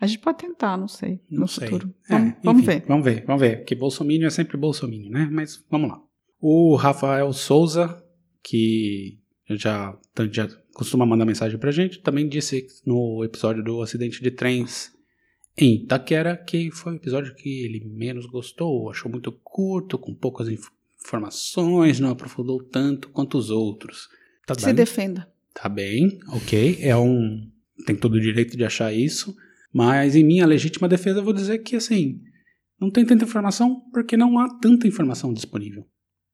a 0.00 0.06
gente 0.06 0.18
pode 0.20 0.38
tentar, 0.38 0.76
não 0.76 0.88
sei, 0.88 1.20
Não 1.30 1.40
no 1.42 1.48
sei. 1.48 1.68
futuro. 1.68 1.94
É, 2.08 2.12
Vamos, 2.18 2.34
vamos 2.42 2.62
enfim, 2.62 2.72
ver. 2.72 2.84
Vamos 2.86 3.04
ver, 3.04 3.24
vamos 3.26 3.40
ver. 3.40 3.56
Porque 3.58 3.74
Bolsonaro 3.74 4.24
é 4.24 4.30
sempre 4.30 4.56
Bolsonaro, 4.56 5.08
né? 5.10 5.28
Mas 5.30 5.64
vamos 5.70 5.88
lá. 5.90 6.00
O 6.40 6.74
Rafael 6.76 7.32
Souza, 7.32 8.02
que 8.42 9.18
já, 9.50 9.96
já 10.30 10.48
costuma 10.74 11.06
mandar 11.06 11.24
mensagem 11.24 11.58
pra 11.58 11.70
gente, 11.70 12.00
também 12.00 12.28
disse 12.28 12.66
no 12.84 13.22
episódio 13.24 13.62
do 13.62 13.80
acidente 13.82 14.22
de 14.22 14.30
trens 14.30 14.92
em 15.56 15.76
Itaquera, 15.84 16.36
que 16.36 16.70
foi 16.70 16.94
o 16.94 16.96
episódio 16.96 17.34
que 17.36 17.64
ele 17.64 17.84
menos 17.86 18.26
gostou, 18.26 18.90
achou 18.90 19.10
muito 19.10 19.30
curto, 19.30 19.96
com 19.96 20.12
poucas 20.14 20.48
inf- 21.04 21.06
informações, 21.06 22.00
não 22.00 22.10
aprofundou 22.10 22.62
tanto 22.62 23.08
quanto 23.10 23.36
os 23.38 23.50
outros. 23.50 24.08
Tá 24.46 24.54
Se 24.54 24.66
bem? 24.66 24.74
defenda. 24.74 25.28
Tá 25.54 25.68
bem, 25.68 26.18
ok. 26.28 26.78
É 26.80 26.96
um. 26.96 27.50
Tem 27.86 27.94
todo 27.96 28.14
o 28.14 28.20
direito 28.20 28.56
de 28.56 28.64
achar 28.64 28.92
isso. 28.92 29.34
Mas 29.72 30.14
em 30.14 30.24
minha 30.24 30.46
legítima 30.46 30.88
defesa, 30.88 31.18
eu 31.18 31.24
vou 31.24 31.32
dizer 31.32 31.58
que, 31.58 31.74
assim, 31.76 32.20
não 32.80 32.90
tem 32.90 33.04
tanta 33.04 33.24
informação 33.24 33.82
porque 33.92 34.16
não 34.16 34.38
há 34.38 34.48
tanta 34.60 34.86
informação 34.86 35.32
disponível. 35.32 35.84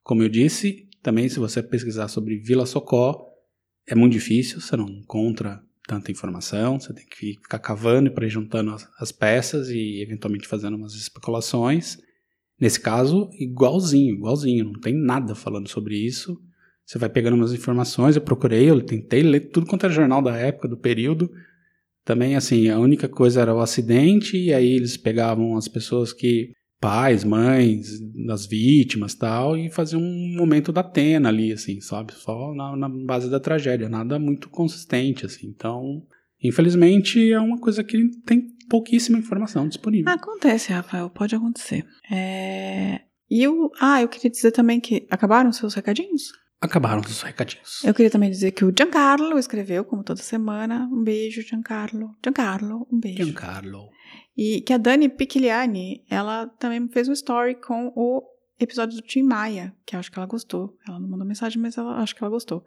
Como 0.03 0.23
eu 0.23 0.29
disse, 0.29 0.89
também 1.03 1.29
se 1.29 1.39
você 1.39 1.62
pesquisar 1.62 2.09
sobre 2.09 2.39
Vila 2.39 2.66
Socó, 2.66 3.27
é 3.89 3.95
muito 3.95 4.12
difícil, 4.12 4.61
você 4.61 4.77
não 4.77 4.89
encontra 4.89 5.62
tanta 5.87 6.12
informação, 6.12 6.79
você 6.79 6.93
tem 6.93 7.05
que 7.07 7.35
ficar 7.43 7.59
cavando 7.59 8.11
para 8.12 8.27
ir 8.27 8.31
juntando 8.31 8.73
as, 8.73 8.87
as 8.99 9.11
peças 9.11 9.68
e 9.71 10.03
eventualmente 10.03 10.47
fazendo 10.47 10.77
umas 10.77 10.95
especulações. 10.95 11.99
Nesse 12.61 12.79
caso, 12.79 13.31
igualzinho, 13.39 14.15
igualzinho, 14.17 14.67
não 14.67 14.81
tem 14.81 14.95
nada 14.95 15.35
falando 15.35 15.69
sobre 15.69 15.97
isso. 15.97 16.39
Você 16.85 16.99
vai 16.99 17.09
pegando 17.09 17.35
umas 17.35 17.53
informações, 17.53 18.17
eu 18.17 18.23
procurei, 18.23 18.69
eu 18.69 18.81
tentei 18.83 19.23
ler 19.23 19.51
tudo 19.51 19.67
quanto 19.67 19.87
era 19.87 19.95
jornal 19.95 20.21
da 20.21 20.37
época, 20.37 20.69
do 20.69 20.77
período. 20.77 21.31
Também, 22.05 22.37
assim, 22.37 22.69
a 22.69 22.79
única 22.79 23.09
coisa 23.09 23.41
era 23.41 23.55
o 23.55 23.61
acidente, 23.61 24.37
e 24.37 24.53
aí 24.53 24.73
eles 24.73 24.97
pegavam 24.97 25.57
as 25.57 25.69
pessoas 25.69 26.13
que. 26.13 26.53
pais, 26.81 27.25
mães 27.25 28.01
das 28.27 28.47
vítimas 28.47 29.15
tal, 29.15 29.57
e 29.57 29.71
faziam 29.71 30.03
um 30.03 30.35
momento 30.37 30.73
da 30.73 30.81
Atena 30.81 31.29
ali, 31.29 31.53
assim, 31.53 31.81
sabe? 31.81 32.13
Só 32.13 32.53
na, 32.55 32.77
na 32.77 32.89
base 32.89 33.31
da 33.31 33.41
tragédia, 33.41 33.89
nada 33.89 34.19
muito 34.19 34.51
consistente, 34.51 35.25
assim. 35.25 35.47
Então, 35.47 36.03
infelizmente, 36.43 37.33
é 37.33 37.39
uma 37.39 37.59
coisa 37.59 37.85
que 37.85 37.97
tem 38.27 38.49
pouquíssima 38.71 39.18
informação 39.18 39.68
disponível. 39.68 40.11
Acontece, 40.11 40.73
Rafael, 40.73 41.11
pode 41.11 41.35
acontecer. 41.35 41.85
É... 42.11 43.01
E 43.29 43.47
o... 43.47 43.71
Ah, 43.81 44.01
eu 44.01 44.09
queria 44.09 44.31
dizer 44.31 44.53
também 44.53 44.81
que 44.81 45.07
acabaram 45.11 45.53
seus 45.53 45.75
recadinhos? 45.75 46.33
Acabaram 46.61 47.01
os 47.01 47.23
recadinhos. 47.23 47.83
Eu 47.85 47.95
queria 47.95 48.11
também 48.11 48.31
dizer 48.31 48.53
que 48.53 48.64
o 48.64 48.73
Giancarlo 48.77 49.39
escreveu, 49.39 49.85
como 49.85 50.05
toda 50.05 50.21
semana. 50.21 50.89
Um 50.93 51.03
beijo, 51.03 51.43
Giancarlo. 51.43 52.14
Giancarlo, 52.23 52.87
um 52.93 53.01
beijo. 53.01 53.25
Giancarlo. 53.25 53.89
E 54.37 54.61
que 54.61 54.73
a 54.73 54.79
Dani 54.79 55.09
Picliani, 55.09 56.05
ela 56.09 56.47
também 56.59 56.87
fez 56.89 57.09
um 57.09 57.12
story 57.12 57.55
com 57.55 57.93
o 57.97 58.23
episódio 58.59 58.97
do 58.97 59.03
Tim 59.03 59.23
Maia, 59.23 59.75
que 59.87 59.97
eu 59.97 60.01
acho 60.01 60.12
que 60.12 60.18
ela 60.18 60.27
gostou. 60.27 60.77
Ela 60.87 61.01
não 61.01 61.09
mandou 61.09 61.27
mensagem, 61.27 61.61
mas 61.61 61.79
ela 61.79 61.97
acho 61.97 62.14
que 62.14 62.23
ela 62.23 62.31
gostou. 62.31 62.62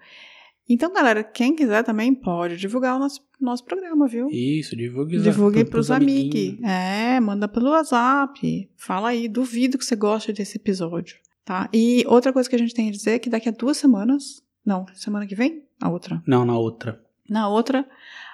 Então, 0.69 0.93
galera, 0.93 1.23
quem 1.23 1.55
quiser 1.55 1.83
também 1.83 2.13
pode 2.15 2.55
divulgar 2.57 2.95
o 2.95 2.99
nosso, 2.99 3.21
nosso 3.39 3.65
programa, 3.65 4.07
viu? 4.07 4.29
Isso, 4.29 4.75
divulgue 4.75 5.19
Divulgue 5.19 5.63
pro- 5.63 5.71
pros 5.71 5.91
amigos. 5.91 6.57
É, 6.63 7.19
manda 7.19 7.47
pelo 7.47 7.69
WhatsApp. 7.71 8.69
Fala 8.77 9.09
aí, 9.09 9.27
duvido 9.27 9.77
que 9.77 9.83
você 9.85 9.95
goste 9.95 10.31
desse 10.31 10.57
episódio, 10.57 11.17
tá? 11.43 11.69
E 11.73 12.03
outra 12.07 12.31
coisa 12.31 12.49
que 12.49 12.55
a 12.55 12.59
gente 12.59 12.73
tem 12.73 12.87
a 12.87 12.91
dizer 12.91 13.11
é 13.11 13.19
que 13.19 13.29
daqui 13.29 13.49
a 13.49 13.51
duas 13.51 13.75
semanas, 13.77 14.41
não, 14.65 14.85
semana 14.93 15.27
que 15.27 15.35
vem? 15.35 15.63
A 15.81 15.89
outra. 15.89 16.23
Não, 16.25 16.45
na 16.45 16.57
outra. 16.57 17.01
Na 17.29 17.47
outra, 17.49 17.85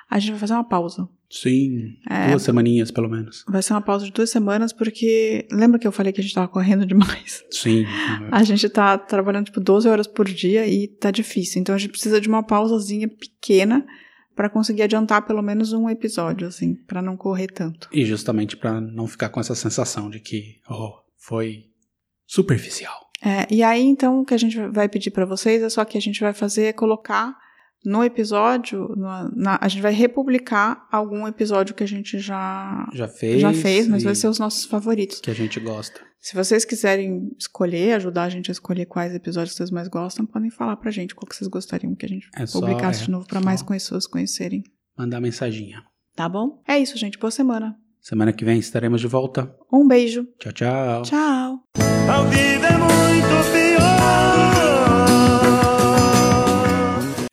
a 0.10 0.20
gente 0.20 0.32
vai 0.32 0.40
fazer 0.40 0.54
uma 0.54 0.64
pausa. 0.68 1.08
Sim, 1.32 1.98
É. 2.10 2.30
duas 2.30 2.42
semaninhas 2.42 2.90
pelo 2.90 3.08
menos. 3.08 3.46
Vai 3.48 3.62
ser 3.62 3.74
uma 3.74 3.82
pausa 3.82 4.04
de 4.06 4.12
duas 4.12 4.32
semanas, 4.32 4.74
porque 4.74 5.48
lembra 5.52 5.78
que 5.78 5.86
eu 5.88 5.92
falei 5.92 6.12
que 6.12 6.20
a 6.20 6.24
gente 6.24 6.34
tava 6.34 6.48
correndo 6.48 6.86
demais? 6.88 7.44
Sim. 7.52 7.86
A 8.32 8.42
gente 8.44 8.68
tá 8.68 8.98
trabalhando 8.98 9.46
tipo 9.46 9.60
12 9.60 9.88
horas 9.88 10.08
por 10.08 10.26
dia 10.28 10.66
e 10.68 10.88
tá 10.88 11.12
difícil. 11.12 11.62
Então 11.62 11.76
a 11.76 11.78
gente 11.78 11.92
precisa 11.92 12.20
de 12.20 12.28
uma 12.28 12.42
pausazinha 12.42 13.08
pequena 13.08 13.86
pra 14.36 14.50
conseguir 14.50 14.82
adiantar 14.84 15.22
pelo 15.28 15.42
menos 15.44 15.72
um 15.74 15.88
episódio, 15.90 16.48
assim, 16.48 16.74
pra 16.88 17.02
não 17.02 17.16
correr 17.16 17.48
tanto. 17.48 17.88
E 17.94 18.06
justamente 18.06 18.58
pra 18.58 18.80
não 18.82 19.06
ficar 19.06 19.30
com 19.30 19.40
essa 19.40 19.54
sensação 19.54 20.10
de 20.10 20.20
que, 20.20 20.56
oh, 20.68 20.94
foi 21.18 21.66
superficial. 22.26 22.96
É, 23.22 23.46
e 23.54 23.62
aí, 23.62 23.82
então, 23.84 24.22
o 24.22 24.26
que 24.26 24.34
a 24.34 24.38
gente 24.38 24.58
vai 24.70 24.88
pedir 24.88 25.12
pra 25.12 25.26
vocês 25.26 25.62
é 25.62 25.70
só 25.70 25.84
que 25.84 25.98
a 25.98 26.02
gente 26.02 26.22
vai 26.22 26.34
fazer 26.34 26.64
é 26.66 26.74
colocar 26.74 27.36
no 27.86 28.04
episódio, 28.04 28.94
no- 28.96 29.32
na- 29.36 29.58
a 29.62 29.68
gente 29.68 29.82
vai 29.82 29.94
republicar 29.94 30.86
algum 30.92 31.28
episódio 31.28 31.74
que 31.76 31.84
a 31.84 31.88
gente 31.88 32.20
já, 32.20 32.88
Já 32.94 33.08
fez. 33.08 33.42
já 33.42 33.54
fez, 33.54 33.88
mas 33.88 34.04
vai 34.04 34.16
ser 34.16 34.28
os 34.28 34.40
nossos 34.40 34.66
favoritos. 34.66 35.20
Que 35.22 35.32
a 35.32 35.36
gente 35.36 35.60
gosta. 35.60 36.00
Se 36.22 36.36
vocês 36.36 36.66
quiserem 36.66 37.32
escolher, 37.40 37.94
ajudar 37.94 38.24
a 38.24 38.30
gente 38.30 38.52
a 38.52 38.54
escolher 38.54 38.86
quais 38.86 39.16
episódios 39.16 39.56
vocês 39.56 39.72
mais 39.72 39.88
gostam, 39.88 40.26
podem 40.26 40.50
falar 40.52 40.76
pra 40.76 40.92
gente 40.92 41.16
qual 41.16 41.26
que 41.28 41.34
vocês 41.36 41.48
gostariam 41.48 41.96
que 41.96 42.06
a 42.06 42.10
gente 42.10 42.30
É 42.36 42.46
só- 42.46 42.60
publicasse 42.60 43.04
é, 43.04 43.06
de 43.06 43.12
novo 43.12 43.26
pra 43.26 43.40
só- 43.40 43.46
mais 43.46 43.64
pessoas 43.64 44.06
conhecerem. 44.06 44.62
Mandar 44.98 45.22
mensaginha. 45.22 45.82
Tá 46.16 46.28
bom? 46.28 46.62
É 46.68 46.78
isso, 46.78 46.98
gente. 46.98 47.18
Boa 47.18 47.32
semana. 47.32 47.76
Semana 48.02 48.34
que 48.34 48.44
vem 48.44 48.60
estaremos 48.60 49.00
de 49.00 49.08
volta. 49.08 49.56
Um 49.72 49.88
beijo. 49.88 50.26
Tchau, 50.40 50.52
tchau. 50.52 51.02
Tchau. 51.04 51.64
A 52.10 52.24
vida 52.24 52.68
é 52.68 52.78
muito 52.78 53.52
pior. 53.54 54.69